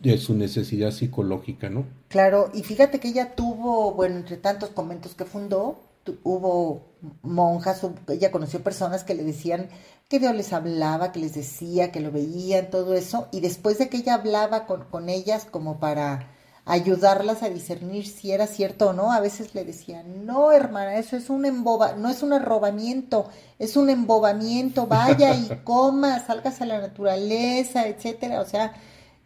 de 0.00 0.18
su 0.18 0.34
necesidad 0.34 0.92
psicológica, 0.92 1.68
¿no? 1.68 1.84
Claro, 2.08 2.50
y 2.54 2.62
fíjate 2.62 3.00
que 3.00 3.08
ella 3.08 3.34
tuvo, 3.34 3.92
bueno, 3.92 4.16
entre 4.16 4.36
tantos 4.38 4.70
conventos 4.70 5.14
que 5.14 5.24
fundó, 5.24 5.80
hubo 6.24 6.82
monjas, 7.22 7.80
ella 8.08 8.30
conoció 8.30 8.62
personas 8.62 9.04
que 9.04 9.14
le 9.14 9.24
decían 9.24 9.68
que 10.08 10.18
Dios 10.18 10.34
les 10.34 10.52
hablaba, 10.52 11.12
que 11.12 11.20
les 11.20 11.34
decía, 11.34 11.92
que 11.92 12.00
lo 12.00 12.10
veían, 12.10 12.70
todo 12.70 12.94
eso, 12.94 13.28
y 13.30 13.40
después 13.40 13.78
de 13.78 13.88
que 13.88 13.98
ella 13.98 14.14
hablaba 14.14 14.66
con, 14.66 14.84
con 14.84 15.08
ellas 15.08 15.46
como 15.50 15.78
para 15.78 16.28
ayudarlas 16.64 17.42
a 17.42 17.48
discernir 17.48 18.06
si 18.06 18.32
era 18.32 18.46
cierto 18.46 18.90
o 18.90 18.92
no. 18.92 19.12
A 19.12 19.20
veces 19.20 19.54
le 19.54 19.64
decían, 19.64 20.26
no, 20.26 20.52
hermana, 20.52 20.96
eso 20.96 21.16
es 21.16 21.30
un 21.30 21.44
emboba, 21.44 21.94
no 21.94 22.08
es 22.08 22.22
un 22.22 22.32
arrobamiento, 22.32 23.28
es 23.58 23.76
un 23.76 23.90
embobamiento, 23.90 24.86
vaya 24.86 25.34
y 25.34 25.48
coma, 25.64 26.20
salgas 26.20 26.60
a 26.60 26.66
la 26.66 26.80
naturaleza, 26.80 27.86
etcétera. 27.86 28.40
O 28.40 28.44
sea, 28.44 28.74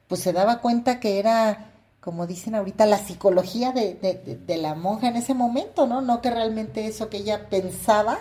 pues 0.08 0.22
se 0.22 0.32
daba 0.32 0.60
cuenta 0.60 1.00
que 1.00 1.18
era, 1.18 1.73
como 2.04 2.26
dicen 2.26 2.54
ahorita, 2.54 2.84
la 2.84 2.98
psicología 2.98 3.72
de, 3.72 3.94
de, 3.94 4.36
de 4.36 4.56
la 4.58 4.74
monja 4.74 5.08
en 5.08 5.16
ese 5.16 5.32
momento, 5.32 5.86
¿no? 5.86 6.02
No 6.02 6.20
que 6.20 6.30
realmente 6.30 6.86
eso 6.86 7.08
que 7.08 7.16
ella 7.16 7.48
pensaba 7.48 8.18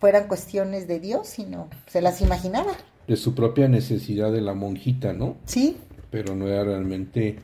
fueran 0.00 0.28
cuestiones 0.28 0.88
de 0.88 0.98
Dios, 0.98 1.28
sino 1.28 1.68
se 1.88 2.00
las 2.00 2.22
imaginaba. 2.22 2.72
De 3.06 3.16
su 3.16 3.34
propia 3.34 3.68
necesidad 3.68 4.32
de 4.32 4.40
la 4.40 4.54
monjita, 4.54 5.12
¿no? 5.12 5.36
Sí. 5.44 5.76
Pero 6.10 6.34
no 6.34 6.48
era 6.48 6.64
realmente 6.64 7.38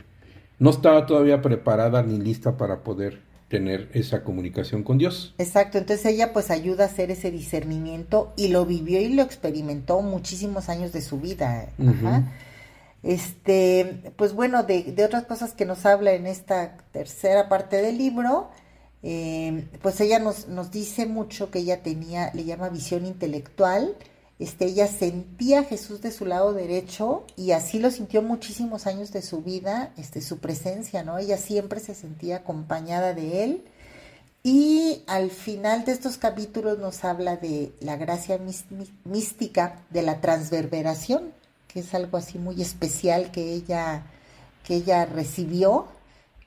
no 0.58 0.70
estaba 0.70 1.04
todavía 1.04 1.42
preparada 1.42 2.02
ni 2.02 2.18
lista 2.18 2.56
para 2.56 2.82
poder 2.82 3.20
tener 3.48 3.90
esa 3.92 4.24
comunicación 4.24 4.84
con 4.84 4.96
Dios. 4.96 5.34
Exacto, 5.36 5.76
entonces 5.76 6.06
ella 6.06 6.32
pues 6.32 6.50
ayuda 6.50 6.84
a 6.84 6.86
hacer 6.86 7.10
ese 7.10 7.30
discernimiento 7.30 8.32
y 8.38 8.48
lo 8.48 8.64
vivió 8.64 9.02
y 9.02 9.12
lo 9.12 9.20
experimentó 9.20 10.00
muchísimos 10.00 10.70
años 10.70 10.94
de 10.94 11.02
su 11.02 11.20
vida. 11.20 11.68
Este, 13.04 14.12
pues 14.16 14.32
bueno, 14.32 14.62
de, 14.62 14.94
otras 15.04 15.24
cosas 15.24 15.52
que 15.52 15.66
nos 15.66 15.84
habla 15.84 16.14
en 16.14 16.26
esta 16.26 16.78
tercera 16.90 17.50
parte 17.50 17.82
del 17.82 17.98
libro, 17.98 18.48
eh, 19.02 19.68
pues 19.82 20.00
ella 20.00 20.18
nos, 20.18 20.48
nos 20.48 20.70
dice 20.70 21.04
mucho 21.04 21.50
que 21.50 21.58
ella 21.60 21.82
tenía, 21.82 22.32
le 22.32 22.44
llama 22.44 22.70
visión 22.70 23.04
intelectual, 23.04 23.94
este, 24.38 24.64
ella 24.64 24.88
sentía 24.88 25.60
a 25.60 25.64
Jesús 25.64 26.00
de 26.00 26.10
su 26.10 26.24
lado 26.24 26.54
derecho 26.54 27.24
y 27.36 27.52
así 27.52 27.78
lo 27.78 27.90
sintió 27.90 28.22
muchísimos 28.22 28.86
años 28.86 29.12
de 29.12 29.22
su 29.22 29.42
vida, 29.42 29.92
este, 29.96 30.22
su 30.22 30.38
presencia, 30.38 31.04
¿no? 31.04 31.18
Ella 31.18 31.36
siempre 31.36 31.80
se 31.80 31.94
sentía 31.94 32.36
acompañada 32.36 33.14
de 33.14 33.44
él. 33.44 33.64
Y 34.42 35.02
al 35.06 35.30
final 35.30 35.84
de 35.84 35.92
estos 35.92 36.18
capítulos 36.18 36.78
nos 36.78 37.04
habla 37.04 37.36
de 37.36 37.72
la 37.80 37.96
gracia 37.96 38.38
mística, 39.04 39.82
de 39.90 40.02
la 40.02 40.20
transverberación, 40.20 41.32
que 41.74 41.80
es 41.80 41.92
algo 41.92 42.16
así 42.16 42.38
muy 42.38 42.62
especial 42.62 43.32
que 43.32 43.52
ella, 43.52 44.04
que 44.62 44.76
ella 44.76 45.06
recibió, 45.06 45.86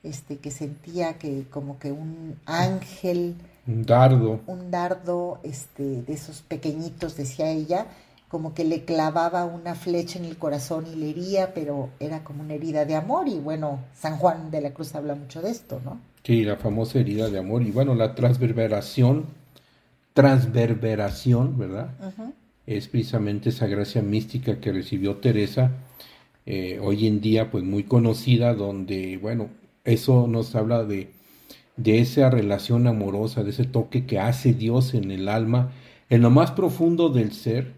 este, 0.02 0.38
que 0.38 0.52
sentía 0.52 1.18
que 1.20 1.44
como 1.52 1.78
que 1.80 1.92
un 1.92 2.40
ángel, 2.46 3.36
un 3.68 3.84
dardo, 3.84 4.40
un 4.48 4.72
dardo, 4.72 5.40
este, 5.44 6.02
de 6.02 6.14
esos 6.14 6.42
pequeñitos, 6.44 7.18
decía 7.18 7.52
ella, 7.52 7.88
como 8.30 8.54
que 8.54 8.64
le 8.64 8.86
clavaba 8.86 9.44
una 9.44 9.76
flecha 9.76 10.18
en 10.18 10.24
el 10.24 10.38
corazón 10.38 10.86
y 10.88 10.96
le 10.96 11.10
hería, 11.10 11.54
pero 11.54 11.90
era 12.00 12.24
como 12.24 12.42
una 12.42 12.54
herida 12.54 12.86
de 12.86 12.96
amor. 12.96 13.28
Y 13.28 13.40
bueno, 13.40 13.80
San 13.94 14.18
Juan 14.18 14.50
de 14.50 14.62
la 14.62 14.72
Cruz 14.72 14.96
habla 14.96 15.16
mucho 15.16 15.42
de 15.42 15.52
esto, 15.52 15.82
¿no? 15.84 16.00
Sí, 16.24 16.44
la 16.44 16.56
famosa 16.56 17.00
herida 17.00 17.30
de 17.30 17.40
amor. 17.40 17.64
Y 17.64 17.72
bueno, 17.72 17.96
la 17.96 18.16
transverberación, 18.16 19.26
transverberación, 20.14 21.58
¿verdad? 21.58 21.90
Es 22.68 22.89
precisamente 22.89 23.49
esa 23.49 23.65
gracia 23.68 24.01
mística 24.01 24.59
que 24.59 24.74
recibió 24.74 25.15
Teresa, 25.15 25.72
eh, 26.45 26.80
hoy 26.82 27.07
en 27.07 27.22
día 27.22 27.49
pues 27.49 27.63
muy 27.63 27.84
conocida, 27.84 28.53
donde, 28.53 29.18
bueno, 29.18 29.49
eso 29.86 30.28
nos 30.28 30.53
habla 30.55 30.84
de, 30.84 31.09
de 31.78 31.99
esa 31.99 32.30
relación 32.30 32.88
amorosa, 32.88 33.43
de 33.43 33.51
ese 33.51 33.63
toque 33.63 34.05
que 34.05 34.20
hace 34.20 34.53
Dios 34.53 34.93
en 34.93 35.11
el 35.11 35.30
alma, 35.30 35.72
en 36.09 36.22
lo 36.22 36.30
más 36.30 36.51
profundo 36.51 37.09
del 37.09 37.32
ser, 37.32 37.74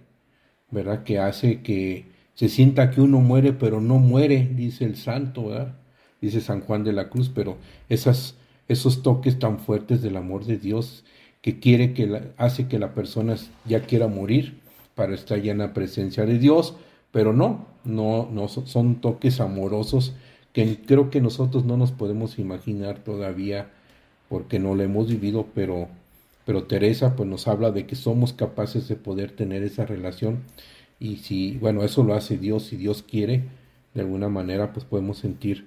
¿verdad? 0.72 1.04
Que 1.04 1.20
hace 1.20 1.62
que 1.62 2.06
se 2.34 2.50
sienta 2.50 2.90
que 2.90 3.02
uno 3.02 3.20
muere, 3.20 3.54
pero 3.54 3.82
no 3.82 4.00
muere, 4.00 4.50
dice 4.56 4.86
el 4.86 4.96
santo, 4.98 5.50
¿verdad? 5.50 5.76
Dice 6.22 6.42
San 6.42 6.62
Juan 6.62 6.84
de 6.84 6.94
la 6.94 7.10
Cruz, 7.10 7.32
pero 7.34 7.58
esas, 7.90 8.36
esos 8.68 9.04
toques 9.04 9.40
tan 9.40 9.60
fuertes 9.60 10.02
del 10.02 10.18
amor 10.18 10.46
de 10.46 10.58
Dios 10.58 11.06
que 11.42 11.60
quiere 11.60 11.94
que 11.94 12.34
hace 12.38 12.68
que 12.68 12.80
la 12.80 12.94
persona 12.94 13.36
ya 13.66 13.82
quiera 13.82 14.08
morir, 14.08 14.60
para 15.00 15.16
estar 15.16 15.42
ya 15.42 15.54
en 15.54 15.60
la 15.60 15.74
presencia 15.74 16.26
de 16.26 16.38
Dios, 16.38 16.76
pero 17.14 17.32
no, 17.32 17.68
no, 17.86 18.28
no 18.30 18.50
son 18.50 19.00
toques 19.00 19.40
amorosos 19.40 20.14
que 20.52 20.82
creo 20.86 21.10
que 21.10 21.22
nosotros 21.22 21.64
no 21.64 21.78
nos 21.78 21.94
podemos 21.94 22.38
imaginar 22.38 23.00
todavía 23.00 23.70
porque 24.28 24.60
no 24.60 24.76
lo 24.76 24.84
hemos 24.84 25.08
vivido, 25.08 25.48
pero, 25.56 25.88
pero 26.46 26.66
Teresa 26.66 27.16
pues 27.16 27.30
nos 27.30 27.48
habla 27.48 27.72
de 27.72 27.86
que 27.86 27.96
somos 27.96 28.34
capaces 28.34 28.90
de 28.90 28.98
poder 28.98 29.32
tener 29.32 29.64
esa 29.64 29.86
relación 29.86 30.40
y 31.00 31.16
si, 31.20 31.56
bueno, 31.60 31.86
eso 31.86 32.04
lo 32.04 32.14
hace 32.14 32.38
Dios, 32.38 32.64
si 32.64 32.76
Dios 32.76 33.02
quiere, 33.02 33.46
de 33.94 34.02
alguna 34.02 34.28
manera 34.28 34.74
pues 34.74 34.84
podemos 34.84 35.18
sentir 35.18 35.66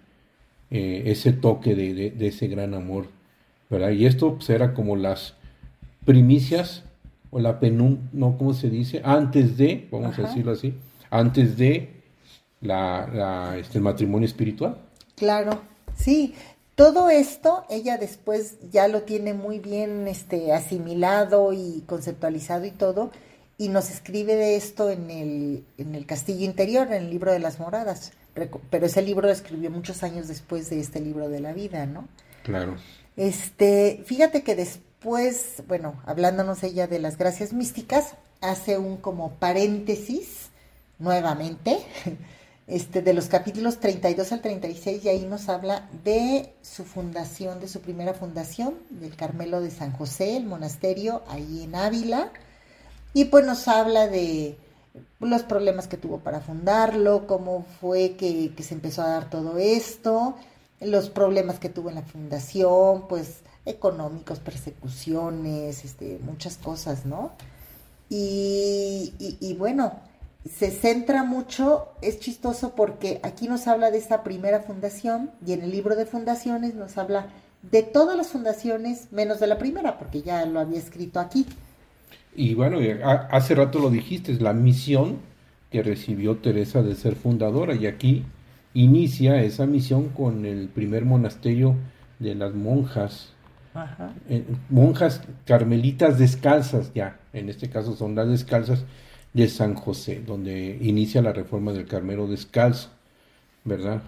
eh, 0.70 1.04
ese 1.06 1.32
toque 1.32 1.74
de, 1.74 2.10
de, 2.10 2.26
ese 2.26 2.48
gran 2.48 2.74
amor, 2.74 3.06
¿verdad? 3.70 3.92
Y 3.92 4.04
esto 4.04 4.34
pues, 4.34 4.50
era 4.50 4.74
como 4.74 4.94
las 4.94 5.36
primicias 6.04 6.84
o 7.32 7.40
la 7.40 7.58
penum, 7.58 7.98
no, 8.12 8.36
¿cómo 8.36 8.52
se 8.52 8.68
dice? 8.68 9.00
Antes 9.02 9.56
de, 9.56 9.88
vamos 9.90 10.18
a 10.18 10.22
decirlo 10.22 10.52
así, 10.52 10.74
antes 11.10 11.56
de 11.56 11.90
la, 12.60 13.56
este, 13.58 13.78
el 13.78 13.84
matrimonio 13.84 14.26
espiritual. 14.26 14.76
Claro, 15.16 15.62
sí. 15.96 16.34
Todo 16.74 17.10
esto 17.10 17.64
ella 17.70 17.96
después 17.96 18.58
ya 18.70 18.86
lo 18.88 19.02
tiene 19.02 19.34
muy 19.34 19.58
bien 19.58 20.08
este, 20.08 20.52
asimilado 20.52 21.52
y 21.52 21.82
conceptualizado 21.86 22.66
y 22.66 22.70
todo, 22.70 23.10
y 23.56 23.68
nos 23.68 23.90
escribe 23.90 24.36
de 24.36 24.56
esto 24.56 24.90
en 24.90 25.10
el, 25.10 25.64
en 25.78 25.94
el 25.94 26.04
Castillo 26.04 26.44
Interior, 26.44 26.86
en 26.88 27.04
el 27.04 27.10
libro 27.10 27.32
de 27.32 27.38
las 27.38 27.58
moradas. 27.60 28.12
Pero 28.70 28.86
ese 28.86 29.02
libro 29.02 29.26
lo 29.26 29.32
escribió 29.32 29.70
muchos 29.70 30.02
años 30.02 30.28
después 30.28 30.68
de 30.68 30.80
este 30.80 31.00
libro 31.00 31.28
de 31.30 31.40
la 31.40 31.52
vida, 31.52 31.86
¿no? 31.86 32.08
Claro. 32.42 32.76
Este, 33.16 34.02
fíjate 34.06 34.42
que 34.42 34.54
después 34.54 34.91
pues, 35.02 35.62
bueno, 35.66 36.00
hablándonos 36.06 36.62
ella 36.62 36.86
de 36.86 36.98
las 36.98 37.18
gracias 37.18 37.52
místicas, 37.52 38.14
hace 38.40 38.78
un 38.78 38.96
como 38.96 39.32
paréntesis 39.32 40.50
nuevamente, 40.98 41.78
este, 42.66 43.02
de 43.02 43.12
los 43.12 43.26
capítulos 43.26 43.80
32 43.80 44.32
al 44.32 44.40
36, 44.40 45.04
y 45.04 45.08
ahí 45.08 45.26
nos 45.26 45.48
habla 45.48 45.88
de 46.04 46.52
su 46.62 46.84
fundación, 46.84 47.60
de 47.60 47.68
su 47.68 47.80
primera 47.80 48.14
fundación, 48.14 48.74
del 48.90 49.16
Carmelo 49.16 49.60
de 49.60 49.70
San 49.70 49.92
José, 49.92 50.36
el 50.36 50.44
monasterio 50.44 51.22
ahí 51.28 51.64
en 51.64 51.74
Ávila, 51.74 52.32
y 53.14 53.26
pues 53.26 53.44
nos 53.44 53.68
habla 53.68 54.06
de 54.06 54.56
los 55.20 55.42
problemas 55.42 55.88
que 55.88 55.96
tuvo 55.96 56.18
para 56.20 56.40
fundarlo, 56.40 57.26
cómo 57.26 57.64
fue 57.80 58.16
que, 58.16 58.52
que 58.54 58.62
se 58.62 58.74
empezó 58.74 59.02
a 59.02 59.08
dar 59.08 59.30
todo 59.30 59.58
esto, 59.58 60.36
los 60.80 61.10
problemas 61.10 61.58
que 61.58 61.68
tuvo 61.68 61.88
en 61.88 61.96
la 61.96 62.02
fundación, 62.02 63.06
pues 63.08 63.40
económicos, 63.64 64.40
persecuciones, 64.40 65.84
este, 65.84 66.18
muchas 66.24 66.56
cosas, 66.56 67.06
¿no? 67.06 67.32
Y, 68.08 69.14
y, 69.18 69.54
bueno, 69.54 69.94
se 70.44 70.70
centra 70.70 71.24
mucho, 71.24 71.88
es 72.02 72.20
chistoso 72.20 72.74
porque 72.74 73.20
aquí 73.22 73.48
nos 73.48 73.66
habla 73.66 73.90
de 73.90 73.96
esta 73.96 74.22
primera 74.22 74.60
fundación 74.60 75.30
y 75.46 75.54
en 75.54 75.62
el 75.62 75.70
libro 75.70 75.96
de 75.96 76.04
fundaciones 76.04 76.74
nos 76.74 76.98
habla 76.98 77.28
de 77.70 77.82
todas 77.82 78.16
las 78.16 78.28
fundaciones 78.28 79.10
menos 79.12 79.40
de 79.40 79.46
la 79.46 79.56
primera, 79.56 79.98
porque 79.98 80.20
ya 80.20 80.44
lo 80.44 80.60
había 80.60 80.78
escrito 80.78 81.20
aquí. 81.20 81.46
Y 82.34 82.54
bueno, 82.54 82.78
hace 83.30 83.54
rato 83.54 83.78
lo 83.78 83.88
dijiste, 83.88 84.32
es 84.32 84.42
la 84.42 84.52
misión 84.52 85.18
que 85.70 85.82
recibió 85.82 86.36
Teresa 86.36 86.82
de 86.82 86.94
ser 86.94 87.14
fundadora 87.14 87.74
y 87.74 87.86
aquí 87.86 88.24
inicia 88.74 89.42
esa 89.42 89.64
misión 89.64 90.10
con 90.10 90.44
el 90.44 90.68
primer 90.68 91.06
monasterio 91.06 91.76
de 92.18 92.34
las 92.34 92.54
monjas 92.54 93.32
eh, 94.28 94.44
monjas 94.68 95.22
carmelitas 95.46 96.18
descalzas 96.18 96.92
ya, 96.94 97.18
en 97.32 97.48
este 97.48 97.70
caso 97.70 97.96
son 97.96 98.14
las 98.14 98.28
descalzas 98.28 98.84
de 99.32 99.48
San 99.48 99.74
José, 99.74 100.22
donde 100.26 100.78
inicia 100.82 101.22
la 101.22 101.32
reforma 101.32 101.72
del 101.72 101.86
Carmelo 101.86 102.26
descalzo, 102.26 102.90
¿verdad? 103.64 104.02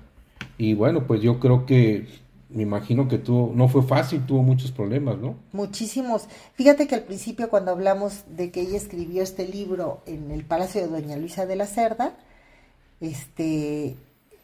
Y 0.59 0.75
bueno, 0.75 1.07
pues 1.07 1.23
yo 1.23 1.41
creo 1.41 1.65
que 1.65 2.07
me 2.51 2.63
imagino 2.63 3.09
que 3.09 3.19
tuvo, 3.19 3.53
no 3.55 3.69
fue 3.69 3.83
fácil, 3.83 4.25
tuvo 4.27 4.43
muchos 4.43 4.71
problemas, 4.71 5.19
¿no? 5.19 5.37
Muchísimos. 5.53 6.29
Fíjate 6.55 6.87
que 6.87 6.95
al 6.95 7.03
principio 7.03 7.49
cuando 7.49 7.71
hablamos 7.71 8.25
de 8.29 8.51
que 8.51 8.61
ella 8.61 8.77
escribió 8.77 9.23
este 9.23 9.49
libro 9.49 10.03
en 10.07 10.31
el 10.31 10.45
Palacio 10.45 10.83
de 10.83 10.89
Doña 10.89 11.17
Luisa 11.17 11.47
de 11.47 11.57
la 11.57 11.67
Cerda, 11.67 12.13
este, 13.01 13.97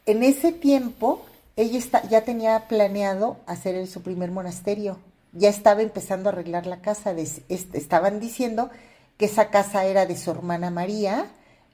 en 0.07 0.23
ese 0.23 0.53
tiempo 0.53 1.25
ella 1.57 1.79
está, 1.79 2.09
ya 2.09 2.25
tenía 2.25 2.69
planeado 2.69 3.37
hacer 3.47 3.87
su 3.87 4.03
primer 4.03 4.31
monasterio 4.31 4.99
ya 5.33 5.49
estaba 5.49 5.83
empezando 5.83 6.29
a 6.29 6.33
arreglar 6.33 6.67
la 6.67 6.81
casa. 6.81 7.13
estaban 7.13 8.21
diciendo 8.21 8.71
que 9.17 9.27
esa 9.27 9.51
casa 9.51 9.85
era 9.85 10.07
de 10.07 10.17
su 10.17 10.31
hermana 10.31 10.71
María, 10.71 11.27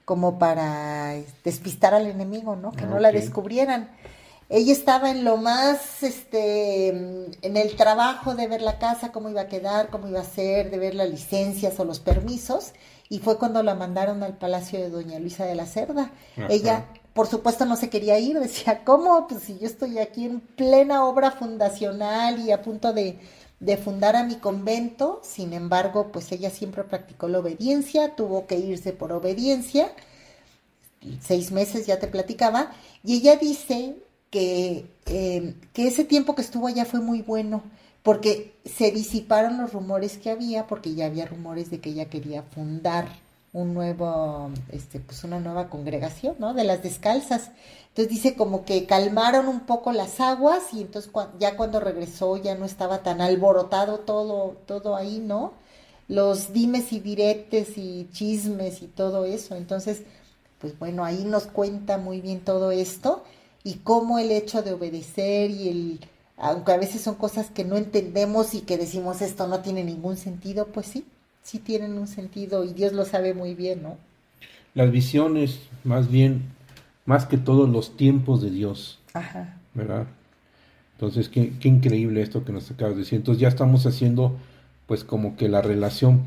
como 0.04 0.38
para 0.38 1.14
despistar 1.44 1.94
al 1.94 2.06
enemigo, 2.06 2.56
¿no? 2.56 2.72
Que 2.72 2.86
no 2.86 2.98
la 2.98 3.12
descubrieran. 3.12 3.90
Ella 4.48 4.72
estaba 4.72 5.10
en 5.10 5.24
lo 5.24 5.36
más, 5.36 6.04
este, 6.04 6.88
en 6.88 7.56
el 7.56 7.74
trabajo 7.74 8.36
de 8.36 8.46
ver 8.46 8.62
la 8.62 8.78
casa, 8.78 9.10
cómo 9.10 9.28
iba 9.28 9.42
a 9.42 9.48
quedar, 9.48 9.90
cómo 9.90 10.06
iba 10.06 10.20
a 10.20 10.24
ser, 10.24 10.70
de 10.70 10.78
ver 10.78 10.94
las 10.94 11.10
licencias 11.10 11.80
o 11.80 11.84
los 11.84 11.98
permisos, 11.98 12.72
y 13.08 13.18
fue 13.18 13.38
cuando 13.38 13.64
la 13.64 13.74
mandaron 13.74 14.22
al 14.22 14.36
palacio 14.36 14.78
de 14.78 14.90
Doña 14.90 15.18
Luisa 15.18 15.44
de 15.44 15.56
la 15.56 15.66
Cerda. 15.66 16.12
Ella, 16.48 16.84
por 17.12 17.26
supuesto, 17.26 17.64
no 17.64 17.74
se 17.74 17.90
quería 17.90 18.20
ir, 18.20 18.38
decía, 18.38 18.82
¿cómo? 18.84 19.26
Pues 19.26 19.42
si 19.42 19.58
yo 19.58 19.66
estoy 19.66 19.98
aquí 19.98 20.26
en 20.26 20.38
plena 20.40 21.04
obra 21.04 21.32
fundacional 21.32 22.38
y 22.38 22.52
a 22.52 22.62
punto 22.62 22.92
de 22.92 23.18
de 23.60 23.76
fundar 23.76 24.16
a 24.16 24.24
mi 24.24 24.36
convento, 24.36 25.20
sin 25.22 25.52
embargo, 25.52 26.12
pues 26.12 26.30
ella 26.32 26.50
siempre 26.50 26.84
practicó 26.84 27.28
la 27.28 27.38
obediencia, 27.38 28.14
tuvo 28.14 28.46
que 28.46 28.58
irse 28.58 28.92
por 28.92 29.12
obediencia, 29.12 29.92
seis 31.20 31.52
meses 31.52 31.86
ya 31.86 31.98
te 31.98 32.06
platicaba, 32.06 32.72
y 33.02 33.14
ella 33.16 33.36
dice 33.36 33.96
que, 34.30 34.86
eh, 35.06 35.54
que 35.72 35.88
ese 35.88 36.04
tiempo 36.04 36.34
que 36.34 36.42
estuvo 36.42 36.66
allá 36.66 36.84
fue 36.84 37.00
muy 37.00 37.22
bueno, 37.22 37.62
porque 38.02 38.54
se 38.64 38.90
disiparon 38.90 39.58
los 39.58 39.72
rumores 39.72 40.18
que 40.18 40.30
había, 40.30 40.66
porque 40.66 40.94
ya 40.94 41.06
había 41.06 41.26
rumores 41.26 41.70
de 41.70 41.80
que 41.80 41.90
ella 41.90 42.10
quería 42.10 42.42
fundar 42.42 43.08
un 43.52 43.74
nuevo, 43.74 44.50
este, 44.70 45.00
pues 45.00 45.24
una 45.24 45.40
nueva 45.40 45.70
congregación, 45.70 46.36
¿no? 46.38 46.54
De 46.54 46.64
las 46.64 46.82
descalzas. 46.82 47.50
Entonces 47.88 48.08
dice 48.08 48.34
como 48.34 48.64
que 48.64 48.86
calmaron 48.86 49.48
un 49.48 49.60
poco 49.60 49.92
las 49.92 50.20
aguas 50.20 50.74
y 50.74 50.82
entonces 50.82 51.10
ya 51.38 51.56
cuando 51.56 51.80
regresó 51.80 52.36
ya 52.36 52.54
no 52.54 52.66
estaba 52.66 53.02
tan 53.02 53.20
alborotado 53.20 54.00
todo, 54.00 54.56
todo 54.66 54.96
ahí, 54.96 55.18
¿no? 55.18 55.54
Los 56.08 56.52
dimes 56.52 56.92
y 56.92 57.00
diretes 57.00 57.78
y 57.78 58.08
chismes 58.12 58.82
y 58.82 58.86
todo 58.86 59.24
eso. 59.24 59.56
Entonces 59.56 60.02
pues 60.58 60.78
bueno, 60.78 61.04
ahí 61.04 61.24
nos 61.24 61.46
cuenta 61.46 61.98
muy 61.98 62.20
bien 62.20 62.40
todo 62.40 62.70
esto 62.70 63.24
y 63.62 63.74
cómo 63.74 64.18
el 64.18 64.30
hecho 64.30 64.62
de 64.62 64.72
obedecer 64.72 65.50
y 65.50 65.68
el, 65.68 66.00
aunque 66.36 66.72
a 66.72 66.78
veces 66.78 67.02
son 67.02 67.16
cosas 67.16 67.50
que 67.50 67.64
no 67.64 67.76
entendemos 67.76 68.54
y 68.54 68.62
que 68.62 68.78
decimos 68.78 69.20
esto 69.22 69.46
no 69.46 69.60
tiene 69.60 69.84
ningún 69.84 70.16
sentido, 70.16 70.66
pues 70.66 70.86
sí, 70.86 71.06
sí 71.46 71.60
tienen 71.60 71.96
un 71.96 72.08
sentido 72.08 72.64
y 72.64 72.72
Dios 72.72 72.92
lo 72.92 73.04
sabe 73.04 73.32
muy 73.32 73.54
bien, 73.54 73.80
¿no? 73.84 73.96
Las 74.74 74.90
visiones, 74.90 75.60
más 75.84 76.10
bien, 76.10 76.42
más 77.04 77.24
que 77.24 77.38
todos 77.38 77.68
los 77.68 77.96
tiempos 77.96 78.42
de 78.42 78.50
Dios, 78.50 78.98
Ajá. 79.14 79.56
¿verdad? 79.72 80.06
Entonces, 80.94 81.28
qué, 81.28 81.52
qué 81.60 81.68
increíble 81.68 82.20
esto 82.20 82.44
que 82.44 82.50
nos 82.52 82.68
acabas 82.70 82.94
de 82.94 83.02
decir. 83.02 83.18
Entonces 83.18 83.40
ya 83.40 83.46
estamos 83.48 83.86
haciendo, 83.86 84.36
pues 84.88 85.04
como 85.04 85.36
que 85.36 85.48
la 85.48 85.62
relación, 85.62 86.24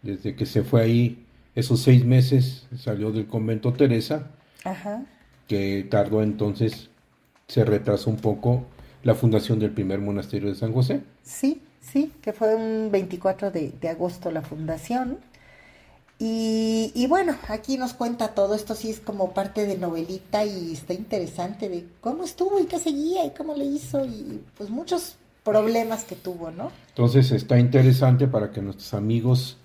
desde 0.00 0.34
que 0.34 0.46
se 0.46 0.62
fue 0.62 0.80
ahí, 0.82 1.22
esos 1.54 1.80
seis 1.80 2.06
meses, 2.06 2.66
salió 2.78 3.12
del 3.12 3.26
convento 3.26 3.74
Teresa, 3.74 4.30
Ajá. 4.64 5.04
que 5.48 5.86
tardó 5.90 6.22
entonces, 6.22 6.88
se 7.46 7.64
retrasó 7.66 8.08
un 8.08 8.16
poco 8.16 8.64
la 9.02 9.14
fundación 9.14 9.58
del 9.58 9.72
primer 9.72 10.00
monasterio 10.00 10.48
de 10.48 10.54
San 10.54 10.72
José. 10.72 11.02
Sí, 11.24 11.60
sí, 11.80 12.12
que 12.22 12.32
fue 12.32 12.54
un 12.54 12.90
24 12.90 13.50
de, 13.50 13.72
de 13.80 13.88
agosto 13.88 14.30
la 14.30 14.42
fundación. 14.42 15.18
Y, 16.18 16.92
y 16.94 17.06
bueno, 17.06 17.34
aquí 17.48 17.78
nos 17.78 17.94
cuenta 17.94 18.34
todo 18.34 18.54
esto, 18.54 18.74
sí 18.74 18.90
es 18.90 19.00
como 19.00 19.32
parte 19.32 19.66
de 19.66 19.78
novelita 19.78 20.44
y 20.44 20.72
está 20.72 20.92
interesante 20.92 21.70
de 21.70 21.86
cómo 22.02 22.24
estuvo 22.24 22.60
y 22.60 22.66
qué 22.66 22.78
seguía 22.78 23.24
y 23.24 23.30
cómo 23.30 23.54
le 23.54 23.64
hizo 23.64 24.04
y 24.04 24.42
pues 24.58 24.68
muchos 24.68 25.16
problemas 25.42 26.04
que 26.04 26.16
tuvo, 26.16 26.50
¿no? 26.50 26.70
Entonces 26.88 27.30
está 27.30 27.58
interesante 27.58 28.26
para 28.26 28.50
que 28.50 28.60
nuestros 28.60 28.92
amigos, 28.92 29.56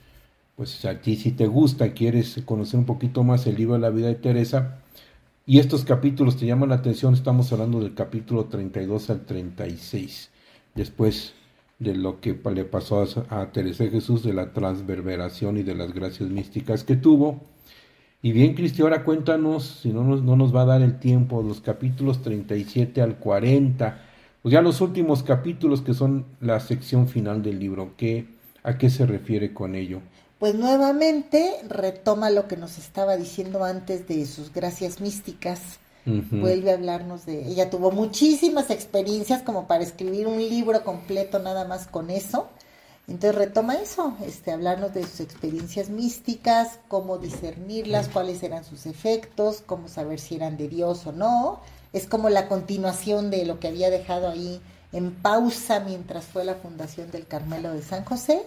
pues 0.56 0.86
a 0.86 1.02
ti 1.02 1.18
si 1.18 1.32
te 1.32 1.48
gusta, 1.48 1.94
quieres 1.94 2.40
conocer 2.46 2.80
un 2.80 2.86
poquito 2.86 3.24
más 3.24 3.46
el 3.48 3.56
libro 3.56 3.74
de 3.74 3.82
la 3.82 3.90
vida 3.90 4.08
de 4.08 4.16
Teresa, 4.16 4.78
y 5.46 5.60
estos 5.60 5.86
capítulos 5.86 6.38
te 6.38 6.46
llaman 6.46 6.70
la 6.70 6.76
atención, 6.76 7.14
estamos 7.14 7.52
hablando 7.52 7.80
del 7.80 7.94
capítulo 7.94 8.46
32 8.46 9.10
al 9.10 9.26
36, 9.26 10.30
después 10.74 11.34
de 11.80 11.96
lo 11.96 12.22
que 12.22 12.40
le 12.54 12.66
pasó 12.66 13.06
a, 13.30 13.42
a 13.42 13.52
Teresa 13.52 13.88
Jesús, 13.88 14.24
de 14.24 14.34
la 14.34 14.54
transverberación 14.54 15.58
y 15.58 15.64
de 15.64 15.76
las 15.76 15.94
gracias 15.94 16.30
místicas 16.30 16.84
que 16.84 16.96
tuvo. 16.96 17.42
Y 18.22 18.32
bien, 18.32 18.56
Cristi, 18.56 18.82
ahora 18.82 19.04
cuéntanos, 19.04 19.82
si 19.84 19.90
no 19.90 20.04
nos, 20.04 20.24
no 20.24 20.36
nos 20.36 20.56
va 20.56 20.64
a 20.64 20.66
dar 20.66 20.82
el 20.82 21.00
tiempo, 21.00 21.44
los 21.44 21.62
capítulos 21.62 22.22
37 22.24 23.02
al 23.02 23.18
40, 23.18 24.02
pues 24.42 24.52
ya 24.52 24.62
los 24.62 24.82
últimos 24.82 25.22
capítulos 25.22 25.82
que 25.82 25.94
son 25.94 26.26
la 26.42 26.60
sección 26.60 27.08
final 27.08 27.44
del 27.44 27.60
libro, 27.60 27.94
¿qué, 27.98 28.26
¿a 28.64 28.78
qué 28.78 28.90
se 28.90 29.06
refiere 29.06 29.54
con 29.54 29.76
ello? 29.76 30.02
Pues 30.40 30.56
nuevamente 30.56 31.52
retoma 31.70 32.30
lo 32.30 32.48
que 32.48 32.58
nos 32.58 32.78
estaba 32.78 33.16
diciendo 33.16 33.64
antes 33.64 34.08
de 34.08 34.26
sus 34.26 34.52
gracias 34.52 35.02
místicas. 35.02 35.80
Vuelve 36.06 36.72
a 36.72 36.76
hablarnos 36.76 37.26
de 37.26 37.48
ella. 37.48 37.70
Tuvo 37.70 37.92
muchísimas 37.92 38.70
experiencias 38.70 39.42
como 39.42 39.68
para 39.68 39.84
escribir 39.84 40.28
un 40.28 40.38
libro 40.38 40.84
completo 40.84 41.40
nada 41.40 41.66
más 41.66 41.88
con 41.88 42.10
eso. 42.12 42.48
Entonces 43.08 43.36
retoma 43.36 43.76
eso, 43.76 44.16
este, 44.26 44.52
hablarnos 44.52 44.94
de 44.94 45.04
sus 45.04 45.20
experiencias 45.20 45.90
místicas, 45.90 46.80
cómo 46.88 47.20
discernirlas, 47.20 48.10
cuáles 48.10 48.42
eran 48.42 48.64
sus 48.64 48.88
efectos, 48.88 49.62
cómo 49.64 49.88
saber 49.88 50.20
si 50.20 50.36
eran 50.36 50.58
de 50.58 50.68
Dios 50.68 51.06
o 51.06 51.12
no. 51.12 51.60
Es 51.94 52.08
como 52.08 52.30
la 52.30 52.48
continuación 52.48 53.30
de 53.30 53.46
lo 53.46 53.60
que 53.60 53.68
había 53.68 53.92
dejado 53.92 54.28
ahí 54.28 54.60
en 54.92 55.12
pausa 55.12 55.82
mientras 55.82 56.26
fue 56.26 56.46
la 56.46 56.56
fundación 56.56 57.12
del 57.12 57.28
Carmelo 57.28 57.74
de 57.74 57.84
San 57.84 58.06
José. 58.06 58.42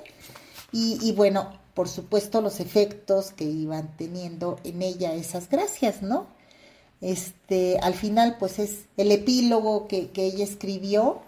Y, 0.72 0.98
y 1.02 1.12
bueno, 1.12 1.52
por 1.74 1.88
supuesto 1.88 2.40
los 2.40 2.58
efectos 2.58 3.32
que 3.32 3.44
iban 3.44 3.96
teniendo 3.96 4.58
en 4.64 4.82
ella 4.82 5.14
esas 5.14 5.48
gracias, 5.48 6.02
¿no? 6.02 6.26
Este, 7.00 7.78
al 7.78 7.94
final, 7.94 8.36
pues 8.38 8.58
es 8.58 8.86
el 8.96 9.12
epílogo 9.12 9.86
que, 9.86 10.10
que 10.10 10.26
ella 10.26 10.44
escribió 10.44 11.20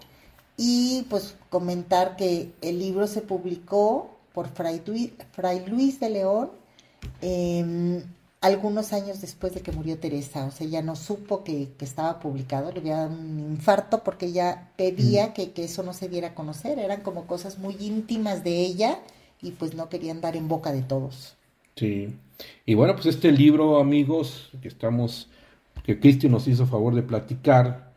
y 0.57 1.05
pues 1.09 1.35
comentar 1.49 2.15
que 2.17 2.51
el 2.61 2.79
libro 2.79 3.07
se 3.07 3.21
publicó 3.21 4.11
por 4.33 4.47
Fray, 4.49 4.81
Luis 5.67 5.99
de 5.99 6.09
León 6.09 6.51
em, 7.21 8.03
algunos 8.41 8.93
años 8.93 9.21
después 9.21 9.53
de 9.53 9.61
que 9.61 9.71
murió 9.71 9.97
Teresa. 9.99 10.45
O 10.45 10.51
sea, 10.51 10.67
ella 10.67 10.81
no 10.81 10.95
supo 10.95 11.43
que, 11.43 11.69
que 11.77 11.85
estaba 11.85 12.19
publicado, 12.19 12.71
le 12.71 12.79
había 12.79 12.97
dado 12.97 13.11
un 13.11 13.39
infarto 13.39 14.03
porque 14.03 14.27
ella 14.27 14.69
pedía 14.77 15.33
que, 15.33 15.51
que 15.51 15.65
eso 15.65 15.83
no 15.83 15.93
se 15.93 16.09
diera 16.09 16.29
a 16.29 16.35
conocer. 16.35 16.79
Eran 16.79 17.01
como 17.01 17.27
cosas 17.27 17.59
muy 17.59 17.75
íntimas 17.79 18.43
de 18.43 18.59
ella 18.59 18.99
y 19.41 19.51
pues 19.51 19.73
no 19.75 19.89
querían 19.89 20.21
dar 20.21 20.35
en 20.35 20.47
boca 20.47 20.71
de 20.71 20.81
todos. 20.81 21.35
Sí. 21.75 22.15
Y 22.65 22.73
bueno, 22.73 22.95
pues 22.95 23.07
este 23.07 23.31
libro, 23.31 23.79
amigos, 23.79 24.49
que 24.61 24.67
estamos, 24.67 25.29
que 25.91 25.99
Cristi 25.99 26.29
nos 26.29 26.47
hizo 26.47 26.67
favor 26.67 26.95
de 26.95 27.03
platicar, 27.03 27.91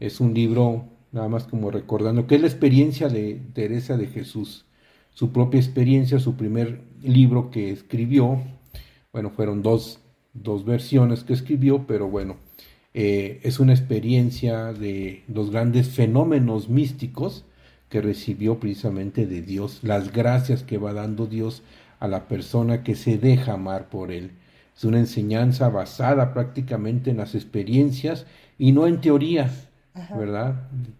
es 0.00 0.18
un 0.18 0.32
libro, 0.32 0.86
nada 1.12 1.28
más 1.28 1.44
como 1.44 1.70
recordando, 1.70 2.26
que 2.26 2.36
es 2.36 2.40
la 2.40 2.46
experiencia 2.46 3.08
de 3.08 3.38
Teresa 3.52 3.98
de 3.98 4.06
Jesús, 4.06 4.64
su 5.12 5.30
propia 5.30 5.60
experiencia, 5.60 6.18
su 6.18 6.36
primer 6.36 6.80
libro 7.02 7.50
que 7.50 7.70
escribió, 7.70 8.40
bueno, 9.12 9.28
fueron 9.28 9.62
dos, 9.62 10.00
dos 10.32 10.64
versiones 10.64 11.22
que 11.22 11.34
escribió, 11.34 11.86
pero 11.86 12.08
bueno, 12.08 12.36
eh, 12.94 13.40
es 13.42 13.60
una 13.60 13.74
experiencia 13.74 14.72
de 14.72 15.22
los 15.28 15.50
grandes 15.50 15.90
fenómenos 15.90 16.70
místicos 16.70 17.44
que 17.90 18.00
recibió 18.00 18.58
precisamente 18.58 19.26
de 19.26 19.42
Dios, 19.42 19.80
las 19.82 20.14
gracias 20.14 20.62
que 20.62 20.78
va 20.78 20.94
dando 20.94 21.26
Dios 21.26 21.62
a 22.00 22.08
la 22.08 22.26
persona 22.26 22.82
que 22.82 22.94
se 22.94 23.18
deja 23.18 23.52
amar 23.52 23.90
por 23.90 24.12
Él. 24.12 24.30
Es 24.76 24.84
una 24.84 24.98
enseñanza 24.98 25.68
basada 25.68 26.32
prácticamente 26.34 27.10
en 27.10 27.18
las 27.18 27.34
experiencias 27.34 28.26
y 28.58 28.72
no 28.72 28.86
en 28.86 29.00
teoría, 29.00 29.50
¿verdad? 30.12 30.54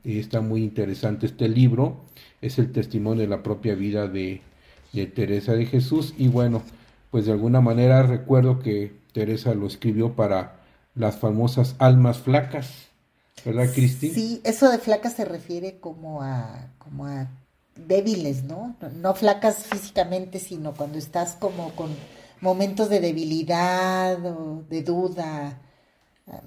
Y 0.05 0.19
está 0.19 0.41
muy 0.41 0.63
interesante 0.63 1.27
este 1.27 1.49
libro, 1.49 2.05
es 2.41 2.59
el 2.59 2.73
testimonio 2.73 3.23
de 3.23 3.29
la 3.29 3.43
propia 3.43 3.75
vida 3.75 4.07
de, 4.09 4.43
de 4.93 5.07
Teresa 5.07 5.53
de 5.55 5.67
Jesús 5.67 6.15
y 6.19 6.29
bueno, 6.29 6.63
pues 7.11 7.27
de 7.27 7.33
alguna 7.33 7.61
manera 7.61 8.03
recuerdo 8.03 8.59
que 8.61 8.93
Teresa 9.13 9.55
lo 9.55 9.67
escribió 9.67 10.13
para 10.15 10.57
las 10.95 11.17
famosas 11.17 11.75
almas 11.79 12.19
flacas, 12.19 12.89
¿verdad, 13.45 13.69
Cristi? 13.75 14.11
Sí, 14.11 14.41
eso 14.45 14.71
de 14.71 14.79
flacas 14.79 15.15
se 15.15 15.25
refiere 15.25 15.79
como 15.81 16.23
a, 16.23 16.69
como 16.79 17.07
a 17.07 17.29
débiles, 17.77 18.45
¿no? 18.45 18.77
No- 18.81 18.89
No 18.91 19.15
flacas 19.15 19.65
físicamente, 19.67 20.39
sino 20.39 20.75
cuando 20.75 20.99
estás 20.99 21.37
como 21.37 21.71
con 21.75 21.91
momentos 22.45 22.89
de 22.91 23.01
debilidad 23.01 24.25
o 24.25 24.63
de 24.69 24.83
duda. 24.83 25.59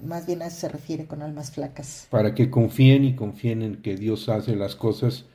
Más 0.02 0.26
bien 0.26 0.42
a 0.42 0.46
eso 0.46 0.60
se 0.60 0.68
refiere 0.68 1.06
con 1.06 1.22
almas 1.22 1.50
flacas. 1.50 2.06
para 2.10 2.34
que 2.34 2.50
confíen 2.50 3.04
y 3.04 3.14
confíen 3.14 3.62
en 3.62 3.82
que 3.82 3.96
Dios 3.96 4.28
hace 4.28 4.56
las 4.56 4.74
cosas 4.74 5.26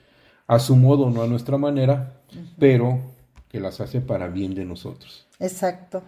a 0.48 0.60
su 0.60 0.76
modo, 0.76 1.10
no 1.10 1.22
a 1.22 1.28
nuestra 1.28 1.58
manera, 1.58 2.22
pero 2.58 3.00
que 3.50 3.60
las 3.60 3.80
hace 3.80 4.02
para 4.02 4.28
bien 4.28 4.56
de 4.56 4.66
nosotros. 4.66 5.28
Exacto. 5.40 6.02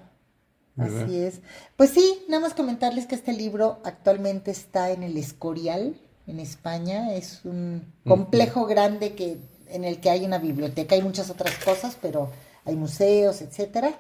¿Verdad? 0.76 1.04
Así 1.04 1.18
es. 1.18 1.42
Pues 1.78 1.92
sí, 1.92 2.20
nada 2.28 2.42
más 2.42 2.54
comentarles 2.54 3.06
que 3.06 3.16
este 3.16 3.32
libro 3.32 3.80
actualmente 3.86 4.52
está 4.52 4.92
en 4.92 5.04
el 5.04 5.16
Escorial, 5.16 5.96
en 6.28 6.40
España. 6.40 7.14
Es 7.14 7.46
un 7.46 7.94
complejo 8.06 8.66
grande 8.66 9.14
que 9.14 9.38
en 9.70 9.86
el 9.86 10.00
que 10.00 10.10
hay 10.10 10.26
una 10.26 10.40
biblioteca, 10.40 10.96
hay 10.96 11.02
muchas 11.02 11.30
otras 11.30 11.56
cosas, 11.64 11.98
pero 12.02 12.30
hay 12.66 12.76
museos, 12.76 13.42
etcétera. 13.42 13.96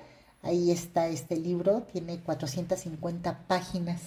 Ahí 0.45 0.69
está 0.69 1.07
este 1.07 1.37
libro, 1.37 1.87
tiene 1.91 2.19
450 2.19 3.47
páginas. 3.47 4.01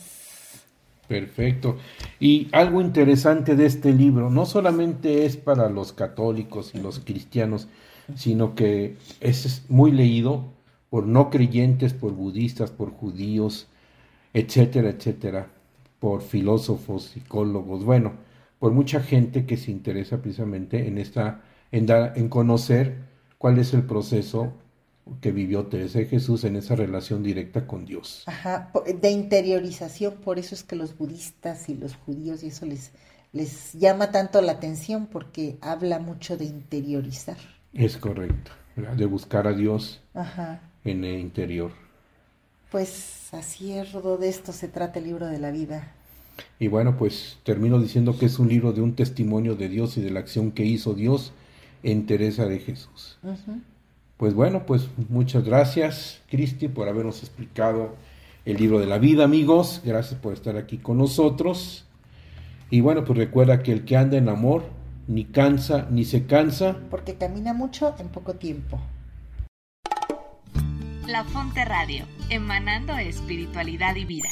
Perfecto. 1.08 1.78
Y 2.20 2.48
algo 2.52 2.80
interesante 2.80 3.56
de 3.56 3.66
este 3.66 3.92
libro, 3.92 4.30
no 4.30 4.46
solamente 4.46 5.26
es 5.26 5.36
para 5.36 5.68
los 5.68 5.92
católicos 5.92 6.76
y 6.76 6.78
los 6.78 7.00
cristianos, 7.00 7.66
sino 8.14 8.54
que 8.54 8.96
es 9.20 9.64
muy 9.68 9.90
leído 9.90 10.44
por 10.90 11.08
no 11.08 11.28
creyentes, 11.28 11.92
por 11.92 12.12
budistas, 12.12 12.70
por 12.70 12.92
judíos, 12.92 13.66
etcétera, 14.32 14.90
etcétera, 14.90 15.50
por 15.98 16.22
filósofos, 16.22 17.04
psicólogos, 17.04 17.84
bueno, 17.84 18.12
por 18.60 18.70
mucha 18.70 19.00
gente 19.00 19.44
que 19.44 19.56
se 19.56 19.72
interesa 19.72 20.22
precisamente 20.22 20.86
en 20.86 20.98
esta, 20.98 21.42
en 21.72 21.86
dar, 21.86 22.12
en 22.16 22.28
conocer 22.28 22.98
cuál 23.38 23.58
es 23.58 23.74
el 23.74 23.82
proceso 23.82 24.52
que 25.20 25.32
vivió 25.32 25.66
Teresa 25.66 25.98
de 25.98 26.06
Jesús 26.06 26.44
en 26.44 26.56
esa 26.56 26.76
relación 26.76 27.22
directa 27.22 27.66
con 27.66 27.84
Dios. 27.84 28.24
Ajá, 28.26 28.70
de 29.00 29.10
interiorización, 29.10 30.14
por 30.16 30.38
eso 30.38 30.54
es 30.54 30.62
que 30.62 30.76
los 30.76 30.96
budistas 30.96 31.68
y 31.68 31.74
los 31.74 31.96
judíos 31.96 32.42
y 32.42 32.48
eso 32.48 32.66
les, 32.66 32.92
les 33.32 33.72
llama 33.74 34.10
tanto 34.10 34.40
la 34.42 34.52
atención 34.52 35.06
porque 35.06 35.58
habla 35.60 35.98
mucho 35.98 36.36
de 36.36 36.44
interiorizar. 36.44 37.36
Es 37.72 37.96
correcto, 37.96 38.50
de 38.76 39.06
buscar 39.06 39.46
a 39.46 39.52
Dios 39.52 40.00
Ajá. 40.14 40.60
en 40.84 41.04
el 41.04 41.18
interior. 41.20 41.72
Pues 42.70 43.28
así 43.32 43.72
es, 43.72 43.92
Rodo, 43.92 44.18
de 44.18 44.28
esto 44.28 44.52
se 44.52 44.68
trata 44.68 44.98
el 44.98 45.06
libro 45.06 45.26
de 45.26 45.38
la 45.38 45.50
vida. 45.50 45.92
Y 46.58 46.68
bueno, 46.68 46.96
pues 46.96 47.38
termino 47.44 47.80
diciendo 47.80 48.18
que 48.18 48.26
es 48.26 48.38
un 48.38 48.48
libro 48.48 48.72
de 48.72 48.80
un 48.80 48.94
testimonio 48.94 49.54
de 49.56 49.68
Dios 49.68 49.96
y 49.96 50.02
de 50.02 50.10
la 50.10 50.20
acción 50.20 50.52
que 50.52 50.64
hizo 50.64 50.94
Dios 50.94 51.32
en 51.82 52.06
Teresa 52.06 52.46
de 52.46 52.58
Jesús. 52.58 53.18
Ujú. 53.22 53.60
Pues 54.18 54.34
bueno, 54.34 54.66
pues 54.66 54.88
muchas 55.08 55.44
gracias, 55.44 56.20
Cristi, 56.28 56.66
por 56.68 56.88
habernos 56.88 57.22
explicado 57.22 57.94
el 58.44 58.56
libro 58.56 58.80
de 58.80 58.86
la 58.86 58.98
vida, 58.98 59.24
amigos. 59.24 59.80
Gracias 59.84 60.18
por 60.20 60.32
estar 60.32 60.56
aquí 60.56 60.78
con 60.78 60.98
nosotros. 60.98 61.86
Y 62.68 62.80
bueno, 62.80 63.04
pues 63.04 63.16
recuerda 63.16 63.62
que 63.62 63.72
el 63.72 63.84
que 63.84 63.96
anda 63.96 64.18
en 64.18 64.28
amor 64.28 64.64
ni 65.06 65.24
cansa 65.24 65.86
ni 65.90 66.04
se 66.04 66.26
cansa. 66.26 66.76
Porque 66.90 67.14
camina 67.14 67.52
mucho 67.52 67.94
en 68.00 68.08
poco 68.08 68.34
tiempo. 68.34 68.80
La 71.06 71.22
Fonte 71.24 71.64
Radio, 71.64 72.04
emanando 72.28 72.98
espiritualidad 72.98 73.94
y 73.94 74.04
vida. 74.04 74.28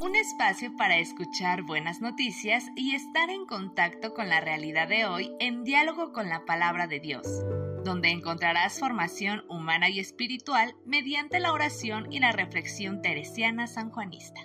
Un 0.00 0.14
espacio 0.14 0.76
para 0.76 0.98
escuchar 0.98 1.62
buenas 1.62 2.00
noticias 2.00 2.64
y 2.76 2.94
estar 2.94 3.28
en 3.30 3.46
contacto 3.46 4.14
con 4.14 4.28
la 4.28 4.40
realidad 4.40 4.88
de 4.88 5.06
hoy 5.06 5.30
en 5.40 5.64
diálogo 5.64 6.12
con 6.12 6.28
la 6.28 6.44
palabra 6.46 6.86
de 6.86 7.00
Dios, 7.00 7.26
donde 7.84 8.10
encontrarás 8.10 8.78
formación 8.78 9.44
humana 9.48 9.88
y 9.88 10.00
espiritual 10.00 10.74
mediante 10.84 11.40
la 11.40 11.52
oración 11.52 12.12
y 12.12 12.20
la 12.20 12.32
reflexión 12.32 13.02
teresiana 13.02 13.66
sanjuanista. 13.66 14.40